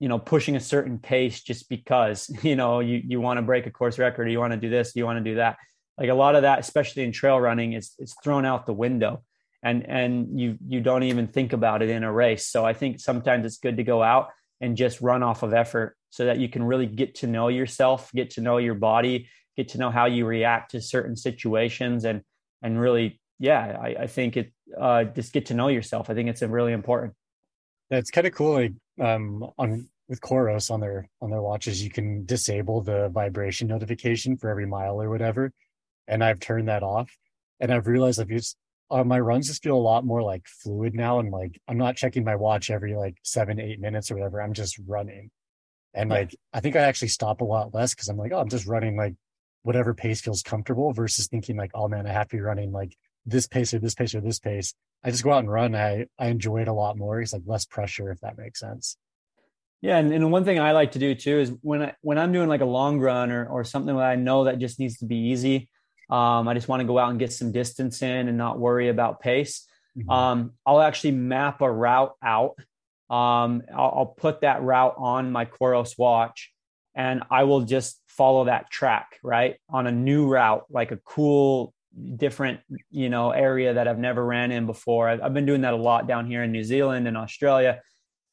you 0.00 0.08
know 0.08 0.18
pushing 0.18 0.56
a 0.56 0.60
certain 0.60 0.98
pace 0.98 1.42
just 1.42 1.68
because 1.68 2.30
you 2.42 2.56
know 2.56 2.80
you 2.80 3.02
you 3.04 3.20
want 3.20 3.36
to 3.36 3.42
break 3.42 3.66
a 3.66 3.70
course 3.70 3.98
record 3.98 4.26
or 4.26 4.30
you 4.30 4.40
want 4.40 4.52
to 4.52 4.58
do 4.58 4.70
this 4.70 4.96
you 4.96 5.04
want 5.04 5.22
to 5.22 5.30
do 5.30 5.36
that. 5.36 5.58
Like 5.98 6.08
a 6.08 6.14
lot 6.14 6.34
of 6.34 6.42
that 6.42 6.60
especially 6.60 7.02
in 7.02 7.12
trail 7.12 7.38
running 7.38 7.74
is 7.74 7.92
it's 7.98 8.16
thrown 8.24 8.46
out 8.46 8.64
the 8.64 8.72
window 8.72 9.22
and 9.62 9.86
and 9.86 10.40
you 10.40 10.56
you 10.66 10.80
don't 10.80 11.02
even 11.02 11.26
think 11.26 11.52
about 11.52 11.82
it 11.82 11.90
in 11.90 12.04
a 12.04 12.12
race. 12.12 12.46
So 12.46 12.64
i 12.64 12.72
think 12.72 13.00
sometimes 13.00 13.44
it's 13.44 13.58
good 13.58 13.76
to 13.76 13.84
go 13.84 14.02
out 14.02 14.30
and 14.62 14.78
just 14.78 15.02
run 15.02 15.22
off 15.22 15.42
of 15.42 15.52
effort 15.52 15.94
so 16.10 16.24
that 16.24 16.38
you 16.38 16.48
can 16.48 16.62
really 16.62 16.86
get 16.86 17.16
to 17.16 17.26
know 17.26 17.48
yourself 17.48 18.10
get 18.14 18.30
to 18.30 18.40
know 18.40 18.56
your 18.56 18.74
body 18.74 19.28
get 19.58 19.68
to 19.68 19.78
know 19.78 19.90
how 19.90 20.06
you 20.06 20.24
react 20.24 20.70
to 20.70 20.80
certain 20.80 21.16
situations 21.16 22.06
and 22.06 22.22
and 22.62 22.80
really 22.80 23.20
yeah 23.38 23.78
i, 23.82 23.88
I 24.04 24.06
think 24.06 24.38
it 24.38 24.52
uh, 24.76 25.04
just 25.04 25.32
get 25.32 25.46
to 25.46 25.54
know 25.54 25.68
yourself. 25.68 26.10
I 26.10 26.14
think 26.14 26.28
it's 26.28 26.42
really 26.42 26.72
important. 26.72 27.14
That's 27.90 28.10
kind 28.10 28.26
of 28.26 28.34
cool 28.34 28.54
like 28.54 28.72
um 29.00 29.48
on 29.56 29.88
with 30.08 30.20
Coros 30.20 30.70
on 30.70 30.80
their 30.80 31.08
on 31.22 31.30
their 31.30 31.40
watches 31.40 31.82
you 31.82 31.90
can 31.90 32.26
disable 32.26 32.82
the 32.82 33.08
vibration 33.08 33.68
notification 33.68 34.36
for 34.36 34.50
every 34.50 34.66
mile 34.66 35.00
or 35.00 35.08
whatever 35.08 35.52
and 36.08 36.24
i've 36.24 36.40
turned 36.40 36.68
that 36.68 36.82
off 36.82 37.16
and 37.60 37.72
i've 37.72 37.86
realized 37.86 38.18
like 38.18 38.30
it's 38.30 38.56
uh, 38.90 39.04
my 39.04 39.20
runs 39.20 39.46
just 39.46 39.62
feel 39.62 39.76
a 39.76 39.78
lot 39.78 40.04
more 40.04 40.22
like 40.22 40.44
fluid 40.46 40.94
now 40.94 41.20
and 41.20 41.30
like 41.30 41.60
i'm 41.68 41.78
not 41.78 41.94
checking 41.94 42.24
my 42.24 42.34
watch 42.34 42.70
every 42.70 42.96
like 42.96 43.16
seven 43.22 43.60
eight 43.60 43.80
minutes 43.80 44.10
or 44.10 44.16
whatever 44.16 44.42
i'm 44.42 44.52
just 44.52 44.80
running 44.88 45.30
and 45.94 46.10
like 46.10 46.34
i 46.52 46.58
think 46.58 46.74
i 46.74 46.80
actually 46.80 47.08
stop 47.08 47.40
a 47.40 47.44
lot 47.44 47.72
less 47.72 47.94
because 47.94 48.08
i'm 48.08 48.18
like 48.18 48.32
oh 48.32 48.38
i'm 48.38 48.48
just 48.48 48.66
running 48.66 48.96
like 48.96 49.14
whatever 49.68 49.92
pace 49.92 50.22
feels 50.22 50.42
comfortable 50.42 50.94
versus 50.94 51.26
thinking 51.26 51.54
like, 51.54 51.70
oh 51.74 51.88
man, 51.88 52.06
I 52.06 52.12
have 52.12 52.26
to 52.30 52.36
be 52.36 52.40
running 52.40 52.72
like 52.72 52.96
this 53.26 53.46
pace 53.46 53.74
or 53.74 53.78
this 53.78 53.94
pace 53.94 54.14
or 54.14 54.22
this 54.22 54.38
pace. 54.38 54.72
I 55.04 55.10
just 55.10 55.22
go 55.22 55.30
out 55.30 55.40
and 55.40 55.52
run. 55.52 55.74
I 55.74 56.06
I 56.18 56.28
enjoy 56.28 56.62
it 56.62 56.68
a 56.68 56.72
lot 56.72 56.96
more. 56.96 57.20
It's 57.20 57.34
like 57.34 57.42
less 57.44 57.66
pressure, 57.66 58.10
if 58.10 58.18
that 58.20 58.38
makes 58.38 58.60
sense. 58.60 58.96
Yeah, 59.82 59.98
and, 59.98 60.10
and 60.10 60.32
one 60.32 60.46
thing 60.46 60.58
I 60.58 60.72
like 60.72 60.92
to 60.92 60.98
do 60.98 61.14
too 61.14 61.38
is 61.38 61.52
when 61.60 61.82
I 61.82 61.94
when 62.00 62.16
I'm 62.16 62.32
doing 62.32 62.48
like 62.48 62.62
a 62.62 62.64
long 62.78 62.98
run 62.98 63.30
or 63.30 63.46
or 63.46 63.62
something 63.62 63.94
that 63.94 64.02
I 64.06 64.16
know 64.16 64.44
that 64.44 64.58
just 64.58 64.80
needs 64.80 64.96
to 65.00 65.04
be 65.04 65.16
easy. 65.16 65.68
Um, 66.08 66.48
I 66.48 66.54
just 66.54 66.68
want 66.68 66.80
to 66.80 66.86
go 66.86 66.98
out 66.98 67.10
and 67.10 67.18
get 67.18 67.34
some 67.34 67.52
distance 67.52 68.00
in 68.00 68.26
and 68.26 68.38
not 68.38 68.58
worry 68.58 68.88
about 68.88 69.20
pace. 69.20 69.68
Mm-hmm. 69.98 70.08
Um, 70.08 70.52
I'll 70.64 70.80
actually 70.80 71.10
map 71.10 71.60
a 71.60 71.70
route 71.70 72.14
out. 72.24 72.56
Um, 73.10 73.62
I'll, 73.76 73.92
I'll 73.96 74.14
put 74.16 74.40
that 74.40 74.62
route 74.62 74.94
on 74.96 75.30
my 75.30 75.44
Coros 75.44 75.98
watch, 75.98 76.54
and 76.94 77.22
I 77.30 77.44
will 77.44 77.60
just 77.60 78.00
follow 78.18 78.46
that 78.46 78.68
track, 78.68 79.18
right? 79.22 79.56
On 79.70 79.86
a 79.86 79.92
new 79.92 80.26
route, 80.26 80.64
like 80.68 80.90
a 80.90 80.96
cool, 80.96 81.72
different, 82.16 82.60
you 82.90 83.08
know, 83.08 83.30
area 83.30 83.74
that 83.74 83.86
I've 83.86 83.98
never 83.98 84.24
ran 84.24 84.50
in 84.50 84.66
before. 84.66 85.08
I've, 85.08 85.22
I've 85.22 85.34
been 85.34 85.46
doing 85.46 85.62
that 85.62 85.72
a 85.72 85.76
lot 85.76 86.08
down 86.08 86.26
here 86.26 86.42
in 86.42 86.50
New 86.50 86.64
Zealand 86.64 87.06
and 87.06 87.16
Australia. 87.16 87.80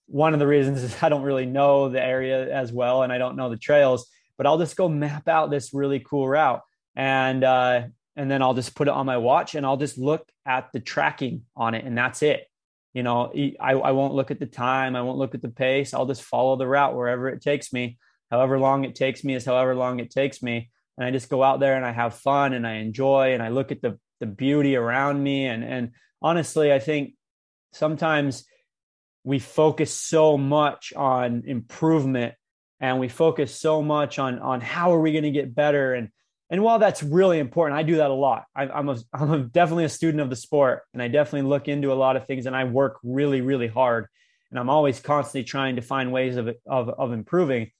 One 0.08 0.34
of 0.34 0.40
the 0.40 0.48
reasons 0.48 0.82
is 0.84 0.96
I 1.04 1.10
don't 1.10 1.22
really 1.22 1.46
know 1.46 1.90
the 1.90 2.04
area 2.04 2.52
as 2.54 2.74
well 2.74 3.04
and 3.04 3.14
I 3.14 3.20
don't 3.20 3.38
know 3.38 3.50
the 3.50 3.58
trails, 3.58 4.10
but 4.38 4.48
I'll 4.48 4.58
just 4.58 4.76
go 4.76 4.90
map 4.90 5.28
out 5.28 5.52
this 5.52 5.74
really 5.74 6.00
cool 6.00 6.28
route 6.28 6.62
and 6.96 7.44
uh, 7.44 7.84
and 8.16 8.32
then 8.32 8.42
I'll 8.42 8.54
just 8.56 8.76
put 8.76 8.88
it 8.88 8.94
on 8.94 9.06
my 9.06 9.18
watch 9.18 9.54
and 9.54 9.66
I'll 9.66 9.78
just 9.78 10.00
look 10.00 10.28
at 10.48 10.70
the 10.74 10.80
tracking 10.80 11.44
on 11.56 11.76
it 11.76 11.86
and 11.86 11.96
that's 11.96 12.24
it. 12.24 12.48
You 12.94 13.04
know, 13.04 13.32
I, 13.60 13.74
I 13.74 13.92
won't 13.92 14.14
look 14.14 14.32
at 14.32 14.40
the 14.40 14.46
time, 14.46 14.96
I 14.96 15.02
won't 15.02 15.18
look 15.18 15.36
at 15.36 15.42
the 15.42 15.50
pace. 15.50 15.94
I'll 15.94 16.06
just 16.08 16.24
follow 16.24 16.56
the 16.56 16.66
route 16.66 16.96
wherever 16.96 17.28
it 17.30 17.42
takes 17.42 17.72
me 17.72 18.00
however 18.30 18.60
long 18.60 18.84
it 18.86 18.96
takes 18.96 19.24
me 19.24 19.36
is 19.36 19.46
however 19.46 19.76
long 19.76 20.00
it 20.00 20.12
takes 20.12 20.42
me. 20.42 20.70
And 20.98 21.06
i 21.06 21.12
just 21.12 21.30
go 21.30 21.44
out 21.44 21.60
there 21.60 21.76
and 21.76 21.86
i 21.86 21.92
have 21.92 22.16
fun 22.16 22.54
and 22.54 22.66
i 22.66 22.76
enjoy 22.76 23.34
and 23.34 23.44
i 23.44 23.50
look 23.50 23.72
at 23.72 23.82
the 23.82 24.00
the 24.20 24.26
beauty 24.26 24.76
around 24.76 25.22
me. 25.22 25.46
And 25.46 25.64
and 25.64 25.92
honestly 26.22 26.72
i 26.72 26.80
think 26.80 27.14
sometimes 27.74 28.46
we 29.24 29.40
focus 29.40 29.94
so 29.94 30.38
much 30.38 30.94
on 30.96 31.44
improvement 31.46 32.36
and 32.80 33.00
we 33.00 33.10
focus 33.10 33.60
so 33.60 33.82
much 33.82 34.20
on 34.20 34.40
on 34.40 34.62
how 34.62 34.94
are 34.94 35.02
we 35.02 35.12
going 35.12 35.24
to 35.24 35.32
get 35.32 35.56
better. 35.56 35.94
And 35.94 36.10
and 36.50 36.62
while 36.62 36.78
that's 36.78 37.02
really 37.02 37.40
important 37.40 37.78
i 37.78 37.84
do 37.84 37.98
that 37.98 38.12
a 38.12 38.14
lot. 38.14 38.46
I, 38.56 38.68
i'm 38.68 38.90
a, 38.90 38.98
i'm 39.14 39.32
a, 39.32 39.40
definitely 39.40 39.86
a 39.86 39.90
student 39.90 40.22
of 40.22 40.30
the 40.30 40.36
sport 40.36 40.84
and 40.94 41.02
i 41.02 41.08
definitely 41.08 41.50
look 41.50 41.68
into 41.68 41.92
a 41.92 41.96
lot 41.96 42.16
of 42.16 42.28
things 42.28 42.46
and 42.46 42.56
i 42.56 42.64
work 42.64 43.00
really 43.04 43.42
really 43.42 43.68
hard. 43.68 44.08
And 44.52 44.60
i'm 44.60 44.70
always 44.70 45.00
constantly 45.00 45.44
trying 45.44 45.76
to 45.78 45.82
find 45.82 46.12
ways 46.12 46.38
of 46.38 46.50
of, 46.66 46.90
of 46.90 47.12
improving 47.12 47.72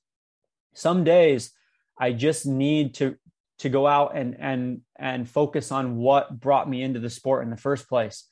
some 0.76 1.04
days 1.04 1.52
I 1.98 2.12
just 2.12 2.46
need 2.46 2.96
to 2.96 3.16
to 3.60 3.70
go 3.70 3.88
out 3.88 4.16
and 4.16 4.36
and 4.40 4.82
and 4.98 5.30
focus 5.30 5.72
on 5.72 5.96
what 5.96 6.40
brought 6.40 6.70
me 6.70 6.84
into 6.84 7.00
the 7.00 7.10
sport 7.10 7.44
in 7.44 7.50
the 7.50 7.58
first 7.58 7.88
place. 7.88 8.28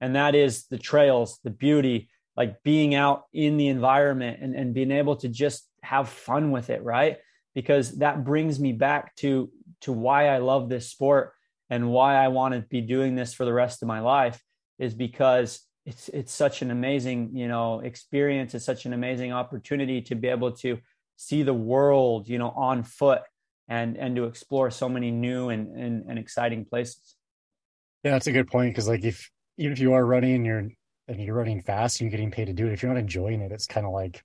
And 0.00 0.14
that 0.14 0.34
is 0.34 0.66
the 0.66 0.78
trails, 0.78 1.40
the 1.42 1.50
beauty, 1.50 2.08
like 2.36 2.62
being 2.62 2.94
out 2.94 3.24
in 3.32 3.56
the 3.56 3.66
environment 3.66 4.38
and, 4.40 4.54
and 4.54 4.72
being 4.72 4.92
able 4.92 5.16
to 5.16 5.28
just 5.28 5.68
have 5.82 6.08
fun 6.08 6.52
with 6.52 6.70
it, 6.70 6.82
right? 6.84 7.18
Because 7.54 7.98
that 7.98 8.24
brings 8.24 8.60
me 8.60 8.72
back 8.72 9.16
to 9.16 9.50
to 9.80 9.92
why 9.92 10.28
I 10.28 10.38
love 10.38 10.68
this 10.68 10.88
sport 10.88 11.32
and 11.70 11.90
why 11.90 12.14
I 12.14 12.28
want 12.28 12.54
to 12.54 12.60
be 12.60 12.80
doing 12.80 13.14
this 13.14 13.34
for 13.34 13.44
the 13.44 13.52
rest 13.52 13.82
of 13.82 13.88
my 13.88 14.00
life 14.00 14.42
is 14.78 14.94
because 14.94 15.60
it's 15.84 16.08
it's 16.10 16.32
such 16.32 16.62
an 16.62 16.70
amazing, 16.70 17.30
you 17.34 17.48
know, 17.48 17.80
experience. 17.80 18.54
It's 18.54 18.64
such 18.64 18.86
an 18.86 18.92
amazing 18.92 19.32
opportunity 19.32 20.02
to 20.02 20.14
be 20.14 20.28
able 20.28 20.52
to 20.52 20.78
see 21.18 21.42
the 21.42 21.52
world, 21.52 22.28
you 22.28 22.38
know, 22.38 22.50
on 22.50 22.82
foot 22.84 23.22
and 23.68 23.98
and 23.98 24.16
to 24.16 24.24
explore 24.24 24.70
so 24.70 24.88
many 24.88 25.10
new 25.10 25.50
and 25.50 25.76
and, 25.76 26.04
and 26.08 26.18
exciting 26.18 26.64
places. 26.64 27.16
Yeah, 28.04 28.12
that's 28.12 28.28
a 28.28 28.32
good 28.32 28.48
point 28.48 28.72
because 28.72 28.88
like 28.88 29.04
if 29.04 29.30
even 29.58 29.72
if 29.72 29.80
you 29.80 29.92
are 29.92 30.06
running 30.06 30.36
and 30.36 30.46
you're 30.46 30.68
and 31.08 31.20
you're 31.20 31.34
running 31.34 31.60
fast 31.60 32.00
and 32.00 32.06
you're 32.06 32.16
getting 32.16 32.30
paid 32.30 32.46
to 32.46 32.52
do 32.54 32.66
it, 32.66 32.72
if 32.72 32.82
you're 32.82 32.92
not 32.92 33.00
enjoying 33.00 33.40
it, 33.42 33.52
it's 33.52 33.66
kind 33.66 33.84
of 33.84 33.92
like 33.92 34.22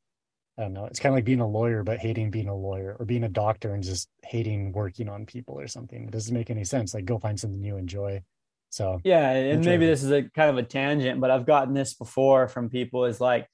I 0.58 0.62
don't 0.62 0.74
know. 0.74 0.86
It's 0.86 1.00
kind 1.00 1.12
of 1.12 1.18
like 1.18 1.26
being 1.26 1.39
a 1.39 1.48
lawyer, 1.48 1.84
but 1.84 1.98
hating 1.98 2.30
being 2.30 2.48
a 2.48 2.56
lawyer, 2.56 2.96
or 3.00 3.06
being 3.06 3.24
a 3.24 3.30
doctor 3.30 3.74
and 3.74 3.84
just 3.84 4.08
hating 4.24 4.72
working 4.72 5.10
on 5.10 5.26
people 5.26 5.60
or 5.60 5.68
something. 5.68 6.04
It 6.04 6.12
doesn't 6.12 6.34
make 6.34 6.52
any 6.52 6.64
sense. 6.64 6.94
Like, 6.94 7.06
go 7.06 7.18
find 7.18 7.39
something 7.39 7.64
you 7.64 7.78
enjoy. 7.78 8.22
So, 8.70 9.02
yeah. 9.04 9.32
And 9.32 9.66
maybe 9.66 9.88
this 9.88 10.04
is 10.04 10.12
a 10.12 10.24
kind 10.24 10.52
of 10.52 10.58
a 10.58 10.64
tangent, 10.64 11.20
but 11.20 11.32
I've 11.32 11.48
gotten 11.48 11.74
this 11.74 11.96
before 11.96 12.48
from 12.48 12.70
people 12.70 13.06
is 13.06 13.20
like, 13.20 13.48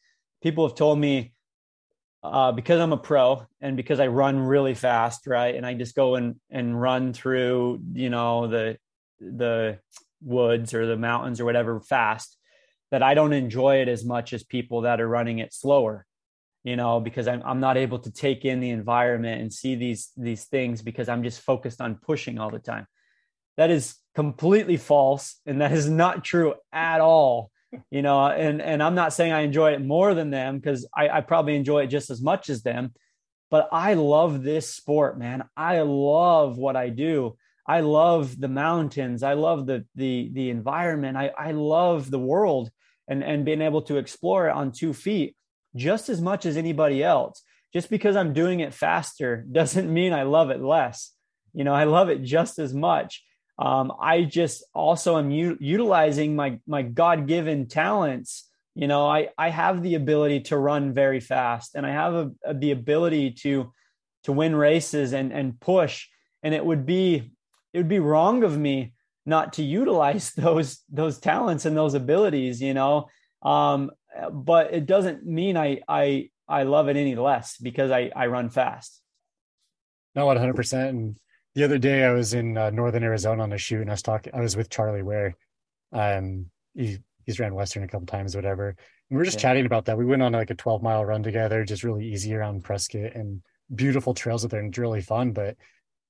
people 0.44 0.68
have 0.68 0.76
told 0.76 1.00
me, 1.00 1.32
uh, 2.24 2.51
because 2.51 2.80
I'm 2.80 2.93
a 2.93 2.97
pro 2.97 3.45
and 3.61 3.78
because 3.78 3.99
I 3.99 4.07
run 4.07 4.39
really 4.39 4.74
fast, 4.74 5.28
right? 5.28 5.55
And 5.55 5.65
I 5.65 5.74
just 5.74 5.95
go 5.95 6.15
and, 6.15 6.36
and 6.49 6.80
run 6.80 7.13
through, 7.13 7.82
you 7.93 8.09
know, 8.09 8.47
the, 8.47 8.78
the 9.20 9.80
woods 10.22 10.74
or 10.74 10.86
the 10.86 10.97
mountains 10.97 11.39
or 11.39 11.45
whatever 11.45 11.80
fast 11.80 12.38
that 12.91 13.03
I 13.03 13.13
don't 13.13 13.34
enjoy 13.34 13.82
it 13.82 13.88
as 13.88 14.03
much 14.03 14.34
as 14.34 14.43
people 14.43 14.82
that 14.82 14.99
are 14.99 15.07
running 15.07 15.39
it 15.39 15.53
slower 15.53 16.05
you 16.63 16.76
know 16.76 16.99
because 16.99 17.28
I'm, 17.28 17.41
I'm 17.45 17.59
not 17.59 17.78
able 17.78 17.99
to 17.99 18.11
take 18.11 18.45
in 18.45 18.59
the 18.59 18.70
environment 18.70 19.41
and 19.41 19.53
see 19.53 19.76
these 19.76 20.11
these 20.17 20.45
things 20.45 20.82
because 20.82 21.09
i'm 21.09 21.24
just 21.24 21.41
focused 21.41 21.82
on 21.82 21.95
pushing 21.95 22.39
all 22.39 22.49
the 22.49 22.59
time 22.59 22.86
that 23.57 23.70
is 23.70 23.95
completely 24.15 24.78
false 24.78 25.39
and 25.45 25.61
that 25.61 25.72
is 25.72 25.89
not 25.89 26.24
true 26.24 26.55
at 26.72 27.01
all 27.01 27.51
you 27.91 28.01
know 28.01 28.26
and 28.26 28.61
and 28.61 28.82
i'm 28.82 28.95
not 28.95 29.13
saying 29.13 29.32
i 29.32 29.41
enjoy 29.41 29.74
it 29.74 29.82
more 29.82 30.13
than 30.13 30.30
them 30.30 30.57
because 30.57 30.88
I, 30.95 31.09
I 31.09 31.22
probably 31.22 31.55
enjoy 31.55 31.84
it 31.84 31.88
just 31.88 32.09
as 32.09 32.22
much 32.22 32.49
as 32.49 32.63
them 32.63 32.93
but 33.51 33.70
i 33.72 33.93
love 33.93 34.43
this 34.43 34.74
sport 34.74 35.20
man 35.20 35.43
i 35.55 35.82
love 35.82 36.57
what 36.57 36.76
i 36.76 36.89
do 36.89 37.38
i 37.67 37.82
love 37.82 38.39
the 38.39 38.47
mountains 38.47 39.24
i 39.24 39.34
love 39.34 39.65
the 39.65 39.86
the 39.95 40.30
the 40.34 40.49
environment 40.49 41.17
i 41.17 41.32
i 41.38 41.51
love 41.51 42.09
the 42.09 42.20
world 42.20 42.72
and 43.07 43.24
and 43.24 43.45
being 43.45 43.61
able 43.61 43.82
to 43.84 43.97
explore 43.97 44.47
it 44.47 44.55
on 44.55 44.72
two 44.72 44.93
feet 44.93 45.36
just 45.76 46.09
as 46.09 46.22
much 46.22 46.45
as 46.45 46.57
anybody 46.57 47.03
else. 47.03 47.43
Just 47.74 47.89
because 47.89 48.15
I'm 48.15 48.34
doing 48.34 48.61
it 48.61 48.74
faster 48.74 49.45
doesn't 49.51 49.91
mean 49.91 50.13
I 50.13 50.24
love 50.24 50.49
it 50.49 50.61
less. 50.61 51.11
You 51.53 51.63
know, 51.63 51.74
I 51.74 51.86
love 51.86 52.09
it 52.09 52.24
just 52.24 52.59
as 52.59 52.74
much. 52.74 53.24
Um, 53.60 53.91
I 53.99 54.24
just 54.24 54.64
also 54.74 55.18
am 55.18 55.32
u- 55.32 55.57
utilizing 55.60 56.36
my 56.36 56.60
my 56.66 56.82
God 56.82 57.28
given 57.28 57.68
talents. 57.68 58.49
You 58.74 58.88
know, 58.88 59.05
I 59.05 59.30
I 59.38 59.49
have 59.49 59.84
the 59.84 59.95
ability 59.95 60.41
to 60.41 60.57
run 60.57 60.93
very 60.93 61.20
fast, 61.20 61.76
and 61.76 61.86
I 61.86 61.91
have 61.91 62.14
a, 62.14 62.32
a, 62.45 62.53
the 62.53 62.72
ability 62.72 63.32
to 63.41 63.74
to 64.24 64.32
win 64.32 64.55
races 64.55 65.12
and 65.12 65.34
and 65.34 65.60
push. 65.60 66.07
And 66.41 66.55
it 66.55 66.66
would 66.66 66.86
be 66.86 67.34
it 67.74 67.78
would 67.78 67.89
be 67.89 67.99
wrong 67.99 68.43
of 68.43 68.57
me 68.57 68.93
not 69.26 69.53
to 69.53 69.64
utilize 69.64 70.32
those 70.38 70.80
those 70.89 71.20
talents 71.20 71.66
and 71.66 71.76
those 71.76 71.95
abilities. 71.95 72.62
You 72.62 72.74
know, 72.74 73.10
um, 73.41 73.91
but 74.32 74.74
it 74.74 74.86
doesn't 74.86 75.26
mean 75.26 75.57
I 75.57 75.82
I 75.86 76.30
I 76.47 76.64
love 76.64 76.88
it 76.88 76.95
any 76.95 77.16
less 77.16 77.57
because 77.57 77.91
I 77.91 78.10
I 78.16 78.28
run 78.28 78.49
fast. 78.49 79.01
No, 80.16 80.28
one 80.28 80.38
hundred 80.38 80.55
percent. 80.55 81.18
The 81.56 81.64
other 81.64 81.78
day 81.78 82.04
I 82.04 82.12
was 82.12 82.34
in 82.34 82.58
uh, 82.58 82.70
northern 82.70 83.04
Arizona 83.04 83.43
on 83.43 83.54
a 83.54 83.58
shoot, 83.58 83.82
and 83.82 83.89
I 83.89 83.93
was 83.93 84.02
talking. 84.02 84.34
I 84.34 84.41
was 84.41 84.56
with 84.56 84.70
Charlie 84.70 85.04
Ware. 85.04 85.36
Um, 85.91 86.47
he 86.76 87.00
he's 87.26 87.39
ran 87.39 87.56
Western 87.56 87.84
a 87.84 87.88
couple 87.88 88.08
times, 88.08 88.36
whatever. 88.36 88.70
And 88.70 88.78
we 89.12 89.18
were 89.18 89.26
just 89.26 89.38
yeah. 89.38 89.41
chatting 89.41 89.66
about 89.66 89.86
that. 89.86 89.97
We 89.97 90.06
went 90.06 90.22
on 90.22 90.34
like 90.34 90.52
a 90.52 90.56
twelve 90.56 90.84
mile 90.84 91.04
run 91.04 91.24
together, 91.24 91.64
just 91.66 91.84
really 91.84 92.06
easy 92.06 92.34
around 92.36 92.64
Prescott 92.64 93.16
and 93.16 93.41
beautiful 93.74 94.14
trails 94.14 94.45
up 94.45 94.52
there, 94.52 94.60
and 94.60 94.70
it's 94.70 94.78
really 94.78 95.02
fun. 95.02 95.32
But 95.32 95.58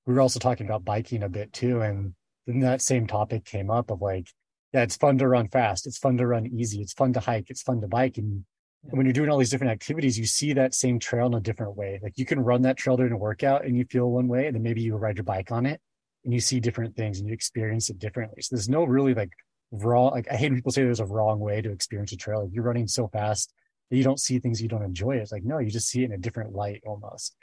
we 0.06 0.14
were 0.14 0.22
also 0.22 0.40
talking 0.40 0.66
about 0.66 0.86
biking 0.86 1.24
a 1.24 1.30
bit 1.30 1.54
too, 1.54 1.82
and 1.82 2.14
then 2.46 2.60
that 2.60 2.82
same 2.82 3.08
topic 3.08 3.46
came 3.46 3.72
up 3.72 3.92
of 3.92 4.02
like 4.02 4.28
yeah, 4.74 4.84
it's 4.84 4.98
fun 4.98 5.18
to 5.18 5.28
run 5.28 5.48
fast. 5.48 5.88
It's 5.88 5.98
fun 5.98 6.18
to 6.18 6.28
run 6.28 6.46
easy. 6.48 6.82
It's 6.82 6.94
fun 6.94 7.14
to 7.14 7.20
hike. 7.20 7.50
It's 7.50 7.64
fun 7.64 7.82
to 7.82 7.88
bike. 7.88 8.18
And, 8.18 8.46
when 8.82 9.06
you're 9.06 9.14
doing 9.14 9.30
all 9.30 9.38
these 9.38 9.50
different 9.50 9.72
activities, 9.72 10.18
you 10.18 10.26
see 10.26 10.54
that 10.54 10.74
same 10.74 11.00
trail 11.00 11.28
in 11.28 11.34
a 11.34 11.42
different 11.42 11.76
way. 11.76 12.00
Like 12.02 12.18
you 12.18 12.26
can 12.26 12.40
run 12.40 12.62
that 12.64 12.78
trail 12.78 12.98
during 12.98 13.12
a 13.12 13.18
workout 13.18 13.66
and 13.66 13.78
you 13.78 13.86
feel 13.86 14.10
one 14.10 14.28
way, 14.28 14.48
and 14.48 14.56
then 14.56 14.64
maybe 14.64 14.82
you 14.82 14.96
ride 14.96 15.18
your 15.18 15.26
bike 15.26 15.52
on 15.52 15.66
it 15.66 15.82
and 16.24 16.34
you 16.34 16.40
see 16.40 16.60
different 16.60 16.96
things 16.96 17.20
and 17.20 17.28
you 17.28 17.34
experience 17.34 17.90
it 17.90 18.00
differently. 18.00 18.42
So 18.42 18.56
there's 18.56 18.70
no 18.70 18.84
really 18.84 19.14
like 19.14 19.32
wrong, 19.72 20.12
like 20.12 20.28
I 20.32 20.36
hate 20.36 20.50
when 20.50 20.58
people 20.58 20.72
say 20.72 20.84
there's 20.84 21.00
a 21.00 21.06
wrong 21.06 21.40
way 21.40 21.62
to 21.62 21.72
experience 21.72 22.12
a 22.14 22.18
trail. 22.18 22.44
Like 22.44 22.54
you're 22.54 22.64
running 22.64 22.88
so 22.88 23.08
fast 23.10 23.54
that 23.90 23.98
you 23.98 24.04
don't 24.04 24.20
see 24.20 24.40
things 24.40 24.62
you 24.62 24.70
don't 24.70 24.84
enjoy. 24.84 25.18
It. 25.18 25.22
It's 25.22 25.32
like, 25.32 25.44
no, 25.44 25.60
you 25.60 25.70
just 25.70 25.90
see 25.90 26.04
it 26.04 26.06
in 26.06 26.14
a 26.14 26.18
different 26.18 26.54
light 26.54 26.82
almost. 26.86 27.36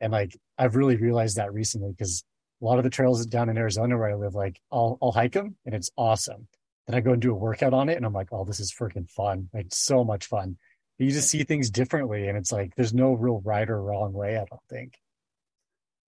And 0.00 0.12
like 0.12 0.36
I've 0.58 0.76
really 0.76 0.96
realized 0.96 1.36
that 1.36 1.52
recently 1.52 1.92
because 1.92 2.24
a 2.60 2.64
lot 2.64 2.78
of 2.78 2.84
the 2.84 2.90
trails 2.90 3.24
down 3.26 3.48
in 3.48 3.56
Arizona 3.56 3.96
where 3.96 4.10
I 4.10 4.14
live, 4.14 4.34
like 4.34 4.60
I'll 4.70 4.98
I'll 5.00 5.12
hike 5.12 5.32
them 5.32 5.56
and 5.64 5.74
it's 5.74 5.90
awesome 5.96 6.48
then 6.86 6.96
I 6.96 7.00
go 7.00 7.12
and 7.12 7.22
do 7.22 7.32
a 7.32 7.36
workout 7.36 7.74
on 7.74 7.88
it 7.88 7.96
and 7.96 8.04
I'm 8.04 8.12
like, 8.12 8.28
oh, 8.32 8.44
this 8.44 8.60
is 8.60 8.72
freaking 8.72 9.08
fun. 9.08 9.48
Like 9.52 9.66
so 9.70 10.04
much 10.04 10.26
fun. 10.26 10.56
You 10.98 11.10
just 11.10 11.30
see 11.30 11.42
things 11.44 11.70
differently 11.70 12.28
and 12.28 12.38
it's 12.38 12.52
like 12.52 12.74
there's 12.76 12.94
no 12.94 13.12
real 13.14 13.40
right 13.44 13.68
or 13.68 13.80
wrong 13.80 14.12
way, 14.12 14.36
I 14.36 14.44
don't 14.44 14.62
think. 14.68 14.94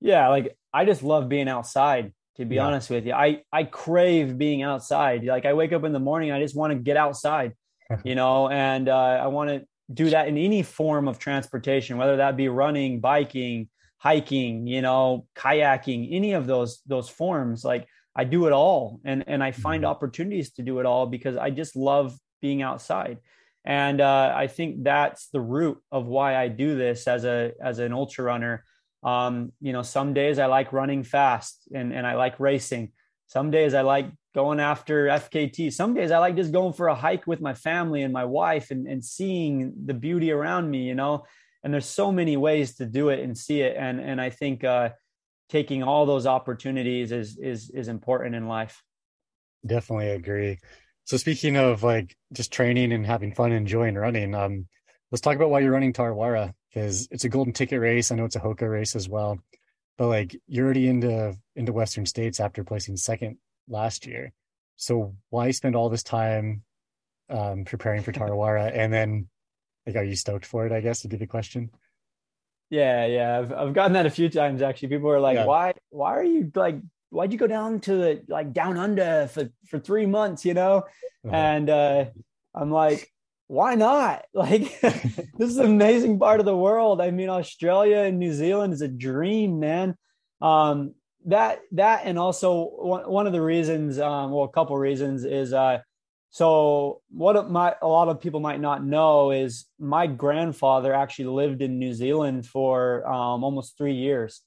Yeah, 0.01 0.28
like 0.28 0.57
I 0.72 0.85
just 0.85 1.03
love 1.03 1.28
being 1.28 1.49
outside, 1.49 2.12
to 2.37 2.45
be 2.45 2.57
yeah. 2.57 2.66
honest 2.66 2.91
with 2.91 3.07
you. 3.07 3.12
I 3.12 3.43
I 3.53 3.64
crave 3.64 4.37
being 4.37 4.62
outside. 4.62 5.24
Like 5.24 5.47
I 5.47 5.55
wake 5.55 5.72
up 5.72 5.85
in 5.85 5.93
the 5.93 6.01
morning, 6.01 6.30
I 6.30 6.41
just 6.41 6.55
want 6.55 6.72
to 6.72 6.78
get 6.78 6.97
outside, 6.97 7.55
you 8.05 8.14
know, 8.14 8.49
and 8.49 8.89
uh, 8.89 9.20
I 9.22 9.28
want 9.28 9.51
to 9.51 9.64
do 9.93 10.11
that 10.11 10.28
in 10.28 10.37
any 10.37 10.62
form 10.62 11.09
of 11.09 11.18
transportation, 11.18 11.97
whether 11.97 12.16
that 12.16 12.37
be 12.37 12.49
running, 12.49 13.01
biking, 13.01 13.68
hiking, 13.99 14.66
you 14.66 14.82
know, 14.82 15.26
kayaking, 15.35 16.09
any 16.12 16.32
of 16.32 16.47
those 16.47 16.82
those 16.87 17.09
forms. 17.09 17.64
Like 17.64 17.87
I 18.14 18.24
do 18.24 18.47
it 18.47 18.53
all 18.53 19.01
and 19.05 19.24
and 19.26 19.43
I 19.43 19.53
find 19.53 19.82
mm-hmm. 19.82 19.91
opportunities 19.91 20.53
to 20.53 20.62
do 20.62 20.78
it 20.80 20.87
all 20.87 21.07
because 21.07 21.37
I 21.37 21.51
just 21.51 21.76
love 21.76 22.16
being 22.43 22.62
outside. 22.62 23.18
And 23.64 24.00
uh, 24.00 24.32
I 24.34 24.46
think 24.46 24.84
that's 24.84 25.28
the 25.28 25.40
root 25.40 25.78
of 25.90 26.06
why 26.06 26.36
I 26.36 26.48
do 26.48 26.76
this 26.76 27.08
as 27.08 27.24
a 27.24 27.52
as 27.62 27.78
an 27.78 27.92
ultra 27.92 28.24
runner. 28.24 28.64
Um, 29.02 29.52
you 29.60 29.72
know, 29.72 29.82
some 29.82 30.14
days 30.14 30.38
I 30.38 30.46
like 30.46 30.72
running 30.72 31.02
fast 31.02 31.68
and 31.74 31.92
and 31.92 32.06
I 32.06 32.14
like 32.14 32.38
racing. 32.40 32.92
Some 33.26 33.50
days 33.50 33.72
I 33.72 33.80
like 33.80 34.06
going 34.34 34.60
after 34.60 35.06
FKT. 35.06 35.72
Some 35.72 35.94
days 35.94 36.10
I 36.10 36.18
like 36.18 36.36
just 36.36 36.52
going 36.52 36.74
for 36.74 36.88
a 36.88 36.94
hike 36.94 37.26
with 37.26 37.40
my 37.40 37.54
family 37.54 38.02
and 38.02 38.12
my 38.12 38.24
wife 38.24 38.70
and, 38.70 38.86
and 38.86 39.02
seeing 39.02 39.72
the 39.86 39.94
beauty 39.94 40.30
around 40.30 40.70
me, 40.70 40.82
you 40.82 40.94
know. 40.94 41.24
And 41.62 41.72
there's 41.72 41.86
so 41.86 42.12
many 42.12 42.36
ways 42.36 42.76
to 42.76 42.84
do 42.84 43.08
it 43.08 43.20
and 43.20 43.36
see 43.36 43.62
it. 43.62 43.76
And 43.78 43.98
and 43.98 44.20
I 44.20 44.28
think 44.28 44.62
uh, 44.62 44.90
taking 45.48 45.82
all 45.82 46.04
those 46.04 46.26
opportunities 46.26 47.12
is 47.12 47.38
is 47.38 47.70
is 47.70 47.88
important 47.88 48.34
in 48.34 48.46
life 48.46 48.82
definitely 49.66 50.10
agree 50.10 50.58
so 51.05 51.16
speaking 51.16 51.57
of 51.57 51.82
like 51.82 52.16
just 52.32 52.52
training 52.52 52.92
and 52.92 53.07
having 53.07 53.34
fun 53.34 53.52
and 53.52 53.61
enjoying 53.61 53.94
running 53.94 54.34
um 54.34 54.66
let's 55.11 55.20
talk 55.20 55.36
about 55.36 55.50
why 55.50 55.61
you're 55.61 55.72
running 55.72 55.92
tarawera 55.92 56.52
because 56.68 57.09
it's 57.11 57.24
a 57.24 57.28
golden 57.28 57.52
ticket 57.52 57.80
race 57.80 58.11
i 58.11 58.14
know 58.14 58.24
it's 58.24 58.36
a 58.36 58.40
hoka 58.40 58.68
race 58.70 58.96
as 58.96 59.09
well 59.09 59.38
but 59.96 60.09
like 60.09 60.36
you're 60.46 60.64
already 60.64 60.88
into 60.88 61.36
into 61.57 61.72
western 61.72 62.07
states 62.07 62.40
after 62.40 62.64
placing 62.64 62.96
second 62.96 63.36
last 63.68 64.07
year 64.07 64.32
so 64.76 65.14
why 65.30 65.50
spend 65.50 65.76
all 65.76 65.88
this 65.88 66.02
time 66.02 66.62
um 67.30 67.64
preparing 67.64 68.02
for 68.02 68.12
tarawera 68.12 68.70
and 68.76 68.92
then 68.92 69.28
like 69.86 69.96
are 69.96 70.05
you 70.05 70.16
stoked 70.16 70.46
for 70.46 70.66
it 70.66 70.72
i 70.72 70.80
guess 70.80 71.02
would 71.02 71.11
be 71.11 71.16
the 71.16 71.26
question 71.26 71.70
yeah, 72.70 73.07
yeah. 73.07 73.38
I've 73.38 73.52
I've 73.52 73.72
gotten 73.74 73.92
that 73.92 74.07
a 74.07 74.11
few 74.11 74.28
times 74.28 74.62
actually. 74.62 74.88
People 74.88 75.11
are 75.11 75.20
like, 75.20 75.36
yeah. 75.36 75.44
"Why 75.44 75.74
why 75.90 76.16
are 76.16 76.24
you 76.24 76.50
like 76.55 76.76
why'd 77.14 77.32
you 77.32 77.38
go 77.38 77.46
down 77.46 77.80
to 77.80 77.96
the 77.96 78.22
like 78.28 78.52
down 78.52 78.76
under 78.76 79.28
for 79.28 79.48
for 79.66 79.78
3 79.78 80.06
months, 80.06 80.44
you 80.44 80.54
know?" 80.54 80.84
Uh-huh. 81.24 81.34
And 81.34 81.70
uh 81.70 82.06
I'm 82.54 82.70
like, 82.70 83.10
"Why 83.46 83.74
not? 83.74 84.24
Like 84.34 84.80
this 84.80 85.50
is 85.50 85.58
an 85.58 85.66
amazing 85.66 86.18
part 86.18 86.40
of 86.40 86.46
the 86.46 86.56
world. 86.56 87.00
I 87.00 87.10
mean, 87.10 87.28
Australia 87.28 87.98
and 87.98 88.18
New 88.18 88.32
Zealand 88.32 88.72
is 88.72 88.82
a 88.82 88.88
dream, 88.88 89.60
man." 89.60 89.96
Um 90.40 90.94
that 91.26 91.60
that 91.72 92.02
and 92.04 92.18
also 92.18 92.64
one, 92.64 93.08
one 93.08 93.26
of 93.26 93.32
the 93.32 93.40
reasons 93.40 93.98
um 93.98 94.30
well 94.30 94.44
a 94.44 94.48
couple 94.48 94.76
reasons 94.76 95.24
is 95.24 95.54
uh 95.54 95.78
so 96.34 97.00
what 97.10 97.48
my 97.48 97.76
a 97.80 97.86
lot 97.86 98.08
of 98.08 98.20
people 98.20 98.40
might 98.40 98.60
not 98.60 98.84
know 98.84 99.30
is 99.30 99.66
my 99.78 100.08
grandfather 100.08 100.92
actually 100.92 101.26
lived 101.26 101.62
in 101.62 101.78
New 101.78 101.94
Zealand 101.94 102.44
for 102.44 103.06
um, 103.06 103.44
almost 103.44 103.78
three 103.78 103.94
years 103.94 104.40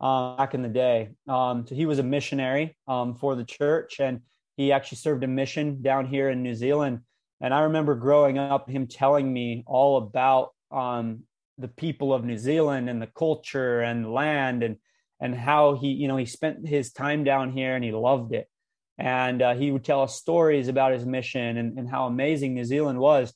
uh, 0.00 0.36
back 0.36 0.54
in 0.54 0.62
the 0.62 0.68
day. 0.68 1.10
Um, 1.28 1.66
so 1.66 1.74
he 1.74 1.86
was 1.86 1.98
a 1.98 2.02
missionary 2.02 2.76
um, 2.88 3.14
for 3.14 3.34
the 3.34 3.44
church, 3.44 4.00
and 4.00 4.20
he 4.56 4.72
actually 4.72 4.98
served 4.98 5.24
a 5.24 5.28
mission 5.28 5.82
down 5.82 6.06
here 6.06 6.30
in 6.30 6.42
New 6.42 6.54
Zealand. 6.54 7.00
And 7.40 7.54
I 7.54 7.60
remember 7.62 7.94
growing 7.94 8.38
up, 8.38 8.68
him 8.68 8.86
telling 8.86 9.32
me 9.32 9.64
all 9.66 9.96
about 9.98 10.50
um, 10.70 11.22
the 11.58 11.68
people 11.68 12.12
of 12.12 12.24
New 12.24 12.38
Zealand 12.38 12.88
and 12.88 13.00
the 13.00 13.06
culture 13.06 13.80
and 13.80 14.12
land 14.12 14.62
and 14.62 14.76
and 15.22 15.34
how 15.34 15.76
he 15.76 15.88
you 15.88 16.08
know 16.08 16.16
he 16.16 16.24
spent 16.24 16.66
his 16.66 16.92
time 16.92 17.24
down 17.24 17.52
here 17.52 17.74
and 17.74 17.84
he 17.84 17.92
loved 17.92 18.32
it 18.32 18.48
and 19.00 19.40
uh, 19.40 19.54
he 19.54 19.70
would 19.70 19.84
tell 19.84 20.02
us 20.02 20.16
stories 20.16 20.68
about 20.68 20.92
his 20.92 21.06
mission 21.06 21.56
and, 21.56 21.78
and 21.78 21.88
how 21.88 22.06
amazing 22.06 22.54
New 22.54 22.64
Zealand 22.64 22.98
was. 22.98 23.32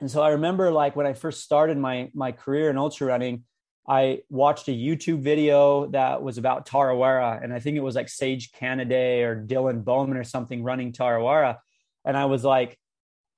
And 0.00 0.08
so 0.08 0.22
I 0.22 0.30
remember 0.30 0.70
like 0.70 0.94
when 0.94 1.06
I 1.06 1.12
first 1.12 1.42
started 1.42 1.76
my 1.76 2.10
my 2.14 2.32
career 2.32 2.70
in 2.70 2.78
ultra 2.78 3.08
running, 3.08 3.44
I 3.86 4.20
watched 4.30 4.68
a 4.68 4.72
YouTube 4.72 5.20
video 5.20 5.86
that 5.88 6.22
was 6.22 6.38
about 6.38 6.66
Tarawera, 6.66 7.42
and 7.42 7.52
I 7.52 7.60
think 7.60 7.76
it 7.76 7.82
was 7.82 7.94
like 7.94 8.08
Sage 8.08 8.50
Canaday 8.52 9.22
or 9.22 9.44
Dylan 9.44 9.84
Bowman 9.84 10.16
or 10.16 10.24
something 10.24 10.62
running 10.62 10.92
Tarawera, 10.92 11.58
and 12.04 12.16
I 12.16 12.24
was 12.24 12.44
like, 12.44 12.78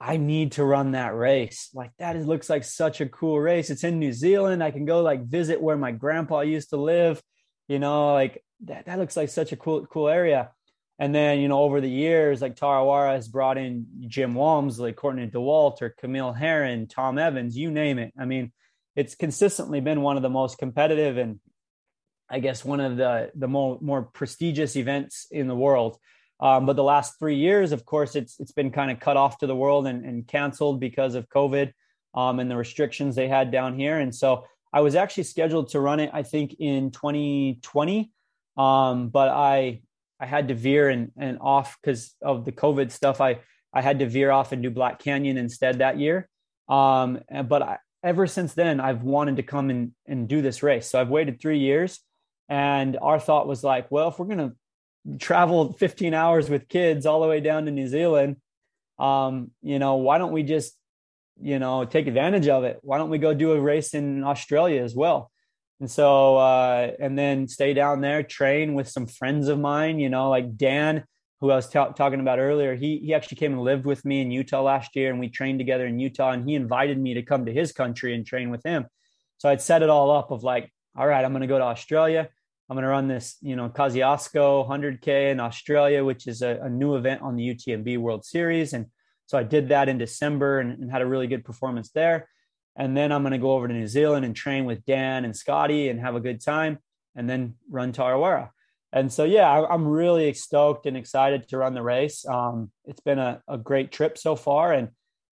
I 0.01 0.19
need 0.19 0.53
to 0.53 0.65
run 0.65 0.93
that 0.93 1.15
race. 1.17 1.71
Like 1.75 1.91
that 1.99 2.17
is, 2.17 2.27
looks 2.27 2.51
like 2.51 2.65
such 2.65 3.01
a 3.01 3.09
cool 3.09 3.41
race. 3.41 3.71
It's 3.71 3.85
in 3.85 3.99
New 3.99 4.13
Zealand. 4.13 4.63
I 4.63 4.71
can 4.71 4.85
go 4.85 5.01
like 5.01 5.25
visit 5.25 5.61
where 5.61 5.77
my 5.77 5.93
grandpa 5.93 6.41
used 6.41 6.71
to 6.71 6.77
live. 6.77 7.23
You 7.67 7.79
know, 7.79 8.13
like 8.13 8.45
that, 8.65 8.87
that 8.87 8.99
looks 8.99 9.17
like 9.17 9.31
such 9.31 9.53
a 9.53 9.57
cool, 9.57 9.87
cool 9.87 10.09
area. 10.09 10.51
And 10.99 11.15
then, 11.15 11.41
you 11.41 11.49
know, 11.49 11.61
over 11.61 11.81
the 11.81 11.91
years, 11.91 12.41
like 12.41 12.57
Tarawera 12.57 13.15
has 13.15 13.29
brought 13.29 13.59
in 13.59 13.87
Jim 14.07 14.35
Walmsley, 14.35 14.93
Courtney 14.93 15.29
Dauwalter, 15.29 15.83
or 15.83 15.91
Camille 15.91 16.33
Herron, 16.33 16.87
Tom 16.87 17.19
Evans, 17.19 17.57
you 17.57 17.71
name 17.71 17.99
it. 17.99 18.15
I 18.19 18.25
mean, 18.25 18.53
it's 18.97 19.15
consistently 19.15 19.81
been 19.81 20.01
one 20.01 20.17
of 20.17 20.23
the 20.23 20.31
most 20.31 20.59
competitive 20.59 21.19
and 21.19 21.39
I 22.29 22.41
guess 22.41 22.65
one 22.65 22.81
of 22.81 22.97
the 22.97 23.31
the 23.35 23.47
more 23.47 23.79
more 23.81 24.03
prestigious 24.03 24.75
events 24.77 25.27
in 25.31 25.47
the 25.47 25.55
world. 25.55 25.99
Um, 26.41 26.67
but 26.67 26.77
the 26.77 26.83
last 26.83 27.19
three 27.19 27.37
years, 27.37 27.73
of 27.73 27.85
course, 27.85 28.17
it's 28.17 28.41
it's 28.41 28.53
been 28.53 28.73
kind 28.73 28.91
of 28.91 28.99
cut 28.99 29.17
off 29.17 29.39
to 29.39 29.47
the 29.47 29.55
world 29.55 29.87
and, 29.87 30.05
and 30.05 30.27
canceled 30.27 30.81
because 30.81 31.15
of 31.15 31.29
COVID 31.29 31.73
um, 32.15 32.41
and 32.41 32.51
the 32.51 32.57
restrictions 32.57 33.15
they 33.15 33.29
had 33.29 33.51
down 33.53 33.79
here. 33.79 33.99
And 33.99 34.15
so 34.15 34.45
I 34.73 34.81
was 34.81 34.97
actually 34.97 35.23
scheduled 35.23 35.69
to 35.71 35.81
run 35.81 36.01
it, 36.01 36.11
I 36.13 36.23
think, 36.23 36.57
in 36.59 36.91
2020, 36.91 38.11
um, 38.57 39.09
but 39.09 39.29
I 39.29 39.83
I 40.19 40.27
had 40.27 40.49
to 40.49 40.55
veer 40.55 40.89
and 40.89 41.13
and 41.17 41.39
off 41.41 41.79
because 41.81 42.15
of 42.21 42.45
the 42.45 42.53
COVID 42.53 42.91
stuff. 42.91 43.21
I 43.21 43.39
I 43.73 43.83
had 43.83 44.01
to 44.01 44.09
veer 44.09 44.33
off 44.33 44.51
and 44.51 44.63
do 44.63 44.71
Black 44.71 44.99
Canyon 44.99 45.37
instead 45.37 45.79
that 45.79 45.99
year. 45.99 46.29
Um, 46.69 47.21
but 47.45 47.63
I, 47.63 47.77
ever 48.03 48.27
since 48.27 48.55
then, 48.55 48.81
I've 48.81 49.03
wanted 49.03 49.37
to 49.37 49.43
come 49.43 49.71
and 49.71 49.93
and 50.07 50.29
do 50.29 50.43
this 50.43 50.63
race. 50.63 50.89
So 50.89 51.01
I've 51.01 51.09
waited 51.09 51.41
three 51.41 51.59
years, 51.59 52.01
and 52.49 52.97
our 53.01 53.19
thought 53.19 53.49
was 53.49 53.65
like, 53.65 53.91
well, 53.91 54.09
if 54.09 54.19
we're 54.19 54.27
gonna 54.27 54.53
travel 55.19 55.73
15 55.73 56.15
hours 56.15 56.51
with 56.51 56.69
kids 56.69 57.07
all 57.07 57.21
the 57.21 57.29
way 57.29 57.41
down 57.41 57.65
to 57.67 57.71
New 57.71 57.89
Zealand, 57.89 58.37
um, 58.99 59.51
you 59.63 59.79
know, 59.79 59.97
why 59.97 60.19
don't 60.19 60.33
we 60.33 60.43
just, 60.43 60.77
you 61.41 61.59
know, 61.59 61.85
take 61.85 62.07
advantage 62.07 62.49
of 62.49 62.65
it? 62.65 62.79
Why 62.83 62.99
don't 62.99 63.11
we 63.11 63.19
go 63.19 63.35
do 63.35 63.53
a 63.53 63.61
race 63.61 63.95
in 63.95 64.25
Australia 64.25 64.83
as 64.83 64.95
well? 64.95 65.31
And 65.81 65.91
so, 65.91 66.37
uh, 66.39 66.93
and 66.99 67.19
then 67.19 67.49
stay 67.49 67.75
down 67.75 68.01
there, 68.01 68.23
train 68.23 68.75
with 68.75 68.89
some 68.89 69.07
friends 69.07 69.49
of 69.49 69.59
mine, 69.59 69.99
you 69.99 70.09
know, 70.09 70.31
like 70.31 70.57
Dan, 70.57 71.05
who 71.41 71.51
I 71.51 71.57
was 71.57 71.69
t- 71.69 71.79
talking 71.97 72.21
about 72.21 72.39
earlier. 72.39 72.75
He, 72.75 72.99
he 72.99 73.15
actually 73.15 73.37
came 73.37 73.53
and 73.53 73.63
lived 73.63 73.85
with 73.85 74.05
me 74.05 74.23
in 74.23 74.31
Utah 74.31 74.63
last 74.63 74.97
year 74.97 75.11
and 75.11 75.21
we 75.21 75.29
trained 75.29 75.59
together 75.59 75.87
in 75.87 75.99
Utah 75.99 76.31
and 76.31 76.49
he 76.49 76.55
invited 76.55 76.99
me 76.99 77.15
to 77.15 77.23
come 77.23 77.45
to 77.45 77.53
his 77.53 77.73
country 77.73 78.15
and 78.15 78.27
train 78.27 78.51
with 78.51 78.65
him. 78.65 78.87
So 79.39 79.49
I'd 79.49 79.61
set 79.61 79.83
it 79.83 79.91
all 79.91 80.11
up 80.11 80.31
of 80.31 80.43
like, 80.43 80.73
all 80.97 81.07
right, 81.07 81.25
I'm 81.25 81.33
going 81.33 81.43
to 81.43 81.47
go 81.47 81.59
to 81.59 81.65
Australia. 81.65 82.29
I'm 82.69 82.75
going 82.75 82.85
to 82.85 82.89
run 82.89 83.07
this, 83.07 83.37
you 83.43 83.55
know, 83.55 83.69
Kosciuszko 83.69 84.69
100K 84.69 85.31
in 85.31 85.41
Australia, 85.41 86.05
which 86.05 86.27
is 86.27 86.43
a, 86.43 86.59
a, 86.63 86.69
new 86.69 86.97
event 86.97 87.23
on 87.23 87.37
the 87.37 87.55
UTMB 87.55 87.99
World 87.99 88.25
Series. 88.25 88.73
And 88.73 88.87
so 89.27 89.39
I 89.39 89.45
did 89.45 89.69
that 89.69 89.89
in 89.89 89.99
December 89.99 90.59
and, 90.59 90.73
and, 90.73 90.91
had 90.91 91.03
a 91.03 91.07
really 91.07 91.29
good 91.29 91.45
performance 91.45 91.91
there. 91.91 92.29
And 92.75 92.97
then 92.97 93.13
I'm 93.13 93.23
going 93.23 93.33
to 93.33 93.39
go 93.39 93.53
over 93.53 93.69
to 93.69 93.75
New 93.75 93.87
Zealand 93.87 94.25
and 94.25 94.35
train 94.35 94.65
with 94.65 94.85
Dan 94.85 95.25
and 95.25 95.37
Scotty 95.37 95.89
and 95.89 96.01
have 96.01 96.17
a 96.17 96.21
good 96.21 96.43
time 96.43 96.79
and 97.15 97.31
then 97.31 97.55
run 97.71 97.93
Tarawera. 97.93 98.51
And 98.97 99.13
so, 99.13 99.25
yeah, 99.25 99.47
I, 99.47 99.75
am 99.75 99.87
really 99.87 100.33
stoked 100.33 100.87
and 100.87 100.97
excited 100.97 101.49
to 101.49 101.59
run 101.59 101.75
the 101.75 101.83
race. 101.83 102.25
Um, 102.27 102.71
it's 102.87 103.01
been 103.01 103.19
a, 103.19 103.43
a 103.47 103.59
great 103.59 103.93
trip 103.93 104.17
so 104.17 104.37
far 104.37 104.73
and, 104.73 104.89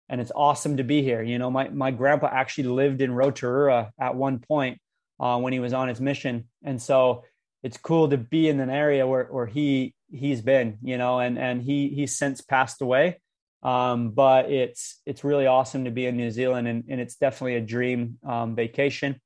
and 0.07 0.22
it's 0.22 0.32
awesome 0.34 0.78
to 0.78 0.84
be 0.84 1.01
here. 1.03 1.22
You 1.22 1.38
know, 1.39 1.51
my, 1.51 1.68
my 1.68 1.91
grandpa 1.91 2.30
actually 2.32 2.70
lived 2.70 3.01
in 3.01 3.12
Rotorua 3.12 3.91
at 3.99 4.16
one 4.16 4.39
point 4.39 4.80
uh, 5.20 5.38
when 5.39 5.51
he 5.51 5.60
was 5.60 5.74
on 5.74 5.89
his 5.89 5.99
mission. 5.99 6.45
And 6.64 6.82
so 6.82 7.26
it's 7.62 7.76
cool 7.76 8.07
to 8.07 8.18
be 8.18 8.47
in 8.47 8.62
an 8.62 8.70
area 8.70 9.05
where, 9.05 9.26
where 9.26 9.45
he 9.45 9.93
he's 10.10 10.41
been, 10.41 10.78
you 10.82 10.97
know, 10.97 11.20
and 11.20 11.38
and 11.38 11.62
he 11.62 11.89
he's 11.89 12.18
since 12.18 12.39
passed 12.41 12.82
away. 12.82 13.20
Um, 13.62 14.12
but 14.12 14.49
it's 14.49 15.01
it's 15.05 15.26
really 15.26 15.45
awesome 15.45 15.84
to 15.84 15.91
be 15.91 16.05
in 16.05 16.16
New 16.16 16.32
Zealand, 16.32 16.68
and, 16.68 16.86
and 16.88 17.01
it's 17.01 17.18
definitely 17.18 17.55
a 17.55 17.62
dream 17.62 18.18
um, 18.26 18.55
vacation, 18.55 19.20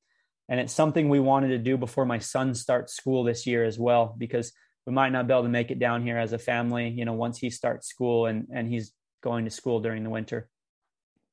and 0.50 0.60
it's 0.60 0.74
something 0.74 1.10
we 1.10 1.20
wanted 1.20 1.50
to 1.50 1.58
do 1.58 1.78
before 1.78 2.06
my 2.06 2.20
son 2.20 2.54
starts 2.54 2.94
school 2.94 3.24
this 3.24 3.48
year 3.48 3.64
as 3.64 3.80
well, 3.80 4.16
because 4.18 4.52
we 4.86 4.94
might 4.94 5.12
not 5.12 5.28
be 5.28 5.34
able 5.34 5.44
to 5.44 5.50
make 5.50 5.72
it 5.72 5.80
down 5.80 6.04
here 6.04 6.18
as 6.18 6.34
a 6.34 6.38
family, 6.38 6.90
you 6.90 7.06
know, 7.06 7.14
once 7.14 7.38
he 7.38 7.50
starts 7.50 7.88
school 7.88 8.26
and 8.26 8.48
and 8.54 8.68
he's 8.68 8.92
going 9.22 9.46
to 9.46 9.52
school 9.52 9.80
during 9.80 10.04
the 10.04 10.10
winter. 10.10 10.50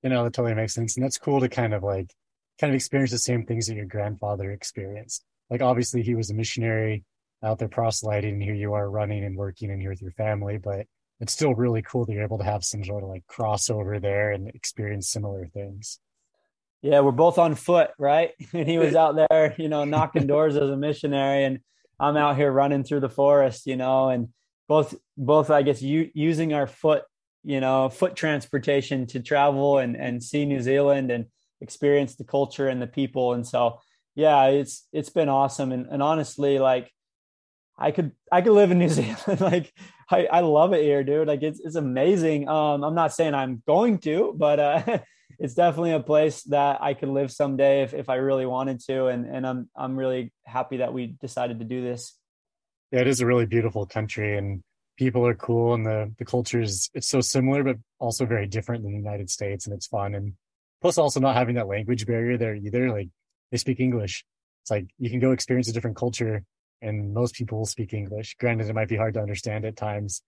You 0.02 0.10
know, 0.10 0.24
that 0.24 0.32
totally 0.32 0.54
makes 0.54 0.74
sense, 0.74 0.96
and 0.96 1.04
that's 1.04 1.18
cool 1.18 1.40
to 1.40 1.48
kind 1.48 1.74
of 1.74 1.82
like 1.82 2.14
kind 2.60 2.70
of 2.70 2.74
experience 2.74 3.10
the 3.10 3.18
same 3.18 3.44
things 3.44 3.66
that 3.66 3.74
your 3.74 3.86
grandfather 3.86 4.52
experienced. 4.52 5.24
Like 5.48 5.62
obviously 5.62 6.02
he 6.02 6.14
was 6.14 6.30
a 6.30 6.34
missionary 6.34 7.04
out 7.42 7.58
there 7.58 7.68
proselyting, 7.68 8.34
and 8.34 8.42
here 8.42 8.54
you 8.54 8.74
are 8.74 8.90
running 8.90 9.24
and 9.24 9.36
working 9.36 9.70
and 9.70 9.80
here 9.80 9.90
with 9.90 10.02
your 10.02 10.12
family, 10.12 10.58
but 10.58 10.86
it's 11.20 11.32
still 11.32 11.54
really 11.54 11.82
cool 11.82 12.06
that 12.06 12.12
you're 12.12 12.24
able 12.24 12.38
to 12.38 12.44
have 12.44 12.64
some 12.64 12.84
sort 12.84 13.02
of 13.02 13.08
like 13.08 13.24
crossover 13.26 14.00
there 14.00 14.30
and 14.32 14.48
experience 14.48 15.08
similar 15.08 15.46
things. 15.46 15.98
Yeah, 16.82 17.00
we're 17.00 17.12
both 17.12 17.38
on 17.38 17.54
foot, 17.54 17.90
right? 17.98 18.32
And 18.54 18.68
he 18.68 18.78
was 18.78 18.94
out 18.94 19.16
there, 19.16 19.54
you 19.58 19.68
know, 19.68 19.84
knocking 19.84 20.26
doors 20.26 20.56
as 20.56 20.70
a 20.70 20.76
missionary, 20.76 21.44
and 21.44 21.60
I'm 21.98 22.16
out 22.16 22.36
here 22.36 22.50
running 22.50 22.84
through 22.84 23.00
the 23.00 23.10
forest, 23.10 23.66
you 23.66 23.76
know, 23.76 24.08
and 24.08 24.28
both 24.68 24.94
both 25.16 25.50
I 25.50 25.62
guess 25.62 25.82
you 25.82 26.10
using 26.14 26.54
our 26.54 26.66
foot, 26.66 27.04
you 27.44 27.60
know, 27.60 27.88
foot 27.88 28.16
transportation 28.16 29.06
to 29.08 29.20
travel 29.20 29.78
and 29.78 29.96
and 29.96 30.22
see 30.22 30.44
New 30.46 30.60
Zealand 30.60 31.10
and 31.10 31.26
experience 31.60 32.14
the 32.14 32.24
culture 32.24 32.68
and 32.68 32.80
the 32.80 32.86
people. 32.86 33.34
And 33.34 33.46
so, 33.46 33.80
yeah, 34.14 34.46
it's 34.46 34.86
it's 34.92 35.10
been 35.10 35.28
awesome. 35.28 35.72
And, 35.72 35.86
and 35.86 36.02
honestly, 36.02 36.58
like 36.58 36.90
I 37.78 37.90
could 37.90 38.12
I 38.30 38.42
could 38.42 38.52
live 38.52 38.70
in 38.70 38.78
New 38.78 38.88
Zealand. 39.00 39.40
like 39.40 39.72
I, 40.10 40.26
I 40.26 40.40
love 40.40 40.72
it 40.72 40.82
here, 40.82 41.04
dude. 41.04 41.28
Like 41.28 41.42
it's 41.42 41.60
it's 41.60 41.76
amazing. 41.76 42.48
Um, 42.48 42.84
I'm 42.84 42.94
not 42.94 43.12
saying 43.12 43.34
I'm 43.34 43.62
going 43.66 43.98
to, 44.00 44.34
but 44.36 44.60
uh, 44.60 44.98
it's 45.40 45.54
definitely 45.54 45.92
a 45.92 46.00
place 46.00 46.42
that 46.44 46.82
I 46.82 46.92
could 46.92 47.08
live 47.08 47.32
someday 47.32 47.82
if, 47.82 47.94
if 47.94 48.10
I 48.10 48.16
really 48.16 48.46
wanted 48.46 48.80
to. 48.80 49.06
And 49.06 49.24
and 49.24 49.46
I'm 49.46 49.70
I'm 49.74 49.96
really 49.96 50.32
happy 50.44 50.76
that 50.78 50.92
we 50.92 51.16
decided 51.20 51.58
to 51.60 51.64
do 51.64 51.82
this. 51.82 52.14
Yeah, 52.92 53.00
it 53.00 53.06
is 53.06 53.20
a 53.20 53.26
really 53.26 53.46
beautiful 53.46 53.86
country 53.86 54.36
and 54.36 54.62
people 54.98 55.26
are 55.26 55.34
cool 55.34 55.72
and 55.72 55.86
the 55.86 56.12
the 56.18 56.26
culture 56.26 56.60
is 56.60 56.90
it's 56.92 57.08
so 57.08 57.22
similar 57.22 57.64
but 57.64 57.76
also 57.98 58.26
very 58.26 58.46
different 58.46 58.82
than 58.82 58.92
the 58.92 58.98
United 58.98 59.30
States 59.30 59.66
and 59.66 59.74
it's 59.74 59.86
fun 59.86 60.14
and 60.14 60.34
plus 60.82 60.98
also 60.98 61.20
not 61.20 61.34
having 61.34 61.54
that 61.54 61.68
language 61.68 62.06
barrier 62.06 62.36
there 62.36 62.54
either 62.54 62.90
like 62.90 63.08
they 63.50 63.56
speak 63.56 63.80
english 63.80 64.24
it's 64.62 64.70
like 64.70 64.86
you 64.98 65.08
can 65.08 65.18
go 65.18 65.32
experience 65.32 65.68
a 65.68 65.72
different 65.72 65.96
culture 65.96 66.44
and 66.82 67.14
most 67.14 67.34
people 67.34 67.58
will 67.58 67.66
speak 67.66 67.94
english 67.94 68.36
granted 68.38 68.68
it 68.68 68.74
might 68.74 68.88
be 68.88 68.96
hard 68.96 69.14
to 69.14 69.20
understand 69.20 69.64
at 69.64 69.74
times 69.74 70.22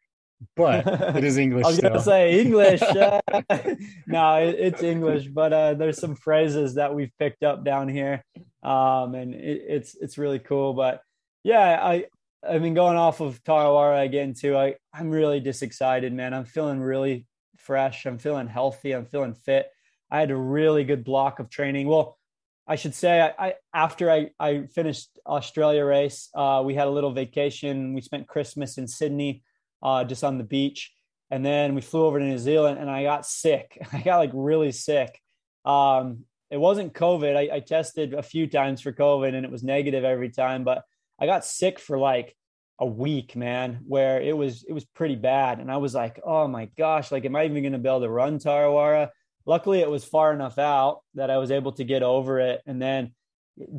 but 0.56 0.86
it 1.16 1.24
is 1.24 1.38
english 1.38 1.64
i 1.64 1.68
was 1.68 1.80
gonna 1.80 2.00
say 2.00 2.40
english 2.40 2.82
uh, 2.82 3.20
no 4.06 4.36
it, 4.36 4.56
it's 4.58 4.82
english 4.82 5.26
but 5.26 5.52
uh, 5.52 5.74
there's 5.74 5.98
some 5.98 6.14
phrases 6.14 6.74
that 6.74 6.94
we've 6.94 7.12
picked 7.18 7.42
up 7.42 7.64
down 7.64 7.88
here 7.88 8.24
um, 8.62 9.14
and 9.14 9.34
it, 9.34 9.62
it's 9.68 9.94
it's 9.96 10.18
really 10.18 10.38
cool 10.38 10.72
but 10.74 11.02
yeah 11.44 11.78
i 11.82 12.04
i 12.48 12.58
mean 12.58 12.74
going 12.74 12.96
off 12.96 13.20
of 13.20 13.42
tarawera 13.44 14.04
again 14.04 14.34
too. 14.34 14.56
I 14.56 14.76
i'm 14.92 15.10
really 15.10 15.40
just 15.40 15.62
excited 15.62 16.12
man. 16.12 16.34
I'm 16.34 16.44
feeling 16.44 16.80
really 16.80 17.26
fresh. 17.62 18.06
I'm 18.06 18.18
feeling 18.18 18.48
healthy. 18.48 18.92
I'm 18.92 19.06
feeling 19.06 19.34
fit. 19.34 19.70
I 20.10 20.20
had 20.20 20.30
a 20.30 20.36
really 20.36 20.84
good 20.84 21.04
block 21.04 21.38
of 21.38 21.48
training. 21.48 21.88
Well, 21.88 22.18
I 22.66 22.76
should 22.76 22.94
say, 22.94 23.20
I, 23.20 23.46
I 23.46 23.54
after 23.74 24.10
I, 24.10 24.30
I 24.38 24.66
finished 24.74 25.18
Australia 25.26 25.84
race, 25.84 26.28
uh, 26.34 26.62
we 26.64 26.74
had 26.74 26.86
a 26.86 26.90
little 26.90 27.12
vacation. 27.12 27.94
We 27.94 28.00
spent 28.00 28.28
Christmas 28.28 28.78
in 28.78 28.86
Sydney, 28.86 29.42
uh, 29.82 30.04
just 30.04 30.24
on 30.24 30.38
the 30.38 30.44
beach, 30.44 30.92
and 31.30 31.44
then 31.44 31.74
we 31.74 31.80
flew 31.80 32.04
over 32.04 32.18
to 32.18 32.24
New 32.24 32.38
Zealand. 32.38 32.78
And 32.78 32.90
I 32.90 33.02
got 33.02 33.26
sick. 33.26 33.78
I 33.92 34.00
got 34.00 34.18
like 34.18 34.30
really 34.32 34.72
sick. 34.72 35.20
Um, 35.64 36.24
it 36.50 36.58
wasn't 36.58 36.92
COVID. 36.92 37.36
I, 37.36 37.56
I 37.56 37.60
tested 37.60 38.14
a 38.14 38.22
few 38.22 38.46
times 38.46 38.80
for 38.80 38.92
COVID, 38.92 39.34
and 39.34 39.44
it 39.44 39.50
was 39.50 39.62
negative 39.62 40.04
every 40.04 40.30
time. 40.30 40.64
But 40.64 40.84
I 41.18 41.26
got 41.26 41.44
sick 41.44 41.78
for 41.78 41.98
like 41.98 42.36
a 42.78 42.86
week, 42.86 43.36
man, 43.36 43.80
where 43.86 44.20
it 44.20 44.36
was 44.36 44.64
it 44.64 44.72
was 44.72 44.84
pretty 44.84 45.16
bad. 45.16 45.60
And 45.60 45.70
I 45.70 45.78
was 45.78 45.94
like, 45.94 46.20
oh 46.24 46.48
my 46.48 46.66
gosh, 46.76 47.10
like, 47.10 47.24
am 47.24 47.36
I 47.36 47.44
even 47.44 47.62
going 47.62 47.72
to 47.72 47.78
be 47.78 47.88
able 47.88 48.00
to 48.00 48.10
run 48.10 48.38
Tarawera? 48.38 49.10
luckily 49.46 49.80
it 49.80 49.90
was 49.90 50.04
far 50.04 50.32
enough 50.32 50.58
out 50.58 51.00
that 51.14 51.30
I 51.30 51.38
was 51.38 51.50
able 51.50 51.72
to 51.72 51.84
get 51.84 52.02
over 52.02 52.40
it 52.40 52.62
and 52.66 52.80
then 52.80 53.12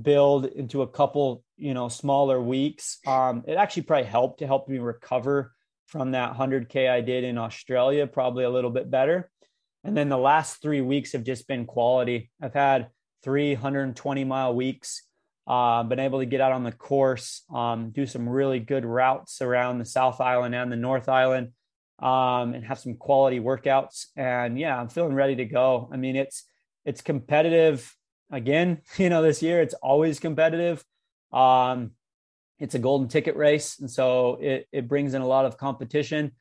build 0.02 0.46
into 0.46 0.82
a 0.82 0.88
couple, 0.88 1.44
you 1.58 1.74
know, 1.74 1.90
smaller 1.90 2.40
weeks. 2.42 3.00
Um, 3.08 3.44
it 3.48 3.56
actually 3.56 3.84
probably 3.84 4.06
helped 4.06 4.40
to 4.40 4.48
help 4.48 4.68
me 4.68 4.80
recover 4.80 5.54
from 5.94 6.12
that 6.12 6.34
100K 6.34 6.90
I 6.90 7.02
did 7.02 7.24
in 7.24 7.38
Australia, 7.38 8.08
probably 8.08 8.46
a 8.46 8.50
little 8.50 8.72
bit 8.72 8.90
better. 8.90 9.30
And 9.84 9.96
then 9.96 10.10
the 10.10 10.18
last 10.18 10.60
three 10.60 10.82
weeks 10.82 11.12
have 11.12 11.24
just 11.24 11.48
been 11.48 11.66
quality. 11.68 12.32
I've 12.42 12.56
had 12.56 12.88
320 13.24 14.24
mile 14.24 14.56
weeks, 14.56 15.04
uh, 15.46 15.84
been 15.84 16.00
able 16.00 16.18
to 16.18 16.26
get 16.26 16.42
out 16.42 16.52
on 16.52 16.64
the 16.64 16.72
course, 16.72 17.44
um, 17.54 17.92
do 17.92 18.08
some 18.08 18.28
really 18.28 18.60
good 18.60 18.86
routes 18.86 19.40
around 19.40 19.78
the 19.78 19.86
South 19.86 20.20
Island 20.20 20.56
and 20.56 20.72
the 20.72 20.78
North 20.78 21.08
Island 21.08 21.52
um, 22.00 22.56
and 22.56 22.66
have 22.66 22.80
some 22.80 22.96
quality 22.96 23.40
workouts. 23.40 24.08
And 24.16 24.58
yeah, 24.58 24.76
I'm 24.76 24.90
feeling 24.90 25.14
ready 25.14 25.36
to 25.36 25.46
go. 25.46 25.90
I 25.94 25.98
mean, 25.98 26.16
it's 26.16 26.46
it's 26.86 27.02
competitive 27.02 27.96
again. 28.32 28.82
You 28.98 29.10
know, 29.10 29.22
this 29.22 29.44
year 29.44 29.62
it's 29.62 29.76
always 29.76 30.20
competitive. 30.20 30.84
Um, 31.32 31.92
it's 32.64 32.76
a 32.76 32.80
golden 32.80 33.10
ticket 33.10 33.36
race, 33.36 33.78
and 33.80 33.92
so 33.92 34.38
it 34.42 34.68
it 34.72 34.88
brings 34.88 35.16
in 35.16 35.22
a 35.22 35.28
lot 35.28 35.44
of 35.44 35.58
competition. 35.58 36.32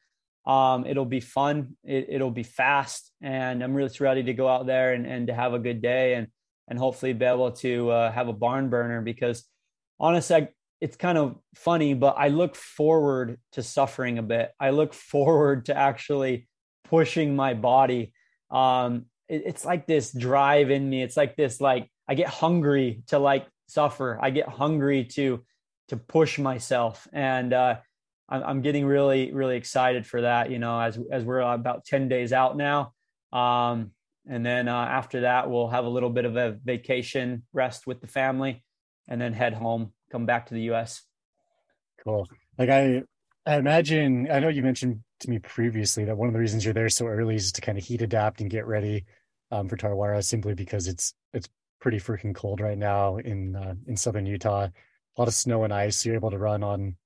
Um, 0.46 0.86
it'll 0.86 1.04
be 1.04 1.18
fun. 1.18 1.76
It, 1.82 2.20
will 2.20 2.30
be 2.30 2.44
fast, 2.44 3.10
and 3.20 3.62
I'm 3.62 3.74
really 3.74 3.90
ready 3.98 4.22
to 4.22 4.32
go 4.32 4.46
out 4.46 4.66
there 4.66 4.92
and, 4.92 5.04
and 5.04 5.26
to 5.26 5.34
have 5.34 5.52
a 5.52 5.58
good 5.58 5.82
day 5.82 6.14
and 6.14 6.28
and 6.68 6.78
hopefully 6.78 7.12
be 7.12 7.24
able 7.24 7.50
to 7.50 7.90
uh, 7.90 8.12
have 8.12 8.28
a 8.28 8.32
barn 8.32 8.70
burner 8.70 9.02
because 9.02 9.44
honestly, 9.98 10.36
I, 10.36 10.48
it's 10.80 10.96
kind 10.96 11.18
of 11.18 11.38
funny, 11.56 11.92
but 11.94 12.14
I 12.16 12.28
look 12.28 12.54
forward 12.54 13.40
to 13.52 13.62
suffering 13.64 14.18
a 14.18 14.22
bit. 14.22 14.52
I 14.60 14.70
look 14.70 14.94
forward 15.12 15.66
to 15.66 15.76
actually 15.76 16.46
pushing 16.84 17.34
my 17.34 17.54
body. 17.54 18.12
Um, 18.48 19.06
it, 19.28 19.42
it's 19.44 19.64
like 19.64 19.88
this 19.88 20.12
drive 20.12 20.70
in 20.70 20.88
me. 20.88 21.02
It's 21.02 21.16
like 21.16 21.34
this 21.34 21.60
like 21.60 21.90
I 22.06 22.14
get 22.14 22.28
hungry 22.28 23.02
to 23.08 23.18
like 23.18 23.44
suffer. 23.66 24.20
I 24.22 24.30
get 24.30 24.48
hungry 24.48 25.06
to 25.16 25.42
to 25.92 25.98
push 25.98 26.38
myself, 26.38 27.06
and 27.12 27.52
uh, 27.52 27.76
I'm, 28.26 28.62
getting 28.62 28.86
really 28.86 29.30
really 29.30 29.58
excited 29.58 30.06
for 30.06 30.22
that. 30.22 30.50
You 30.50 30.58
know, 30.58 30.80
as 30.80 30.98
as 31.12 31.22
we're 31.22 31.40
about 31.40 31.84
ten 31.84 32.08
days 32.08 32.32
out 32.32 32.56
now, 32.56 32.94
um, 33.30 33.90
and 34.26 34.44
then 34.44 34.68
uh, 34.68 34.74
after 34.74 35.20
that 35.20 35.50
we'll 35.50 35.68
have 35.68 35.84
a 35.84 35.90
little 35.90 36.08
bit 36.08 36.24
of 36.24 36.34
a 36.36 36.58
vacation, 36.64 37.42
rest 37.52 37.86
with 37.86 38.00
the 38.00 38.06
family, 38.06 38.64
and 39.06 39.20
then 39.20 39.34
head 39.34 39.52
home, 39.52 39.92
come 40.10 40.24
back 40.24 40.46
to 40.46 40.54
the 40.54 40.62
U.S. 40.62 41.02
Cool. 42.02 42.26
Like 42.56 42.70
I, 42.70 43.02
I 43.44 43.56
imagine. 43.56 44.30
I 44.32 44.40
know 44.40 44.48
you 44.48 44.62
mentioned 44.62 45.00
to 45.20 45.28
me 45.28 45.40
previously 45.40 46.06
that 46.06 46.16
one 46.16 46.28
of 46.28 46.32
the 46.32 46.40
reasons 46.40 46.64
you're 46.64 46.72
there 46.72 46.88
so 46.88 47.06
early 47.06 47.34
is 47.34 47.52
to 47.52 47.60
kind 47.60 47.76
of 47.76 47.84
heat 47.84 48.00
adapt 48.00 48.40
and 48.40 48.48
get 48.48 48.66
ready 48.66 49.04
um, 49.50 49.68
for 49.68 49.76
Tarawera, 49.76 50.24
simply 50.24 50.54
because 50.54 50.88
it's 50.88 51.12
it's 51.34 51.50
pretty 51.82 51.98
freaking 51.98 52.34
cold 52.34 52.62
right 52.62 52.78
now 52.78 53.18
in 53.18 53.54
uh, 53.56 53.74
in 53.86 53.94
southern 53.94 54.24
Utah. 54.24 54.68
A 55.16 55.20
lot 55.20 55.28
of 55.28 55.34
snow 55.34 55.64
and 55.64 55.72
ice. 55.72 55.98
So 55.98 56.08
you're 56.08 56.16
able 56.16 56.30
to 56.30 56.38
run 56.38 56.62
on 56.62 56.96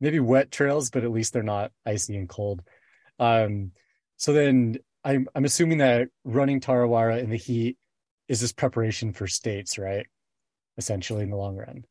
maybe 0.00 0.20
wet 0.20 0.50
trails, 0.50 0.90
but 0.90 1.04
at 1.04 1.12
least 1.12 1.32
they're 1.32 1.42
not 1.42 1.72
icy 1.86 2.16
and 2.16 2.28
cold. 2.28 2.62
Um, 3.18 3.72
so 4.16 4.32
then 4.32 4.78
I'm 5.04 5.28
I'm 5.34 5.44
assuming 5.44 5.78
that 5.78 6.08
running 6.24 6.60
Tarawera 6.60 7.22
in 7.22 7.30
the 7.30 7.36
heat 7.36 7.76
is 8.28 8.40
this 8.40 8.52
preparation 8.52 9.12
for 9.12 9.26
states, 9.26 9.78
right? 9.78 10.06
Essentially, 10.78 11.22
in 11.22 11.30
the 11.30 11.36
long 11.36 11.56
run. 11.56 11.84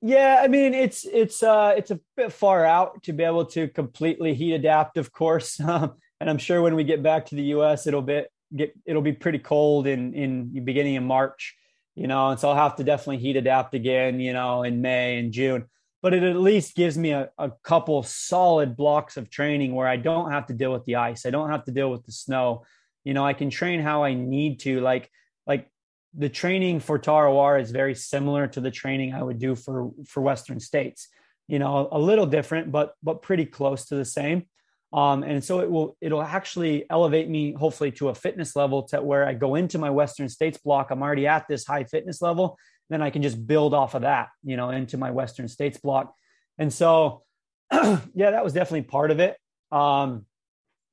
Yeah, 0.00 0.40
I 0.42 0.48
mean 0.48 0.74
it's 0.74 1.04
it's 1.04 1.42
uh 1.42 1.74
it's 1.76 1.92
a 1.92 2.00
bit 2.16 2.32
far 2.32 2.64
out 2.64 3.02
to 3.04 3.12
be 3.12 3.22
able 3.22 3.46
to 3.46 3.68
completely 3.68 4.34
heat 4.34 4.54
adapt, 4.54 4.96
of 4.96 5.12
course. 5.12 5.60
Um, 5.68 5.94
and 6.20 6.30
I'm 6.30 6.38
sure 6.38 6.62
when 6.62 6.76
we 6.76 6.84
get 6.84 7.02
back 7.02 7.26
to 7.26 7.34
the 7.34 7.42
U.S., 7.56 7.88
it'll 7.88 8.00
be 8.00 8.22
get 8.54 8.72
it'll 8.84 9.02
be 9.02 9.12
pretty 9.12 9.40
cold 9.40 9.86
in 9.88 10.14
in 10.14 10.64
beginning 10.64 10.96
of 10.96 11.02
March 11.02 11.56
you 11.94 12.06
know, 12.06 12.30
and 12.30 12.40
so 12.40 12.48
I'll 12.48 12.56
have 12.56 12.76
to 12.76 12.84
definitely 12.84 13.18
heat 13.18 13.36
adapt 13.36 13.74
again, 13.74 14.20
you 14.20 14.32
know, 14.32 14.62
in 14.62 14.80
May 14.80 15.18
and 15.18 15.32
June. 15.32 15.66
But 16.00 16.14
it 16.14 16.22
at 16.22 16.36
least 16.36 16.74
gives 16.74 16.98
me 16.98 17.10
a, 17.10 17.30
a 17.38 17.52
couple 17.62 18.02
solid 18.02 18.76
blocks 18.76 19.16
of 19.16 19.30
training 19.30 19.74
where 19.74 19.86
I 19.86 19.96
don't 19.96 20.32
have 20.32 20.46
to 20.46 20.54
deal 20.54 20.72
with 20.72 20.84
the 20.84 20.96
ice. 20.96 21.26
I 21.26 21.30
don't 21.30 21.50
have 21.50 21.64
to 21.66 21.72
deal 21.72 21.90
with 21.90 22.04
the 22.04 22.12
snow. 22.12 22.64
You 23.04 23.14
know, 23.14 23.24
I 23.24 23.34
can 23.34 23.50
train 23.50 23.80
how 23.80 24.02
I 24.02 24.14
need 24.14 24.60
to. 24.60 24.80
Like, 24.80 25.10
like 25.46 25.70
the 26.14 26.28
training 26.28 26.80
for 26.80 26.98
Tarawera 26.98 27.60
is 27.60 27.70
very 27.70 27.94
similar 27.94 28.46
to 28.48 28.60
the 28.60 28.70
training 28.70 29.14
I 29.14 29.22
would 29.22 29.38
do 29.38 29.54
for 29.54 29.90
for 30.08 30.22
Western 30.22 30.60
states. 30.60 31.08
You 31.46 31.58
know, 31.58 31.88
a 31.92 31.98
little 31.98 32.26
different, 32.26 32.72
but 32.72 32.94
but 33.02 33.22
pretty 33.22 33.44
close 33.46 33.86
to 33.86 33.94
the 33.94 34.04
same. 34.04 34.46
Um, 34.92 35.22
and 35.22 35.42
so 35.42 35.60
it 35.60 35.70
will 35.70 35.96
it'll 36.00 36.22
actually 36.22 36.84
elevate 36.90 37.28
me 37.28 37.52
hopefully 37.52 37.90
to 37.92 38.10
a 38.10 38.14
fitness 38.14 38.54
level 38.54 38.82
to 38.88 39.00
where 39.00 39.26
I 39.26 39.32
go 39.32 39.54
into 39.54 39.78
my 39.78 39.88
Western 39.88 40.28
States 40.28 40.58
block. 40.58 40.90
I'm 40.90 41.02
already 41.02 41.26
at 41.26 41.48
this 41.48 41.66
high 41.66 41.84
fitness 41.84 42.20
level. 42.20 42.58
Then 42.90 43.00
I 43.00 43.08
can 43.08 43.22
just 43.22 43.46
build 43.46 43.72
off 43.72 43.94
of 43.94 44.02
that, 44.02 44.28
you 44.44 44.56
know, 44.56 44.68
into 44.68 44.98
my 44.98 45.10
Western 45.10 45.48
States 45.48 45.78
block. 45.78 46.14
And 46.58 46.70
so, 46.70 47.22
yeah, 47.72 48.00
that 48.32 48.44
was 48.44 48.52
definitely 48.52 48.82
part 48.82 49.10
of 49.10 49.18
it. 49.18 49.38
Um, 49.70 50.26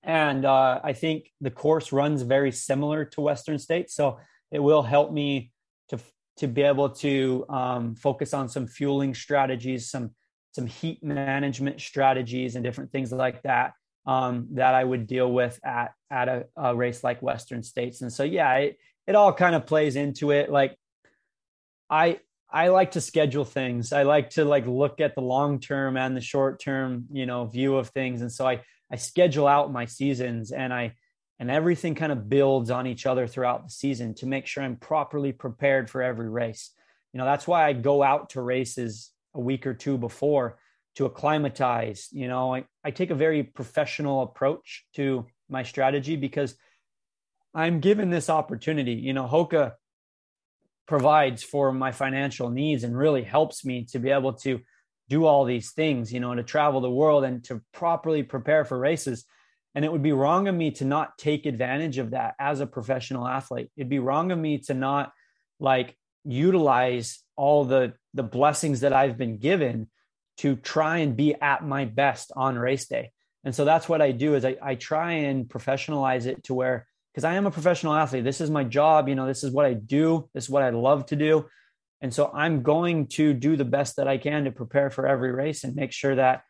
and 0.01 0.45
uh, 0.45 0.79
I 0.81 0.93
think 0.93 1.29
the 1.41 1.51
course 1.51 1.91
runs 1.91 2.21
very 2.21 2.53
similar 2.53 3.03
to 3.03 3.21
Western 3.21 3.59
States, 3.59 3.93
so 3.93 4.19
it 4.49 4.59
will 4.59 4.83
help 4.83 5.11
me 5.11 5.51
to 5.89 5.99
to 6.37 6.47
be 6.47 6.61
able 6.61 6.89
to 6.89 7.45
um, 7.49 7.95
focus 7.95 8.33
on 8.33 8.47
some 8.47 8.65
fueling 8.65 9.13
strategies, 9.13 9.89
some 9.89 10.11
some 10.53 10.67
heat 10.67 11.03
management 11.03 11.81
strategies, 11.81 12.55
and 12.55 12.63
different 12.63 12.93
things 12.93 13.11
like 13.11 13.41
that 13.41 13.73
um, 14.05 14.47
that 14.51 14.73
I 14.73 14.83
would 14.83 15.07
deal 15.07 15.31
with 15.31 15.59
at 15.63 15.93
at 16.09 16.27
a, 16.27 16.45
a, 16.55 16.75
race 16.75 17.03
like 17.03 17.21
Western 17.21 17.63
States. 17.63 18.01
And 18.01 18.11
so 18.11 18.23
yeah, 18.23 18.53
it 18.55 18.77
it 19.07 19.15
all 19.15 19.33
kind 19.33 19.55
of 19.55 19.65
plays 19.65 19.95
into 19.95 20.31
it. 20.31 20.49
Like 20.51 20.75
I 21.89 22.19
I 22.51 22.69
like 22.69 22.91
to 22.91 23.01
schedule 23.01 23.45
things. 23.45 23.93
I 23.93 24.03
like 24.03 24.31
to 24.31 24.45
like 24.45 24.65
look 24.65 25.01
at 25.01 25.15
the 25.15 25.21
long 25.21 25.59
term 25.59 25.97
and 25.97 26.15
the 26.15 26.21
short 26.21 26.59
term, 26.61 27.05
you 27.11 27.25
know, 27.25 27.45
view 27.45 27.75
of 27.75 27.89
things. 27.89 28.21
And 28.21 28.31
so 28.31 28.47
I 28.47 28.61
I 28.91 28.95
schedule 28.95 29.47
out 29.47 29.71
my 29.71 29.85
seasons 29.85 30.51
and 30.51 30.73
I 30.73 30.95
and 31.39 31.49
everything 31.49 31.95
kind 31.95 32.11
of 32.11 32.27
builds 32.27 32.69
on 32.69 32.87
each 32.87 33.05
other 33.05 33.27
throughout 33.27 33.63
the 33.63 33.71
season 33.71 34.13
to 34.15 34.25
make 34.25 34.45
sure 34.45 34.63
I'm 34.63 34.75
properly 34.75 35.31
prepared 35.31 35.89
for 35.89 36.01
every 36.01 36.29
race. 36.29 36.71
You 37.13 37.17
know, 37.17 37.25
that's 37.25 37.47
why 37.47 37.65
I 37.65 37.73
go 37.73 38.03
out 38.03 38.31
to 38.31 38.41
races 38.41 39.11
a 39.33 39.39
week 39.39 39.65
or 39.65 39.73
two 39.73 39.97
before 39.97 40.57
to 40.99 41.05
acclimatize. 41.05 42.09
You 42.11 42.27
know, 42.27 42.53
I, 42.53 42.65
I 42.83 42.91
take 42.91 43.09
a 43.09 43.15
very 43.15 43.41
professional 43.41 44.21
approach 44.21 44.85
to 44.95 45.25
my 45.49 45.63
strategy 45.63 46.17
because 46.17 46.55
I'm 47.55 47.79
given 47.79 48.09
this 48.09 48.29
opportunity. 48.29 48.95
You 48.95 49.13
know, 49.13 49.25
Hoka 49.25 49.75
provides 50.89 51.41
for 51.41 51.71
my 51.71 51.93
financial 51.93 52.49
needs 52.49 52.83
and 52.83 52.97
really 52.97 53.23
helps 53.23 53.63
me 53.63 53.85
to 53.91 53.99
be 53.99 54.09
able 54.09 54.33
to 54.33 54.59
do 55.07 55.25
all 55.25 55.45
these 55.45 55.71
things, 55.71 56.11
you 56.11 56.19
know, 56.19 56.35
to 56.35 56.43
travel 56.43 56.81
the 56.81 56.91
world 56.91 57.23
and 57.23 57.45
to 57.45 57.61
properly 57.73 58.21
prepare 58.21 58.65
for 58.65 58.77
races. 58.77 59.23
And 59.75 59.85
it 59.85 59.91
would 59.93 60.03
be 60.03 60.11
wrong 60.11 60.49
of 60.49 60.55
me 60.55 60.71
to 60.71 60.85
not 60.85 61.17
take 61.17 61.45
advantage 61.45 61.97
of 61.97 62.11
that 62.11 62.35
as 62.41 62.59
a 62.59 62.67
professional 62.67 63.25
athlete. 63.25 63.71
It'd 63.77 63.87
be 63.87 63.99
wrong 63.99 64.33
of 64.33 64.37
me 64.37 64.57
to 64.67 64.73
not 64.73 65.13
like 65.61 65.95
utilize 66.25 67.23
all 67.37 67.63
the 67.63 67.93
the 68.13 68.23
blessings 68.23 68.81
that 68.81 68.91
I've 68.91 69.17
been 69.17 69.37
given 69.37 69.87
to 70.39 70.55
try 70.55 70.99
and 70.99 71.15
be 71.15 71.35
at 71.35 71.65
my 71.65 71.85
best 71.85 72.31
on 72.35 72.57
race 72.57 72.87
day. 72.87 73.11
And 73.43 73.53
so 73.53 73.65
that's 73.65 73.87
what 73.87 74.01
I 74.01 74.11
do 74.11 74.35
is 74.35 74.45
I, 74.45 74.57
I 74.61 74.75
try 74.75 75.11
and 75.11 75.45
professionalize 75.45 76.25
it 76.25 76.43
to 76.45 76.53
where 76.53 76.87
because 77.13 77.23
I 77.23 77.33
am 77.33 77.45
a 77.45 77.51
professional 77.51 77.93
athlete. 77.93 78.23
This 78.23 78.39
is 78.39 78.49
my 78.49 78.63
job, 78.63 79.09
you 79.09 79.15
know, 79.15 79.27
this 79.27 79.43
is 79.43 79.51
what 79.51 79.65
I 79.65 79.73
do, 79.73 80.29
this 80.33 80.45
is 80.45 80.49
what 80.49 80.63
I 80.63 80.69
love 80.69 81.07
to 81.07 81.15
do. 81.15 81.45
And 82.01 82.13
so 82.13 82.31
I'm 82.33 82.63
going 82.63 83.07
to 83.07 83.33
do 83.33 83.57
the 83.57 83.65
best 83.65 83.97
that 83.97 84.07
I 84.07 84.17
can 84.17 84.45
to 84.45 84.51
prepare 84.51 84.89
for 84.89 85.05
every 85.05 85.31
race 85.31 85.63
and 85.63 85.75
make 85.75 85.91
sure 85.91 86.15
that 86.15 86.43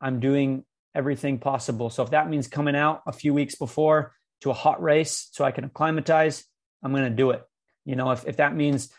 I'm 0.00 0.20
doing 0.20 0.64
everything 0.94 1.38
possible. 1.38 1.88
So 1.88 2.02
if 2.02 2.10
that 2.10 2.28
means 2.28 2.48
coming 2.48 2.76
out 2.76 3.02
a 3.06 3.12
few 3.12 3.32
weeks 3.32 3.54
before 3.54 4.12
to 4.42 4.50
a 4.50 4.54
hot 4.54 4.82
race 4.82 5.28
so 5.32 5.44
I 5.44 5.52
can 5.52 5.64
acclimatize, 5.64 6.44
I'm 6.82 6.92
going 6.92 7.04
to 7.04 7.10
do 7.10 7.30
it. 7.30 7.42
You 7.86 7.96
know, 7.96 8.10
if, 8.10 8.26
if 8.26 8.36
that 8.38 8.54
means, 8.54 8.90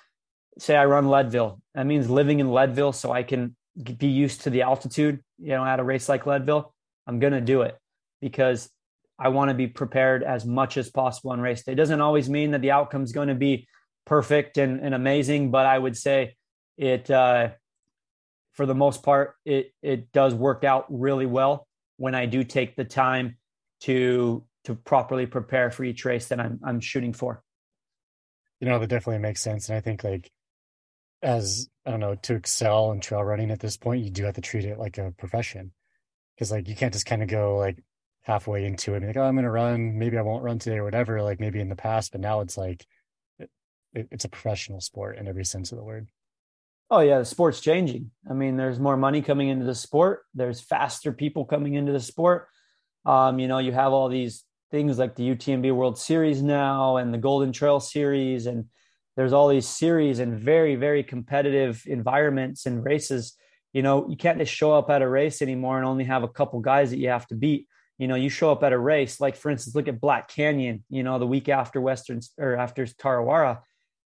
say 0.57 0.75
I 0.75 0.85
run 0.85 1.07
Leadville, 1.07 1.61
that 1.75 1.85
means 1.85 2.09
living 2.09 2.39
in 2.39 2.51
Leadville 2.51 2.93
so 2.93 3.11
I 3.11 3.21
can 3.23 3.55
be 3.75 4.07
used 4.07 4.41
to 4.41 4.49
the 4.49 4.63
altitude, 4.63 5.21
you 5.39 5.49
know, 5.49 5.65
at 5.65 5.79
a 5.79 5.83
race 5.83 6.09
like 6.09 6.25
Leadville, 6.25 6.73
I'm 7.07 7.19
going 7.19 7.33
to 7.33 7.41
do 7.41 7.61
it 7.61 7.77
because 8.21 8.69
I 9.17 9.29
want 9.29 9.49
to 9.49 9.55
be 9.55 9.67
prepared 9.67 10.23
as 10.23 10.45
much 10.45 10.77
as 10.77 10.89
possible 10.89 11.31
on 11.31 11.41
race 11.41 11.63
day. 11.63 11.73
It 11.73 11.75
doesn't 11.75 12.01
always 12.01 12.29
mean 12.29 12.51
that 12.51 12.61
the 12.61 12.71
outcome 12.71 13.03
is 13.03 13.11
going 13.11 13.29
to 13.29 13.35
be 13.35 13.67
perfect 14.05 14.57
and, 14.57 14.79
and 14.81 14.93
amazing, 14.93 15.51
but 15.51 15.65
I 15.65 15.77
would 15.77 15.95
say 15.95 16.35
it, 16.77 17.09
uh, 17.09 17.49
for 18.53 18.65
the 18.65 18.75
most 18.75 19.03
part, 19.03 19.35
it, 19.45 19.73
it 19.81 20.11
does 20.11 20.33
work 20.33 20.63
out 20.63 20.85
really 20.89 21.25
well 21.25 21.67
when 21.97 22.15
I 22.15 22.25
do 22.25 22.43
take 22.43 22.75
the 22.75 22.83
time 22.83 23.37
to, 23.81 24.43
to 24.65 24.75
properly 24.75 25.25
prepare 25.25 25.71
for 25.71 25.83
each 25.83 26.03
race 26.03 26.27
that 26.27 26.39
I'm, 26.39 26.59
I'm 26.63 26.79
shooting 26.79 27.13
for. 27.13 27.41
You 28.59 28.67
know, 28.67 28.79
that 28.79 28.87
definitely 28.87 29.21
makes 29.21 29.41
sense. 29.41 29.69
And 29.69 29.77
I 29.77 29.81
think 29.81 30.03
like 30.03 30.29
as 31.21 31.69
I 31.85 31.91
don't 31.91 31.99
know 31.99 32.15
to 32.15 32.35
excel 32.35 32.91
in 32.91 32.99
trail 32.99 33.23
running 33.23 33.51
at 33.51 33.59
this 33.59 33.77
point, 33.77 34.03
you 34.03 34.09
do 34.09 34.23
have 34.25 34.35
to 34.35 34.41
treat 34.41 34.65
it 34.65 34.79
like 34.79 34.97
a 34.97 35.11
profession 35.17 35.71
because 36.35 36.51
like 36.51 36.67
you 36.67 36.75
can't 36.75 36.93
just 36.93 37.05
kind 37.05 37.21
of 37.21 37.29
go 37.29 37.57
like 37.57 37.83
halfway 38.23 38.65
into 38.65 38.93
it, 38.95 39.03
like 39.03 39.17
oh 39.17 39.23
I'm 39.23 39.35
gonna 39.35 39.51
run, 39.51 39.97
maybe 39.97 40.17
I 40.17 40.21
won't 40.21 40.43
run 40.43 40.59
today 40.59 40.77
or 40.77 40.83
whatever. 40.83 41.21
Like 41.21 41.39
maybe 41.39 41.59
in 41.59 41.69
the 41.69 41.75
past, 41.75 42.11
but 42.11 42.21
now 42.21 42.41
it's 42.41 42.57
like 42.57 42.85
it, 43.93 44.07
it's 44.11 44.25
a 44.25 44.29
professional 44.29 44.81
sport 44.81 45.17
in 45.17 45.27
every 45.27 45.45
sense 45.45 45.71
of 45.71 45.77
the 45.77 45.83
word. 45.83 46.07
Oh 46.89 46.99
yeah, 46.99 47.19
the 47.19 47.25
sport's 47.25 47.61
changing. 47.61 48.11
I 48.29 48.33
mean, 48.33 48.57
there's 48.57 48.79
more 48.79 48.97
money 48.97 49.21
coming 49.21 49.47
into 49.47 49.65
the 49.65 49.75
sport. 49.75 50.23
There's 50.33 50.59
faster 50.59 51.13
people 51.13 51.45
coming 51.45 51.75
into 51.75 51.93
the 51.93 51.99
sport. 52.01 52.47
Um, 53.05 53.39
you 53.39 53.47
know, 53.47 53.59
you 53.59 53.71
have 53.71 53.93
all 53.93 54.09
these 54.09 54.43
things 54.71 54.99
like 54.99 55.15
the 55.15 55.35
UTMB 55.35 55.73
World 55.73 55.97
Series 55.97 56.41
now 56.41 56.97
and 56.97 57.13
the 57.13 57.17
Golden 57.17 57.51
Trail 57.53 57.79
Series 57.79 58.45
and 58.45 58.65
there's 59.15 59.33
all 59.33 59.49
these 59.49 59.67
series 59.67 60.19
and 60.19 60.39
very 60.39 60.75
very 60.75 61.03
competitive 61.03 61.83
environments 61.85 62.65
and 62.65 62.83
races. 62.83 63.35
You 63.73 63.81
know 63.81 64.07
you 64.09 64.17
can't 64.17 64.37
just 64.37 64.53
show 64.53 64.73
up 64.73 64.89
at 64.89 65.01
a 65.01 65.09
race 65.09 65.41
anymore 65.41 65.77
and 65.77 65.85
only 65.85 66.05
have 66.05 66.23
a 66.23 66.27
couple 66.27 66.59
guys 66.59 66.91
that 66.91 66.99
you 66.99 67.09
have 67.09 67.27
to 67.27 67.35
beat. 67.35 67.67
You 67.97 68.07
know 68.07 68.15
you 68.15 68.29
show 68.29 68.51
up 68.51 68.63
at 68.63 68.73
a 68.73 68.79
race 68.79 69.19
like 69.19 69.35
for 69.35 69.49
instance 69.49 69.75
look 69.75 69.87
at 69.87 70.01
black 70.01 70.27
canyon 70.29 70.83
you 70.89 71.03
know 71.03 71.19
the 71.19 71.27
week 71.27 71.49
after 71.49 71.81
western 71.81 72.19
or 72.37 72.55
after 72.55 72.85
tarawera. 72.85 73.59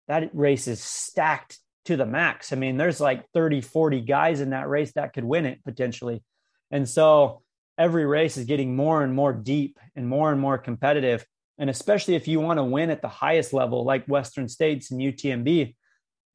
That 0.09 0.30
race 0.34 0.68
is 0.68 0.80
stacked 0.80 1.59
to 1.86 1.97
the 1.97 2.07
max. 2.07 2.53
I 2.53 2.57
mean 2.57 2.76
there's 2.76 3.01
like 3.01 3.30
30 3.32 3.61
40 3.61 4.01
guys 4.01 4.40
in 4.40 4.51
that 4.51 4.68
race 4.68 4.92
that 4.92 5.12
could 5.12 5.24
win 5.24 5.47
it 5.47 5.62
potentially. 5.64 6.22
And 6.70 6.88
so 6.88 7.42
every 7.78 8.07
race 8.07 8.36
is 8.36 8.47
getting 8.47 8.74
more 8.76 9.03
and 9.03 9.14
more 9.14 9.32
deep 9.32 9.78
and 9.94 10.09
more 10.09 10.32
and 10.32 10.40
more 10.40 10.59
competitive. 10.59 11.26
And 11.59 11.71
especially 11.71 12.15
if 12.15 12.29
you 12.29 12.41
want 12.41 12.59
to 12.59 12.65
win 12.65 12.91
at 12.91 13.03
the 13.03 13.09
highest 13.09 13.53
level, 13.53 13.85
like 13.85 14.07
Western 14.07 14.49
States 14.49 14.91
and 14.91 15.01
UTMB, 15.01 15.75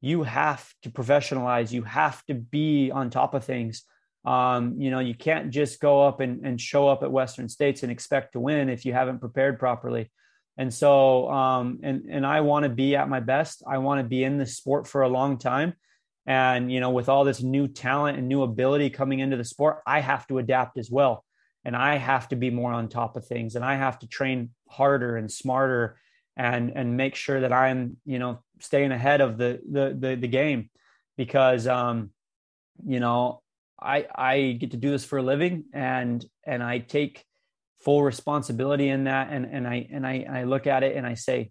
you 0.00 0.24
have 0.24 0.68
to 0.82 0.90
professionalize. 0.90 1.70
You 1.70 1.82
have 1.82 2.24
to 2.26 2.34
be 2.34 2.90
on 2.90 3.08
top 3.08 3.34
of 3.34 3.44
things. 3.44 3.84
Um, 4.24 4.80
you 4.80 4.90
know, 4.90 4.98
you 4.98 5.14
can't 5.14 5.50
just 5.50 5.80
go 5.80 6.02
up 6.06 6.20
and, 6.20 6.44
and 6.44 6.60
show 6.60 6.88
up 6.88 7.02
at 7.02 7.10
Western 7.10 7.48
States 7.48 7.82
and 7.82 7.90
expect 7.90 8.32
to 8.32 8.40
win 8.40 8.68
if 8.68 8.84
you 8.84 8.92
haven't 8.92 9.20
prepared 9.20 9.58
properly. 9.58 10.10
And 10.58 10.72
so, 10.72 11.30
um, 11.30 11.80
and 11.82 12.04
and 12.10 12.26
I 12.26 12.42
want 12.42 12.64
to 12.64 12.68
be 12.68 12.94
at 12.94 13.08
my 13.08 13.20
best. 13.20 13.62
I 13.66 13.78
want 13.78 14.00
to 14.00 14.04
be 14.04 14.22
in 14.22 14.38
the 14.38 14.46
sport 14.46 14.86
for 14.86 15.02
a 15.02 15.08
long 15.08 15.38
time. 15.38 15.74
And 16.26 16.70
you 16.70 16.78
know, 16.78 16.90
with 16.90 17.08
all 17.08 17.24
this 17.24 17.42
new 17.42 17.68
talent 17.68 18.18
and 18.18 18.28
new 18.28 18.42
ability 18.42 18.90
coming 18.90 19.20
into 19.20 19.36
the 19.36 19.44
sport, 19.44 19.78
I 19.86 20.00
have 20.00 20.26
to 20.28 20.38
adapt 20.38 20.78
as 20.78 20.90
well. 20.90 21.24
And 21.64 21.76
I 21.76 21.96
have 21.96 22.28
to 22.28 22.36
be 22.36 22.50
more 22.50 22.72
on 22.72 22.88
top 22.88 23.16
of 23.16 23.26
things. 23.26 23.54
And 23.56 23.64
I 23.64 23.76
have 23.76 23.98
to 24.00 24.06
train 24.06 24.50
harder 24.68 25.16
and 25.16 25.30
smarter, 25.30 25.98
and 26.36 26.72
and 26.74 26.96
make 26.96 27.14
sure 27.14 27.40
that 27.40 27.52
I'm 27.52 27.98
you 28.04 28.18
know 28.18 28.42
staying 28.60 28.92
ahead 28.92 29.20
of 29.20 29.38
the 29.38 29.60
the 29.70 29.96
the, 29.98 30.16
the 30.16 30.28
game, 30.28 30.70
because 31.16 31.66
um, 31.66 32.10
you 32.84 33.00
know 33.00 33.42
I 33.80 34.06
I 34.14 34.56
get 34.58 34.72
to 34.72 34.76
do 34.76 34.90
this 34.90 35.04
for 35.04 35.18
a 35.18 35.22
living, 35.22 35.64
and 35.72 36.24
and 36.44 36.62
I 36.62 36.78
take 36.78 37.24
full 37.84 38.02
responsibility 38.02 38.88
in 38.88 39.04
that, 39.04 39.28
and 39.30 39.44
and 39.44 39.66
I 39.66 39.88
and 39.90 40.06
I 40.06 40.26
I 40.28 40.44
look 40.44 40.66
at 40.66 40.82
it 40.82 40.96
and 40.96 41.06
I 41.06 41.14
say, 41.14 41.50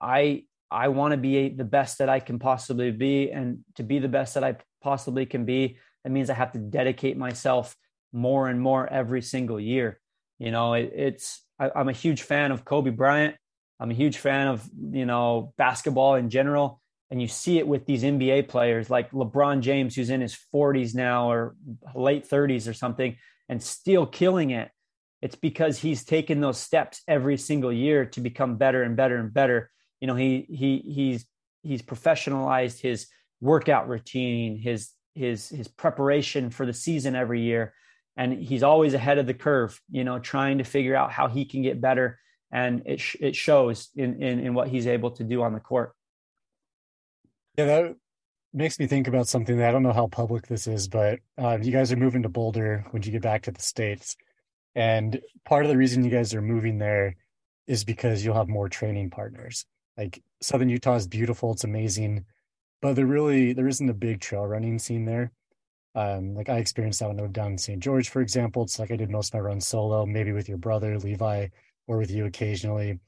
I 0.00 0.44
I 0.70 0.88
want 0.88 1.12
to 1.12 1.18
be 1.18 1.50
the 1.50 1.64
best 1.64 1.98
that 1.98 2.08
I 2.08 2.20
can 2.20 2.38
possibly 2.38 2.90
be, 2.90 3.30
and 3.30 3.60
to 3.76 3.82
be 3.82 3.98
the 3.98 4.08
best 4.08 4.34
that 4.34 4.44
I 4.44 4.56
possibly 4.82 5.26
can 5.26 5.44
be, 5.44 5.76
that 6.02 6.10
means 6.10 6.30
I 6.30 6.34
have 6.34 6.52
to 6.52 6.58
dedicate 6.58 7.16
myself 7.16 7.76
more 8.12 8.48
and 8.48 8.60
more 8.60 8.86
every 8.86 9.22
single 9.22 9.60
year. 9.60 10.00
You 10.38 10.50
know, 10.50 10.74
it, 10.74 10.92
it's 10.94 11.42
I, 11.58 11.70
I'm 11.74 11.88
a 11.88 11.92
huge 11.92 12.22
fan 12.22 12.52
of 12.52 12.64
Kobe 12.64 12.90
Bryant. 12.90 13.36
I'm 13.80 13.90
a 13.90 13.94
huge 13.94 14.18
fan 14.18 14.48
of 14.48 14.68
you 14.92 15.06
know 15.06 15.52
basketball 15.56 16.14
in 16.14 16.30
general 16.30 16.82
and 17.12 17.20
you 17.20 17.28
see 17.28 17.58
it 17.58 17.68
with 17.68 17.84
these 17.84 18.04
NBA 18.04 18.48
players 18.48 18.88
like 18.88 19.10
LeBron 19.10 19.60
James, 19.60 19.94
who's 19.94 20.08
in 20.08 20.22
his 20.22 20.34
40s 20.52 20.94
now 20.94 21.30
or 21.30 21.54
late 21.94 22.26
30s 22.26 22.66
or 22.66 22.72
something, 22.72 23.18
and 23.50 23.62
still 23.62 24.06
killing 24.06 24.48
it. 24.48 24.70
It's 25.20 25.34
because 25.34 25.78
he's 25.78 26.06
taken 26.06 26.40
those 26.40 26.56
steps 26.56 27.02
every 27.06 27.36
single 27.36 27.70
year 27.70 28.06
to 28.06 28.22
become 28.22 28.56
better 28.56 28.82
and 28.82 28.96
better 28.96 29.18
and 29.18 29.30
better. 29.30 29.70
You 30.00 30.06
know, 30.06 30.14
he 30.14 30.46
he 30.48 30.78
he's 30.90 31.26
he's 31.62 31.82
professionalized 31.82 32.80
his 32.80 33.08
workout 33.42 33.90
routine, 33.90 34.56
his 34.56 34.88
his 35.14 35.50
his 35.50 35.68
preparation 35.68 36.48
for 36.48 36.64
the 36.64 36.72
season 36.72 37.14
every 37.14 37.42
year, 37.42 37.74
and 38.16 38.32
he's 38.32 38.62
always 38.62 38.94
ahead 38.94 39.18
of 39.18 39.26
the 39.26 39.34
curve. 39.34 39.80
You 39.90 40.04
know, 40.04 40.18
trying 40.18 40.58
to 40.58 40.64
figure 40.64 40.96
out 40.96 41.12
how 41.12 41.28
he 41.28 41.44
can 41.44 41.62
get 41.62 41.80
better, 41.80 42.18
and 42.50 42.82
it 42.86 43.00
sh- 43.00 43.16
it 43.20 43.36
shows 43.36 43.90
in, 43.96 44.22
in 44.22 44.40
in 44.40 44.54
what 44.54 44.68
he's 44.68 44.86
able 44.86 45.12
to 45.12 45.24
do 45.24 45.42
on 45.42 45.52
the 45.52 45.60
court. 45.60 45.92
Yeah, 47.56 47.66
that 47.66 47.96
makes 48.52 48.78
me 48.78 48.86
think 48.86 49.08
about 49.08 49.28
something 49.28 49.56
that 49.58 49.68
I 49.68 49.72
don't 49.72 49.82
know 49.82 49.92
how 49.92 50.06
public 50.06 50.46
this 50.46 50.66
is, 50.66 50.88
but 50.88 51.20
uh, 51.38 51.58
you 51.60 51.72
guys 51.72 51.92
are 51.92 51.96
moving 51.96 52.22
to 52.22 52.28
Boulder 52.28 52.84
when 52.90 53.02
you 53.02 53.10
get 53.10 53.22
back 53.22 53.42
to 53.42 53.50
the 53.50 53.62
States. 53.62 54.16
And 54.74 55.20
part 55.44 55.64
of 55.64 55.70
the 55.70 55.76
reason 55.76 56.04
you 56.04 56.10
guys 56.10 56.34
are 56.34 56.42
moving 56.42 56.78
there 56.78 57.16
is 57.66 57.84
because 57.84 58.24
you'll 58.24 58.36
have 58.36 58.48
more 58.48 58.68
training 58.68 59.10
partners. 59.10 59.66
Like 59.96 60.22
Southern 60.40 60.68
Utah 60.68 60.96
is 60.96 61.06
beautiful, 61.06 61.52
it's 61.52 61.64
amazing, 61.64 62.24
but 62.80 62.94
there 62.94 63.06
really 63.06 63.52
there 63.52 63.68
isn't 63.68 63.88
a 63.88 63.94
big 63.94 64.20
trail 64.20 64.46
running 64.46 64.78
scene 64.78 65.04
there. 65.04 65.32
Um, 65.94 66.34
like 66.34 66.48
I 66.48 66.58
experienced 66.58 67.00
that 67.00 67.08
when 67.08 67.18
I 67.18 67.22
lived 67.22 67.34
down 67.34 67.52
in 67.52 67.58
St. 67.58 67.82
George, 67.82 68.08
for 68.08 68.22
example. 68.22 68.62
It's 68.62 68.78
like 68.78 68.90
I 68.90 68.96
did 68.96 69.10
most 69.10 69.28
of 69.28 69.34
my 69.34 69.40
runs 69.40 69.66
solo, 69.66 70.06
maybe 70.06 70.32
with 70.32 70.48
your 70.48 70.58
brother 70.58 70.98
Levi, 70.98 71.48
or 71.86 71.98
with 71.98 72.10
you 72.10 72.26
occasionally 72.26 72.98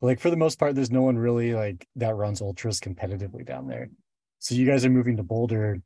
But 0.00 0.06
like 0.08 0.20
for 0.20 0.30
the 0.30 0.36
most 0.36 0.58
part, 0.58 0.74
there's 0.74 0.90
no 0.90 1.02
one 1.02 1.18
really 1.18 1.54
like 1.54 1.86
that 1.96 2.16
runs 2.16 2.40
ultras 2.40 2.80
competitively 2.80 3.44
down 3.46 3.66
there. 3.68 3.90
So 4.38 4.54
you 4.54 4.66
guys 4.66 4.84
are 4.84 4.90
moving 4.90 5.16
to 5.18 5.22
Boulder, 5.22 5.82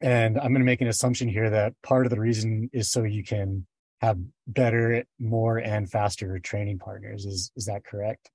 and 0.00 0.36
I'm 0.38 0.52
going 0.52 0.60
to 0.60 0.64
make 0.66 0.82
an 0.82 0.88
assumption 0.88 1.28
here 1.28 1.50
that 1.50 1.74
part 1.82 2.06
of 2.06 2.10
the 2.10 2.20
reason 2.20 2.70
is 2.72 2.90
so 2.90 3.04
you 3.04 3.24
can 3.24 3.66
have 4.00 4.18
better, 4.46 5.04
more, 5.18 5.58
and 5.58 5.90
faster 5.90 6.38
training 6.38 6.78
partners. 6.78 7.24
Is 7.24 7.50
is 7.56 7.64
that 7.66 7.84
correct? 7.84 8.30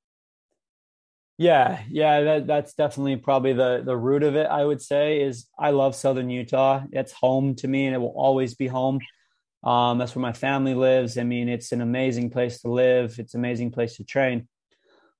Yeah, 1.44 1.82
yeah, 1.90 2.22
that, 2.22 2.48
that's 2.48 2.74
definitely 2.74 3.18
probably 3.18 3.54
the 3.54 3.82
the 3.86 3.98
root 3.98 4.24
of 4.24 4.36
it. 4.36 4.48
I 4.48 4.64
would 4.64 4.82
say 4.82 5.22
is 5.22 5.48
I 5.58 5.72
love 5.72 5.96
Southern 5.96 6.30
Utah. 6.30 6.84
It's 6.92 7.12
home 7.12 7.56
to 7.56 7.68
me, 7.68 7.86
and 7.86 7.96
it 7.96 8.00
will 8.00 8.16
always 8.16 8.56
be 8.56 8.68
home. 8.68 9.00
Um, 9.64 9.98
that's 9.98 10.16
where 10.16 10.22
my 10.22 10.34
family 10.34 10.76
lives. 10.76 11.18
I 11.18 11.24
mean, 11.24 11.50
it's 11.50 11.72
an 11.72 11.82
amazing 11.82 12.30
place 12.30 12.62
to 12.62 12.70
live. 12.72 13.18
It's 13.20 13.34
an 13.34 13.40
amazing 13.42 13.72
place 13.72 13.98
to 13.98 14.04
train 14.04 14.48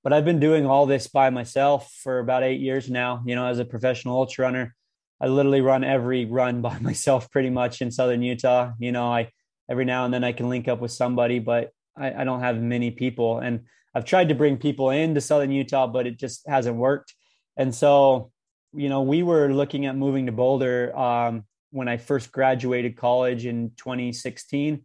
but 0.04 0.12
I've 0.14 0.26
been 0.26 0.40
doing 0.40 0.66
all 0.66 0.86
this 0.86 1.08
by 1.08 1.30
myself 1.30 1.92
for 2.04 2.20
about 2.20 2.44
eight 2.44 2.60
years 2.60 2.90
now. 2.90 3.24
You 3.26 3.36
know, 3.36 3.48
as 3.48 3.60
a 3.60 3.66
professional 3.66 4.18
ultra 4.20 4.46
runner, 4.46 4.76
I 5.22 5.28
literally 5.28 5.62
run 5.62 5.84
every 5.84 6.26
run 6.26 6.62
by 6.70 6.78
myself 6.80 7.32
pretty 7.32 7.50
much 7.50 7.82
in 7.82 7.92
Southern 7.92 8.22
Utah. 8.22 8.74
You 8.80 8.92
know, 8.92 9.06
I 9.12 9.32
every 9.70 9.86
now 9.86 10.06
and 10.06 10.14
then 10.14 10.24
I 10.24 10.34
can 10.34 10.50
link 10.50 10.68
up 10.68 10.82
with 10.82 10.92
somebody, 10.92 11.40
but 11.40 11.72
I, 11.98 12.14
I 12.14 12.24
don't 12.26 12.42
have 12.42 12.62
many 12.62 12.92
people. 12.92 13.40
And 13.40 13.62
I've 13.96 14.06
tried 14.06 14.30
to 14.30 14.36
bring 14.36 14.58
people 14.58 14.90
into 14.90 15.22
Southern 15.22 15.52
Utah, 15.52 15.88
but 15.88 16.08
it 16.08 16.18
just 16.18 16.48
hasn't 16.48 16.76
worked. 16.76 17.14
And 17.58 17.74
so, 17.74 18.32
you 18.74 18.90
know, 18.90 19.02
we 19.02 19.24
were 19.24 19.54
looking 19.54 19.86
at 19.86 19.96
moving 19.96 20.26
to 20.26 20.32
Boulder 20.32 20.98
um, 20.98 21.46
when 21.72 21.88
I 21.88 21.98
first 21.98 22.32
graduated 22.32 22.98
college 22.98 23.46
in 23.46 23.72
2016. 23.78 24.84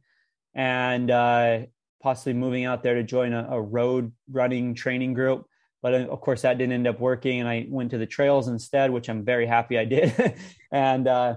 And 0.55 1.11
uh, 1.11 1.61
possibly 2.03 2.33
moving 2.33 2.65
out 2.65 2.83
there 2.83 2.95
to 2.95 3.03
join 3.03 3.33
a, 3.33 3.49
a 3.51 3.61
road 3.61 4.13
running 4.31 4.75
training 4.75 5.15
group. 5.15 5.47
But 5.83 5.95
uh, 5.95 6.07
of 6.09 6.21
course, 6.21 6.43
that 6.43 6.59
didn't 6.59 6.73
end 6.73 6.87
up 6.87 7.01
working, 7.01 7.41
and 7.41 7.49
I 7.49 7.67
went 7.69 7.91
to 7.93 7.99
the 7.99 8.07
trails 8.07 8.49
instead, 8.49 8.91
which 8.91 9.09
I'm 9.09 9.25
very 9.25 9.47
happy 9.47 9.79
I 9.79 9.85
did. 9.85 10.37
and 10.73 11.07
uh, 11.07 11.37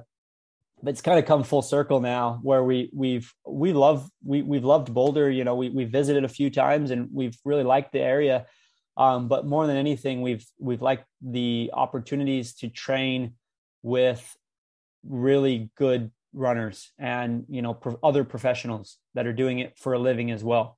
but 0.83 0.91
it's 0.91 1.01
kind 1.01 1.19
of 1.19 1.25
come 1.25 1.43
full 1.43 1.61
circle 1.61 2.01
now, 2.01 2.39
where 2.43 2.63
we 2.63 2.89
we've 2.93 3.33
we 3.47 3.73
love 3.73 4.09
we 4.23 4.41
we've 4.41 4.65
loved 4.65 4.93
Boulder. 4.93 5.29
You 5.29 5.43
know, 5.43 5.55
we 5.55 5.69
we 5.69 5.85
visited 5.85 6.23
a 6.23 6.29
few 6.29 6.49
times, 6.49 6.91
and 6.91 7.09
we've 7.11 7.37
really 7.45 7.63
liked 7.63 7.91
the 7.91 8.01
area. 8.01 8.45
Um, 8.97 9.27
but 9.27 9.45
more 9.45 9.67
than 9.67 9.77
anything, 9.77 10.21
we've 10.21 10.45
we've 10.59 10.81
liked 10.81 11.05
the 11.21 11.71
opportunities 11.73 12.55
to 12.55 12.69
train 12.69 13.33
with 13.83 14.35
really 15.07 15.71
good 15.75 16.11
runners 16.33 16.91
and 16.97 17.45
you 17.49 17.61
know 17.61 17.73
pro- 17.73 17.99
other 18.03 18.23
professionals 18.23 18.97
that 19.15 19.27
are 19.27 19.33
doing 19.33 19.59
it 19.59 19.77
for 19.77 19.93
a 19.93 19.99
living 19.99 20.31
as 20.31 20.43
well 20.43 20.77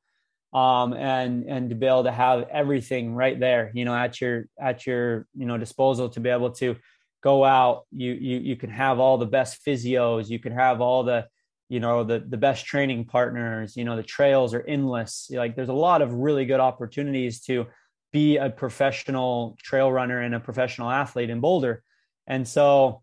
um, 0.53 0.93
and 0.93 1.45
and 1.45 1.69
to 1.69 1.75
be 1.75 1.85
able 1.85 2.03
to 2.03 2.11
have 2.11 2.47
everything 2.51 3.13
right 3.13 3.39
there 3.39 3.71
you 3.75 3.85
know 3.85 3.95
at 3.95 4.19
your 4.19 4.47
at 4.59 4.87
your 4.87 5.27
you 5.35 5.45
know 5.45 5.57
disposal 5.57 6.09
to 6.09 6.19
be 6.19 6.29
able 6.29 6.51
to 6.51 6.75
go 7.23 7.45
out 7.45 7.83
you 7.91 8.11
you 8.13 8.37
you 8.39 8.55
can 8.55 8.69
have 8.69 8.99
all 8.99 9.17
the 9.17 9.25
best 9.25 9.65
physios 9.65 10.29
you 10.29 10.39
can 10.39 10.51
have 10.51 10.81
all 10.81 11.03
the 11.03 11.25
you 11.69 11.79
know 11.79 12.03
the 12.03 12.19
the 12.19 12.37
best 12.37 12.65
training 12.65 13.03
partners 13.05 13.75
you 13.75 13.83
know 13.83 13.95
the 13.95 14.03
trails 14.03 14.53
are 14.53 14.61
endless. 14.61 15.31
Like 15.33 15.55
there's 15.55 15.69
a 15.69 15.73
lot 15.73 16.03
of 16.03 16.13
really 16.13 16.45
good 16.45 16.59
opportunities 16.59 17.41
to 17.45 17.65
be 18.11 18.37
a 18.37 18.49
professional 18.49 19.57
trail 19.63 19.91
runner 19.91 20.21
and 20.21 20.35
a 20.35 20.39
professional 20.39 20.91
athlete 20.91 21.31
in 21.31 21.39
boulder. 21.39 21.81
And 22.27 22.47
so 22.47 23.01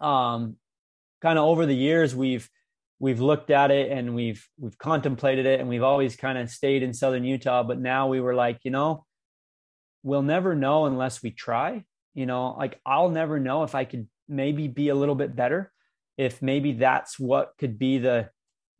um 0.00 0.56
kind 1.22 1.38
of 1.38 1.46
over 1.46 1.64
the 1.64 1.74
years 1.74 2.14
we've 2.14 2.50
we've 2.98 3.20
looked 3.20 3.50
at 3.50 3.70
it 3.70 3.90
and 3.90 4.14
we've 4.14 4.46
we've 4.58 4.76
contemplated 4.76 5.46
it 5.46 5.60
and 5.60 5.68
we've 5.68 5.82
always 5.82 6.14
kind 6.14 6.36
of 6.36 6.50
stayed 6.50 6.82
in 6.82 6.92
southern 6.92 7.24
utah. 7.24 7.62
But 7.62 7.78
now 7.78 8.08
we 8.08 8.20
were 8.20 8.34
like 8.34 8.58
you 8.64 8.70
know 8.70 9.06
we'll 10.02 10.22
never 10.22 10.54
know 10.54 10.84
unless 10.84 11.22
we 11.22 11.30
try 11.30 11.84
you 12.18 12.26
know 12.26 12.56
like 12.58 12.80
i'll 12.84 13.10
never 13.10 13.38
know 13.38 13.62
if 13.62 13.76
i 13.76 13.84
could 13.84 14.08
maybe 14.28 14.66
be 14.66 14.88
a 14.88 14.94
little 14.94 15.14
bit 15.14 15.36
better 15.36 15.72
if 16.16 16.42
maybe 16.42 16.72
that's 16.72 17.16
what 17.16 17.52
could 17.58 17.78
be 17.78 17.98
the 17.98 18.28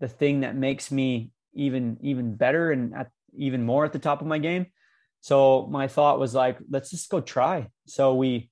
the 0.01 0.09
thing 0.09 0.41
that 0.41 0.57
makes 0.57 0.91
me 0.91 1.31
even 1.55 1.97
even 2.01 2.35
better 2.35 2.73
and 2.73 2.93
at, 2.97 3.11
even 3.37 3.63
more 3.63 3.85
at 3.85 3.93
the 3.93 3.99
top 4.01 4.21
of 4.21 4.27
my 4.27 4.39
game 4.39 4.67
so 5.21 5.69
my 5.71 5.87
thought 5.87 6.19
was 6.19 6.35
like 6.35 6.59
let's 6.69 6.91
just 6.91 7.09
go 7.11 7.21
try 7.21 7.69
so 7.87 8.17
we 8.17 8.51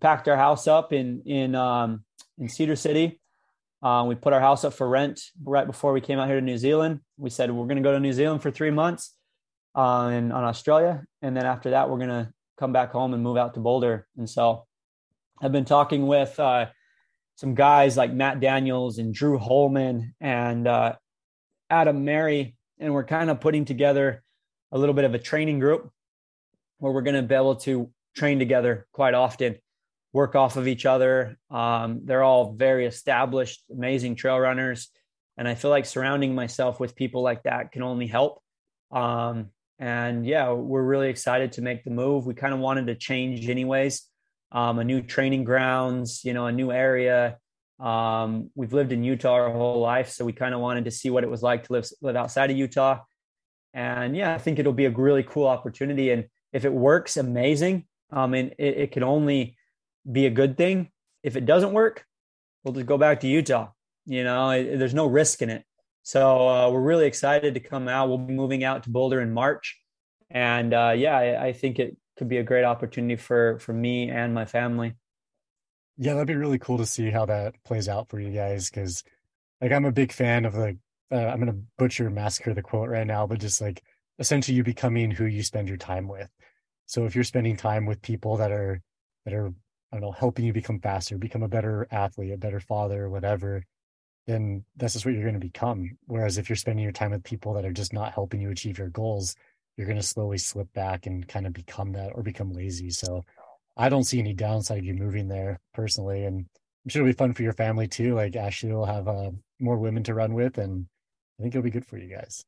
packed 0.00 0.28
our 0.28 0.36
house 0.36 0.68
up 0.68 0.92
in 0.92 1.22
in 1.24 1.54
um 1.54 2.04
in 2.38 2.46
cedar 2.46 2.76
city 2.76 3.18
uh, 3.82 4.04
we 4.04 4.14
put 4.14 4.34
our 4.34 4.40
house 4.40 4.64
up 4.64 4.74
for 4.74 4.86
rent 4.86 5.20
right 5.42 5.66
before 5.66 5.92
we 5.92 6.00
came 6.00 6.18
out 6.18 6.26
here 6.26 6.40
to 6.40 6.44
New 6.44 6.56
Zealand. 6.56 7.00
We 7.18 7.30
said 7.30 7.50
we're 7.50 7.66
going 7.66 7.76
to 7.76 7.82
go 7.82 7.92
to 7.92 8.00
New 8.00 8.14
Zealand 8.14 8.42
for 8.42 8.50
three 8.50 8.70
months 8.70 9.14
uh, 9.76 10.10
in, 10.12 10.32
on 10.32 10.44
Australia. 10.44 11.04
And 11.20 11.36
then 11.36 11.44
after 11.44 11.70
that, 11.70 11.88
we're 11.88 11.98
going 11.98 12.08
to 12.08 12.32
come 12.58 12.72
back 12.72 12.92
home 12.92 13.14
and 13.14 13.22
move 13.22 13.36
out 13.36 13.54
to 13.54 13.60
Boulder. 13.60 14.06
And 14.16 14.28
so 14.28 14.66
I've 15.40 15.52
been 15.52 15.64
talking 15.64 16.06
with 16.06 16.38
uh, 16.40 16.66
some 17.36 17.54
guys 17.54 17.96
like 17.96 18.12
Matt 18.12 18.40
Daniels 18.40 18.98
and 18.98 19.12
Drew 19.12 19.38
Holman 19.38 20.14
and 20.20 20.66
uh, 20.66 20.94
Adam 21.70 22.04
Merry. 22.04 22.56
And 22.78 22.92
we're 22.92 23.04
kind 23.04 23.30
of 23.30 23.40
putting 23.40 23.64
together 23.64 24.22
a 24.72 24.78
little 24.78 24.94
bit 24.94 25.04
of 25.04 25.14
a 25.14 25.18
training 25.18 25.58
group 25.58 25.90
where 26.78 26.92
we're 26.92 27.02
going 27.02 27.16
to 27.16 27.22
be 27.22 27.34
able 27.34 27.56
to 27.56 27.90
train 28.14 28.38
together 28.38 28.86
quite 28.92 29.14
often 29.14 29.56
work 30.12 30.34
off 30.34 30.56
of 30.56 30.66
each 30.66 30.86
other. 30.86 31.36
Um, 31.50 32.00
they're 32.04 32.22
all 32.22 32.52
very 32.52 32.86
established, 32.86 33.62
amazing 33.70 34.16
trail 34.16 34.38
runners. 34.38 34.88
And 35.36 35.46
I 35.46 35.54
feel 35.54 35.70
like 35.70 35.84
surrounding 35.84 36.34
myself 36.34 36.80
with 36.80 36.96
people 36.96 37.22
like 37.22 37.42
that 37.42 37.70
can 37.72 37.82
only 37.82 38.06
help. 38.06 38.42
Um, 38.90 39.50
and 39.78 40.26
yeah, 40.26 40.52
we're 40.52 40.82
really 40.82 41.08
excited 41.08 41.52
to 41.52 41.62
make 41.62 41.84
the 41.84 41.90
move. 41.90 42.26
We 42.26 42.34
kind 42.34 42.54
of 42.54 42.60
wanted 42.60 42.86
to 42.86 42.94
change 42.94 43.48
anyways. 43.48 44.02
Um, 44.52 44.78
a 44.78 44.84
new 44.84 45.02
training 45.02 45.44
grounds, 45.44 46.24
you 46.24 46.32
know, 46.32 46.46
a 46.46 46.52
new 46.52 46.72
area. 46.72 47.38
Um, 47.78 48.50
we've 48.54 48.72
lived 48.72 48.92
in 48.92 49.04
Utah 49.04 49.32
our 49.32 49.52
whole 49.52 49.80
life, 49.80 50.10
so 50.10 50.24
we 50.24 50.32
kind 50.32 50.54
of 50.54 50.60
wanted 50.60 50.86
to 50.86 50.90
see 50.90 51.10
what 51.10 51.24
it 51.24 51.30
was 51.30 51.42
like 51.42 51.64
to 51.64 51.72
live 51.74 51.86
live 52.00 52.16
outside 52.16 52.50
of 52.50 52.56
Utah. 52.56 53.00
And 53.74 54.16
yeah, 54.16 54.34
I 54.34 54.38
think 54.38 54.58
it'll 54.58 54.72
be 54.72 54.86
a 54.86 54.90
really 54.90 55.22
cool 55.22 55.46
opportunity. 55.46 56.10
And 56.10 56.24
if 56.52 56.64
it 56.64 56.72
works, 56.72 57.18
amazing. 57.18 57.84
Um, 58.10 58.32
and 58.32 58.54
it, 58.58 58.78
it 58.78 58.92
can 58.92 59.02
only 59.02 59.58
be 60.10 60.24
a 60.24 60.30
good 60.30 60.56
thing. 60.56 60.90
If 61.22 61.36
it 61.36 61.44
doesn't 61.44 61.72
work, 61.72 62.06
we'll 62.64 62.72
just 62.72 62.86
go 62.86 62.96
back 62.96 63.20
to 63.20 63.26
Utah. 63.26 63.68
You 64.06 64.24
know, 64.24 64.50
it, 64.50 64.78
there's 64.78 64.94
no 64.94 65.06
risk 65.06 65.42
in 65.42 65.50
it. 65.50 65.65
So 66.06 66.48
uh, 66.48 66.70
we're 66.70 66.82
really 66.82 67.06
excited 67.06 67.54
to 67.54 67.60
come 67.60 67.88
out. 67.88 68.08
We'll 68.08 68.18
be 68.18 68.32
moving 68.32 68.62
out 68.62 68.84
to 68.84 68.90
Boulder 68.90 69.20
in 69.20 69.32
March, 69.32 69.76
and 70.30 70.72
uh, 70.72 70.94
yeah, 70.96 71.18
I, 71.18 71.46
I, 71.46 71.52
think 71.52 71.80
it 71.80 71.96
could 72.16 72.28
be 72.28 72.36
a 72.36 72.44
great 72.44 72.62
opportunity 72.62 73.16
for 73.16 73.58
for 73.58 73.72
me 73.72 74.08
and 74.08 74.32
my 74.32 74.44
family. 74.44 74.94
Yeah, 75.98 76.12
that'd 76.12 76.28
be 76.28 76.36
really 76.36 76.60
cool 76.60 76.78
to 76.78 76.86
see 76.86 77.10
how 77.10 77.26
that 77.26 77.56
plays 77.64 77.88
out 77.88 78.08
for 78.08 78.20
you 78.20 78.30
guys. 78.30 78.70
Because, 78.70 79.02
like, 79.60 79.72
I'm 79.72 79.84
a 79.84 79.90
big 79.90 80.12
fan 80.12 80.44
of 80.44 80.54
like 80.54 80.76
uh, 81.10 81.16
I'm 81.16 81.40
gonna 81.40 81.58
butcher 81.76 82.08
massacre 82.08 82.54
the 82.54 82.62
quote 82.62 82.88
right 82.88 83.04
now, 83.04 83.26
but 83.26 83.40
just 83.40 83.60
like 83.60 83.82
essentially 84.20 84.56
you 84.56 84.62
becoming 84.62 85.10
who 85.10 85.24
you 85.24 85.42
spend 85.42 85.66
your 85.66 85.76
time 85.76 86.06
with. 86.06 86.30
So 86.86 87.04
if 87.06 87.16
you're 87.16 87.24
spending 87.24 87.56
time 87.56 87.84
with 87.84 88.00
people 88.00 88.36
that 88.36 88.52
are 88.52 88.80
that 89.24 89.34
are 89.34 89.48
I 89.48 89.96
don't 89.96 90.02
know 90.02 90.12
helping 90.12 90.44
you 90.44 90.52
become 90.52 90.78
faster, 90.78 91.18
become 91.18 91.42
a 91.42 91.48
better 91.48 91.88
athlete, 91.90 92.32
a 92.32 92.38
better 92.38 92.60
father, 92.60 93.10
whatever, 93.10 93.64
then 94.26 94.64
that's 94.76 94.94
just 94.94 95.04
what 95.04 95.14
you're 95.14 95.22
going 95.22 95.34
to 95.34 95.40
become. 95.40 95.96
Whereas 96.06 96.38
if 96.38 96.48
you're 96.48 96.56
spending 96.56 96.82
your 96.82 96.92
time 96.92 97.12
with 97.12 97.22
people 97.24 97.54
that 97.54 97.64
are 97.64 97.72
just 97.72 97.92
not 97.92 98.12
helping 98.12 98.40
you 98.40 98.50
achieve 98.50 98.78
your 98.78 98.88
goals, 98.88 99.36
you're 99.76 99.86
going 99.86 99.98
to 99.98 100.02
slowly 100.02 100.38
slip 100.38 100.72
back 100.72 101.06
and 101.06 101.26
kind 101.26 101.46
of 101.46 101.52
become 101.52 101.92
that 101.92 102.10
or 102.14 102.22
become 102.22 102.52
lazy. 102.52 102.90
So 102.90 103.24
I 103.76 103.88
don't 103.88 104.04
see 104.04 104.18
any 104.18 104.32
downside 104.32 104.78
of 104.78 104.84
you 104.84 104.94
moving 104.94 105.28
there 105.28 105.60
personally. 105.74 106.24
And 106.24 106.46
I'm 106.84 106.88
sure 106.88 107.02
it'll 107.02 107.12
be 107.12 107.16
fun 107.16 107.34
for 107.34 107.42
your 107.42 107.52
family 107.52 107.86
too. 107.88 108.14
Like 108.14 108.36
Ashley 108.36 108.72
will 108.72 108.86
have 108.86 109.06
uh, 109.06 109.30
more 109.60 109.76
women 109.76 110.02
to 110.04 110.14
run 110.14 110.34
with, 110.34 110.58
and 110.58 110.86
I 111.38 111.42
think 111.42 111.54
it'll 111.54 111.64
be 111.64 111.70
good 111.70 111.86
for 111.86 111.98
you 111.98 112.08
guys. 112.14 112.44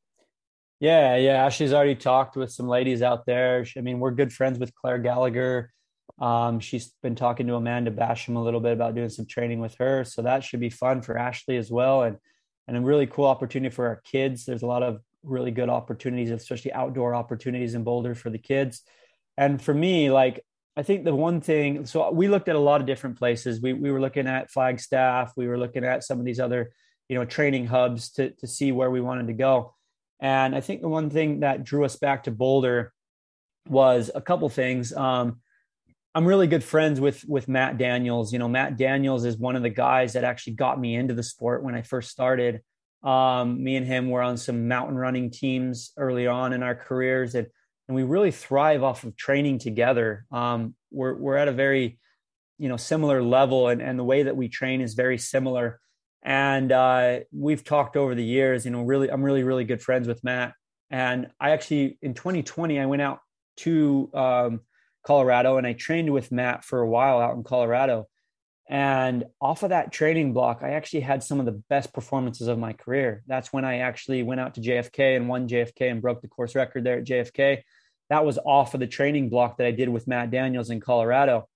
Yeah, 0.79 1.17
yeah. 1.17 1.45
Ashley's 1.45 1.73
already 1.73 1.95
talked 1.95 2.37
with 2.37 2.51
some 2.51 2.67
ladies 2.67 3.01
out 3.01 3.25
there. 3.25 3.65
I 3.75 3.81
mean, 3.81 3.99
we're 3.99 4.11
good 4.11 4.31
friends 4.31 4.57
with 4.57 4.73
Clare 4.75 4.97
Gallagher. 4.97 5.73
Um, 6.19 6.59
she's 6.59 6.93
been 7.01 7.15
talking 7.15 7.47
to 7.47 7.55
Amanda 7.55 7.91
Basham 7.91 8.35
a 8.35 8.39
little 8.39 8.59
bit 8.59 8.73
about 8.73 8.95
doing 8.95 9.09
some 9.09 9.25
training 9.25 9.59
with 9.59 9.75
her, 9.79 10.03
so 10.03 10.21
that 10.21 10.43
should 10.43 10.59
be 10.59 10.69
fun 10.69 11.01
for 11.01 11.17
Ashley 11.17 11.57
as 11.57 11.71
well, 11.71 12.03
and 12.03 12.17
and 12.67 12.77
a 12.77 12.81
really 12.81 13.07
cool 13.07 13.25
opportunity 13.25 13.73
for 13.73 13.87
our 13.87 14.01
kids. 14.03 14.45
There's 14.45 14.61
a 14.61 14.67
lot 14.67 14.83
of 14.83 14.99
really 15.23 15.51
good 15.51 15.69
opportunities, 15.69 16.29
especially 16.31 16.71
outdoor 16.71 17.15
opportunities 17.15 17.73
in 17.73 17.83
Boulder 17.83 18.15
for 18.15 18.29
the 18.29 18.37
kids. 18.37 18.83
And 19.37 19.61
for 19.61 19.73
me, 19.73 20.11
like 20.11 20.45
I 20.77 20.83
think 20.83 21.03
the 21.03 21.15
one 21.15 21.41
thing, 21.41 21.85
so 21.85 22.11
we 22.11 22.27
looked 22.27 22.47
at 22.47 22.55
a 22.55 22.59
lot 22.59 22.79
of 22.79 22.87
different 22.87 23.17
places. 23.17 23.61
We 23.61 23.73
we 23.73 23.91
were 23.91 24.01
looking 24.01 24.27
at 24.27 24.51
Flagstaff, 24.51 25.33
we 25.35 25.47
were 25.47 25.57
looking 25.57 25.83
at 25.83 26.03
some 26.03 26.19
of 26.19 26.25
these 26.25 26.39
other, 26.39 26.71
you 27.07 27.17
know, 27.17 27.25
training 27.25 27.65
hubs 27.67 28.11
to 28.11 28.31
to 28.31 28.47
see 28.47 28.71
where 28.71 28.91
we 28.91 29.01
wanted 29.01 29.27
to 29.27 29.33
go. 29.33 29.75
And 30.19 30.55
I 30.55 30.61
think 30.61 30.81
the 30.81 30.89
one 30.89 31.09
thing 31.09 31.41
that 31.41 31.63
drew 31.63 31.85
us 31.85 31.95
back 31.95 32.23
to 32.23 32.31
Boulder 32.31 32.93
was 33.67 34.11
a 34.13 34.21
couple 34.21 34.49
things. 34.49 34.93
Um, 34.93 35.41
I'm 36.15 36.25
really 36.25 36.47
good 36.47 36.63
friends 36.63 36.99
with 36.99 37.23
with 37.27 37.47
Matt 37.47 37.77
Daniels. 37.77 38.33
You 38.33 38.39
know, 38.39 38.47
Matt 38.47 38.77
Daniels 38.77 39.25
is 39.25 39.37
one 39.37 39.55
of 39.55 39.61
the 39.61 39.69
guys 39.69 40.13
that 40.13 40.23
actually 40.23 40.53
got 40.53 40.79
me 40.79 40.95
into 40.95 41.13
the 41.13 41.23
sport 41.23 41.63
when 41.63 41.75
I 41.75 41.83
first 41.83 42.09
started. 42.09 42.61
Um, 43.03 43.63
me 43.63 43.75
and 43.75 43.85
him 43.85 44.09
were 44.09 44.21
on 44.21 44.35
some 44.37 44.67
mountain 44.67 44.97
running 44.97 45.29
teams 45.31 45.91
early 45.97 46.27
on 46.27 46.51
in 46.53 46.63
our 46.63 46.75
careers, 46.75 47.35
and 47.35 47.47
and 47.87 47.95
we 47.95 48.03
really 48.03 48.31
thrive 48.31 48.83
off 48.83 49.03
of 49.03 49.15
training 49.15 49.59
together. 49.59 50.25
Um, 50.31 50.75
we're 50.91 51.13
we're 51.15 51.37
at 51.37 51.47
a 51.47 51.51
very 51.53 51.99
you 52.57 52.69
know 52.69 52.77
similar 52.77 53.21
level, 53.21 53.67
and 53.67 53.81
and 53.81 53.97
the 53.97 54.03
way 54.03 54.23
that 54.23 54.35
we 54.35 54.49
train 54.49 54.81
is 54.81 54.95
very 54.95 55.17
similar. 55.17 55.79
And 56.23 56.71
uh, 56.71 57.19
we've 57.31 57.63
talked 57.63 57.95
over 57.95 58.15
the 58.15 58.23
years. 58.23 58.65
You 58.65 58.71
know, 58.71 58.81
really, 58.81 59.09
I'm 59.09 59.21
really 59.21 59.43
really 59.43 59.63
good 59.63 59.81
friends 59.81 60.07
with 60.07 60.23
Matt. 60.23 60.53
And 60.89 61.27
I 61.39 61.51
actually 61.51 61.99
in 62.01 62.15
2020 62.15 62.79
I 62.79 62.87
went 62.87 63.03
out 63.03 63.19
to 63.57 64.09
um, 64.13 64.61
Colorado, 65.09 65.57
and 65.57 65.65
I 65.65 65.73
trained 65.73 66.13
with 66.13 66.31
Matt 66.31 66.63
for 66.63 66.81
a 66.81 66.87
while 66.87 67.19
out 67.19 67.35
in 67.35 67.43
Colorado. 67.43 68.07
And 68.69 69.23
off 69.41 69.63
of 69.63 69.69
that 69.69 69.91
training 69.91 70.33
block, 70.33 70.59
I 70.61 70.73
actually 70.73 70.99
had 70.99 71.23
some 71.23 71.39
of 71.39 71.47
the 71.47 71.63
best 71.67 71.91
performances 71.93 72.47
of 72.47 72.59
my 72.59 72.73
career. 72.73 73.23
That's 73.25 73.51
when 73.51 73.65
I 73.65 73.79
actually 73.79 74.21
went 74.21 74.39
out 74.39 74.53
to 74.53 74.61
JFK 74.61 75.15
and 75.15 75.27
won 75.27 75.47
JFK 75.47 75.89
and 75.89 75.99
broke 75.99 76.21
the 76.21 76.27
course 76.27 76.53
record 76.53 76.83
there 76.83 76.99
at 76.99 77.05
JFK. 77.05 77.63
That 78.11 78.23
was 78.23 78.37
off 78.45 78.75
of 78.75 78.81
the 78.81 78.85
training 78.85 79.29
block 79.29 79.57
that 79.57 79.65
I 79.65 79.71
did 79.71 79.89
with 79.89 80.07
Matt 80.07 80.29
Daniels 80.29 80.69
in 80.69 80.79
Colorado. 80.79 81.49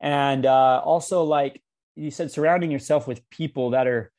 And 0.00 0.44
uh, 0.44 0.82
also, 0.84 1.22
like 1.22 1.62
you 1.94 2.10
said, 2.10 2.32
surrounding 2.32 2.72
yourself 2.72 3.06
with 3.06 3.30
people 3.30 3.70
that 3.70 3.86
are, 3.86 4.10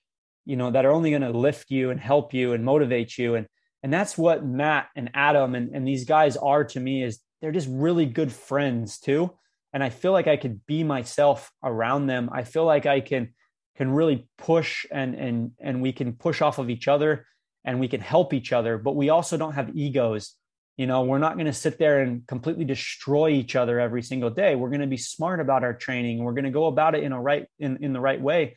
you 0.45 0.55
know, 0.55 0.71
that 0.71 0.85
are 0.85 0.93
only 0.93 1.09
going 1.09 1.23
to 1.23 1.31
lift 1.31 1.71
you 1.71 1.89
and 1.89 1.99
help 1.99 2.33
you 2.33 2.53
and 2.53 2.63
motivate 2.63 3.17
you. 3.17 3.35
And 3.35 3.47
and 3.83 3.91
that's 3.91 4.17
what 4.17 4.45
Matt 4.45 4.87
and 4.95 5.11
Adam 5.13 5.55
and, 5.55 5.75
and 5.75 5.85
these 5.85 6.05
guys 6.05 6.37
are 6.37 6.63
to 6.63 6.79
me 6.79 7.03
is 7.03 7.19
they're 7.41 7.51
just 7.51 7.67
really 7.69 8.05
good 8.05 8.31
friends 8.31 8.99
too. 8.99 9.31
And 9.73 9.83
i 9.83 9.89
feel 9.89 10.11
like 10.11 10.27
i 10.27 10.37
could 10.37 10.65
be 10.65 10.83
myself 10.83 11.51
around 11.63 12.07
them. 12.07 12.29
I 12.31 12.43
feel 12.43 12.65
like 12.65 12.85
i 12.85 12.99
can 13.01 13.33
can 13.75 13.91
really 13.91 14.27
push 14.37 14.85
and 14.91 15.15
and 15.15 15.51
and 15.59 15.81
we 15.81 15.91
can 15.91 16.13
push 16.13 16.41
off 16.41 16.59
of 16.59 16.69
each 16.69 16.87
other 16.87 17.25
and 17.63 17.79
we 17.79 17.87
can 17.87 18.01
help 18.01 18.33
each 18.33 18.51
other 18.51 18.77
but 18.77 18.95
we 18.95 19.09
also 19.09 19.37
don't 19.37 19.53
have 19.53 19.75
egos. 19.75 20.35
You 20.77 20.87
know 20.87 21.03
we're 21.03 21.19
not 21.19 21.35
going 21.35 21.47
to 21.47 21.53
sit 21.53 21.77
there 21.77 22.01
and 22.01 22.25
completely 22.27 22.65
destroy 22.65 23.29
each 23.29 23.55
other 23.55 23.79
every 23.79 24.03
single 24.03 24.29
day. 24.29 24.55
We're 24.55 24.69
going 24.69 24.81
to 24.81 24.87
be 24.87 24.97
smart 24.97 25.39
about 25.39 25.63
our 25.63 25.73
training. 25.73 26.23
We're 26.23 26.33
going 26.33 26.45
to 26.45 26.51
go 26.51 26.65
about 26.67 26.95
it 26.95 27.03
in 27.03 27.11
a 27.11 27.21
right 27.21 27.45
in, 27.59 27.83
in 27.83 27.93
the 27.93 27.99
right 27.99 28.21
way 28.21 28.55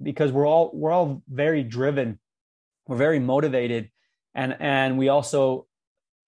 because 0.00 0.32
we're 0.32 0.46
all 0.46 0.70
we're 0.74 0.92
all 0.92 1.22
very 1.28 1.62
driven. 1.62 2.18
We're 2.86 2.96
very 2.96 3.20
motivated 3.20 3.90
and 4.34 4.56
and 4.60 4.98
we 4.98 5.08
also 5.08 5.66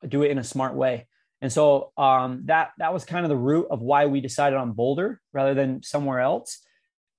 do 0.07 0.23
it 0.23 0.31
in 0.31 0.39
a 0.39 0.45
smart 0.45 0.75
way 0.75 1.07
and 1.45 1.53
so 1.53 1.93
um, 1.99 2.41
that 2.47 2.71
that 2.79 2.95
was 2.95 3.05
kind 3.05 3.27
of 3.27 3.29
the 3.29 3.37
root 3.37 3.67
of 3.71 3.83
why 3.83 4.07
we 4.07 4.23
decided 4.23 4.57
on 4.57 4.73
Boulder 4.73 5.21
rather 5.35 5.53
than 5.53 5.83
somewhere 5.83 6.21
else. 6.21 6.63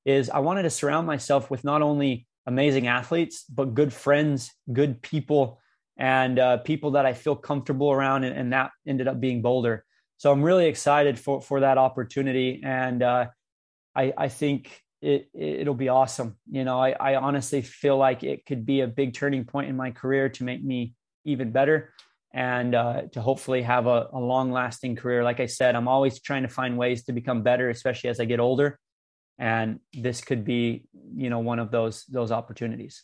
Is 0.03 0.31
I 0.31 0.39
wanted 0.39 0.63
to 0.63 0.71
surround 0.71 1.05
myself 1.05 1.51
with 1.51 1.63
not 1.63 1.83
only 1.83 2.25
amazing 2.47 2.87
athletes 2.87 3.45
but 3.47 3.75
good 3.75 3.93
friends, 3.93 4.51
good 4.73 5.03
people, 5.03 5.61
and 5.95 6.39
uh, 6.39 6.57
people 6.57 6.89
that 6.91 7.05
I 7.05 7.13
feel 7.13 7.35
comfortable 7.35 7.91
around, 7.91 8.23
and, 8.23 8.35
and, 8.35 8.51
that 8.51 8.71
ended 8.87 9.07
up 9.07 9.19
being 9.19 9.43
Boulder. 9.43 9.85
So 10.17 10.31
I'm 10.31 10.41
really 10.41 10.65
excited 10.65 11.19
for 11.19 11.39
for 11.39 11.59
that 11.59 11.77
opportunity, 11.77 12.61
and 12.63 13.03
uh, 13.03 13.27
I 13.95 14.11
I 14.17 14.29
think 14.29 14.81
it 15.03 15.29
it'll 15.35 15.75
be 15.75 15.89
awesome. 15.89 16.35
You 16.49 16.63
know, 16.63 16.79
I, 16.79 16.95
I 16.99 17.15
honestly 17.17 17.61
feel 17.61 17.97
like 17.97 18.23
it 18.23 18.47
could 18.47 18.65
be 18.65 18.81
a 18.81 18.87
big 18.87 19.13
turning 19.13 19.45
point 19.45 19.69
in 19.69 19.75
my 19.75 19.91
career 19.91 20.29
to 20.29 20.43
make 20.43 20.63
me 20.63 20.95
even 21.25 21.51
better 21.51 21.93
and 22.35 22.75
uh, 22.75 23.03
to 23.13 23.21
hopefully 23.21 23.61
have 23.61 23.87
a, 23.87 24.09
a 24.11 24.19
long 24.19 24.51
lasting 24.51 24.97
career. 24.97 25.23
Like 25.23 25.39
I 25.39 25.45
said, 25.45 25.73
I'm 25.73 25.87
always 25.87 26.19
trying 26.19 26.43
to 26.43 26.49
find 26.49 26.77
ways 26.77 27.05
to 27.05 27.13
become 27.13 27.43
better, 27.43 27.69
especially 27.69 28.09
as 28.09 28.19
I 28.19 28.25
get 28.25 28.41
older. 28.41 28.77
And 29.39 29.79
this 29.93 30.19
could 30.19 30.43
be, 30.43 30.83
you 31.15 31.29
know, 31.29 31.39
one 31.39 31.59
of 31.59 31.71
those 31.71 32.03
those 32.05 32.31
opportunities. 32.31 33.03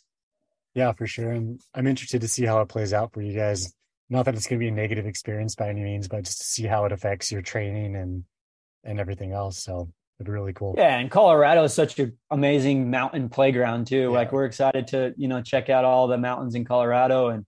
Yeah, 0.74 0.92
for 0.92 1.06
sure. 1.06 1.30
And 1.30 1.60
I'm 1.74 1.86
interested 1.86 2.20
to 2.20 2.28
see 2.28 2.44
how 2.44 2.60
it 2.60 2.68
plays 2.68 2.92
out 2.92 3.14
for 3.14 3.22
you 3.22 3.34
guys. 3.34 3.74
Not 4.10 4.26
that 4.26 4.34
it's 4.34 4.46
going 4.46 4.58
to 4.60 4.64
be 4.64 4.68
a 4.68 4.72
negative 4.72 5.06
experience 5.06 5.54
by 5.54 5.70
any 5.70 5.82
means, 5.82 6.08
but 6.08 6.24
just 6.24 6.38
to 6.38 6.44
see 6.44 6.64
how 6.64 6.84
it 6.84 6.92
affects 6.92 7.32
your 7.32 7.42
training 7.42 7.96
and 7.96 8.24
and 8.84 9.00
everything 9.00 9.32
else. 9.32 9.64
So 9.64 9.88
it'd 10.18 10.26
be 10.26 10.32
really 10.32 10.52
cool. 10.52 10.74
Yeah, 10.76 10.98
and 10.98 11.10
Colorado 11.10 11.64
is 11.64 11.72
such 11.72 11.98
an 11.98 12.18
amazing 12.30 12.90
mountain 12.90 13.30
playground 13.30 13.86
too. 13.86 14.02
Yeah. 14.02 14.08
Like 14.08 14.30
we're 14.30 14.44
excited 14.44 14.88
to 14.88 15.14
you 15.16 15.28
know 15.28 15.40
check 15.40 15.70
out 15.70 15.86
all 15.86 16.06
the 16.06 16.18
mountains 16.18 16.54
in 16.54 16.66
Colorado 16.66 17.28
and 17.28 17.46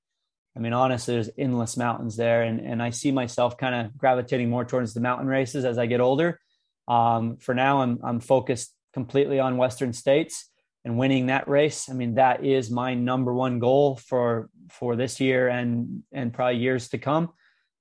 I 0.56 0.60
mean, 0.60 0.72
honestly, 0.72 1.14
there's 1.14 1.30
endless 1.36 1.76
mountains 1.76 2.16
there, 2.16 2.42
and 2.42 2.60
and 2.60 2.82
I 2.82 2.90
see 2.90 3.10
myself 3.10 3.56
kind 3.56 3.74
of 3.74 3.96
gravitating 3.96 4.50
more 4.50 4.64
towards 4.64 4.94
the 4.94 5.00
mountain 5.00 5.26
races 5.26 5.64
as 5.64 5.78
I 5.78 5.86
get 5.86 6.00
older. 6.00 6.38
Um, 6.86 7.38
for 7.38 7.54
now, 7.54 7.80
I'm 7.80 7.98
I'm 8.04 8.20
focused 8.20 8.72
completely 8.92 9.40
on 9.40 9.56
Western 9.56 9.92
States 9.92 10.50
and 10.84 10.98
winning 10.98 11.26
that 11.26 11.48
race. 11.48 11.88
I 11.88 11.94
mean, 11.94 12.14
that 12.14 12.44
is 12.44 12.70
my 12.70 12.94
number 12.94 13.34
one 13.34 13.58
goal 13.58 13.96
for 13.96 14.48
for 14.70 14.96
this 14.96 15.20
year 15.20 15.48
and 15.48 16.04
and 16.12 16.32
probably 16.32 16.58
years 16.58 16.88
to 16.90 16.98
come. 16.98 17.30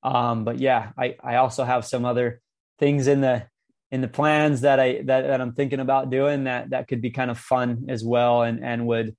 Um, 0.01 0.43
but 0.43 0.59
yeah, 0.59 0.91
I 0.97 1.15
I 1.23 1.35
also 1.35 1.63
have 1.63 1.85
some 1.85 2.05
other 2.05 2.41
things 2.79 3.07
in 3.07 3.21
the 3.21 3.45
in 3.91 4.01
the 4.01 4.07
plans 4.07 4.61
that 4.61 4.79
I 4.79 5.03
that, 5.03 5.21
that 5.27 5.41
I'm 5.41 5.53
thinking 5.53 5.79
about 5.79 6.09
doing 6.09 6.45
that 6.45 6.71
that 6.71 6.87
could 6.87 7.01
be 7.01 7.11
kind 7.11 7.29
of 7.29 7.37
fun 7.37 7.85
as 7.89 8.03
well 8.03 8.41
and 8.41 8.63
and 8.63 8.87
would 8.87 9.15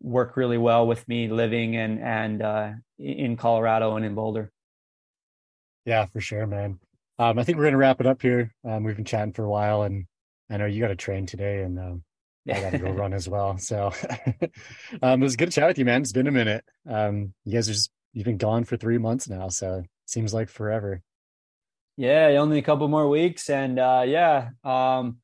work 0.00 0.36
really 0.36 0.58
well 0.58 0.86
with 0.86 1.06
me 1.08 1.28
living 1.28 1.76
and 1.76 2.00
and 2.00 2.42
uh, 2.42 2.70
in 2.98 3.36
Colorado 3.36 3.96
and 3.96 4.04
in 4.04 4.14
Boulder. 4.14 4.50
Yeah, 5.84 6.06
for 6.06 6.20
sure, 6.20 6.46
man. 6.46 6.78
Um, 7.18 7.38
I 7.38 7.44
think 7.44 7.58
we're 7.58 7.64
gonna 7.64 7.78
wrap 7.78 8.00
it 8.00 8.06
up 8.06 8.22
here. 8.22 8.54
Um, 8.64 8.84
we've 8.84 8.96
been 8.96 9.04
chatting 9.04 9.32
for 9.32 9.44
a 9.44 9.50
while, 9.50 9.82
and 9.82 10.06
I 10.50 10.56
know 10.56 10.66
you 10.66 10.80
got 10.80 10.88
to 10.88 10.96
train 10.96 11.26
today, 11.26 11.62
and 11.62 11.78
um, 11.78 12.04
I 12.48 12.60
got 12.60 12.70
to 12.70 12.78
go 12.78 12.90
run 12.92 13.12
as 13.12 13.28
well. 13.28 13.58
So 13.58 13.92
um, 15.02 15.20
it 15.20 15.24
was 15.24 15.36
good 15.36 15.50
to 15.50 15.54
chat 15.54 15.68
with 15.68 15.78
you, 15.78 15.84
man. 15.84 16.02
It's 16.02 16.12
been 16.12 16.26
a 16.26 16.32
minute. 16.32 16.64
Um, 16.88 17.34
you 17.44 17.52
guys 17.52 17.68
are 17.68 17.72
just 17.72 17.90
you've 18.12 18.24
been 18.24 18.38
gone 18.38 18.64
for 18.64 18.76
three 18.76 18.98
months 18.98 19.28
now, 19.28 19.48
so 19.48 19.82
seems 20.06 20.32
like 20.32 20.48
forever. 20.48 21.02
Yeah, 21.96 22.28
only 22.38 22.58
a 22.58 22.62
couple 22.62 22.86
more 22.88 23.08
weeks, 23.08 23.50
and 23.50 23.78
uh, 23.78 24.04
yeah, 24.06 24.50
um, 24.62 25.18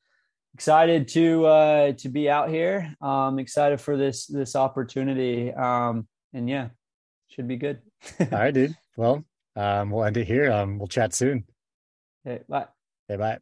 excited 0.55 1.09
to 1.09 1.45
uh, 1.45 1.91
to 1.91 2.09
be 2.09 2.29
out 2.29 2.49
here. 2.49 2.95
Um, 3.01 3.39
excited 3.39 3.81
for 3.81 3.97
this 3.97 4.25
this 4.25 4.55
opportunity, 4.55 5.53
um, 5.53 6.07
and 6.33 6.49
yeah, 6.49 6.69
should 7.27 7.47
be 7.47 7.57
good. 7.57 7.81
All 8.19 8.27
right, 8.31 8.53
dude. 8.53 8.75
Well, 8.95 9.25
um, 9.57 9.91
we'll 9.91 10.05
end 10.05 10.17
it 10.17 10.25
here. 10.25 10.51
Um, 10.51 10.79
we'll 10.79 10.87
chat 10.87 11.13
soon. 11.13 11.43
Okay, 12.25 12.43
bye. 12.47 12.67
Okay, 13.09 13.19
bye. 13.19 13.39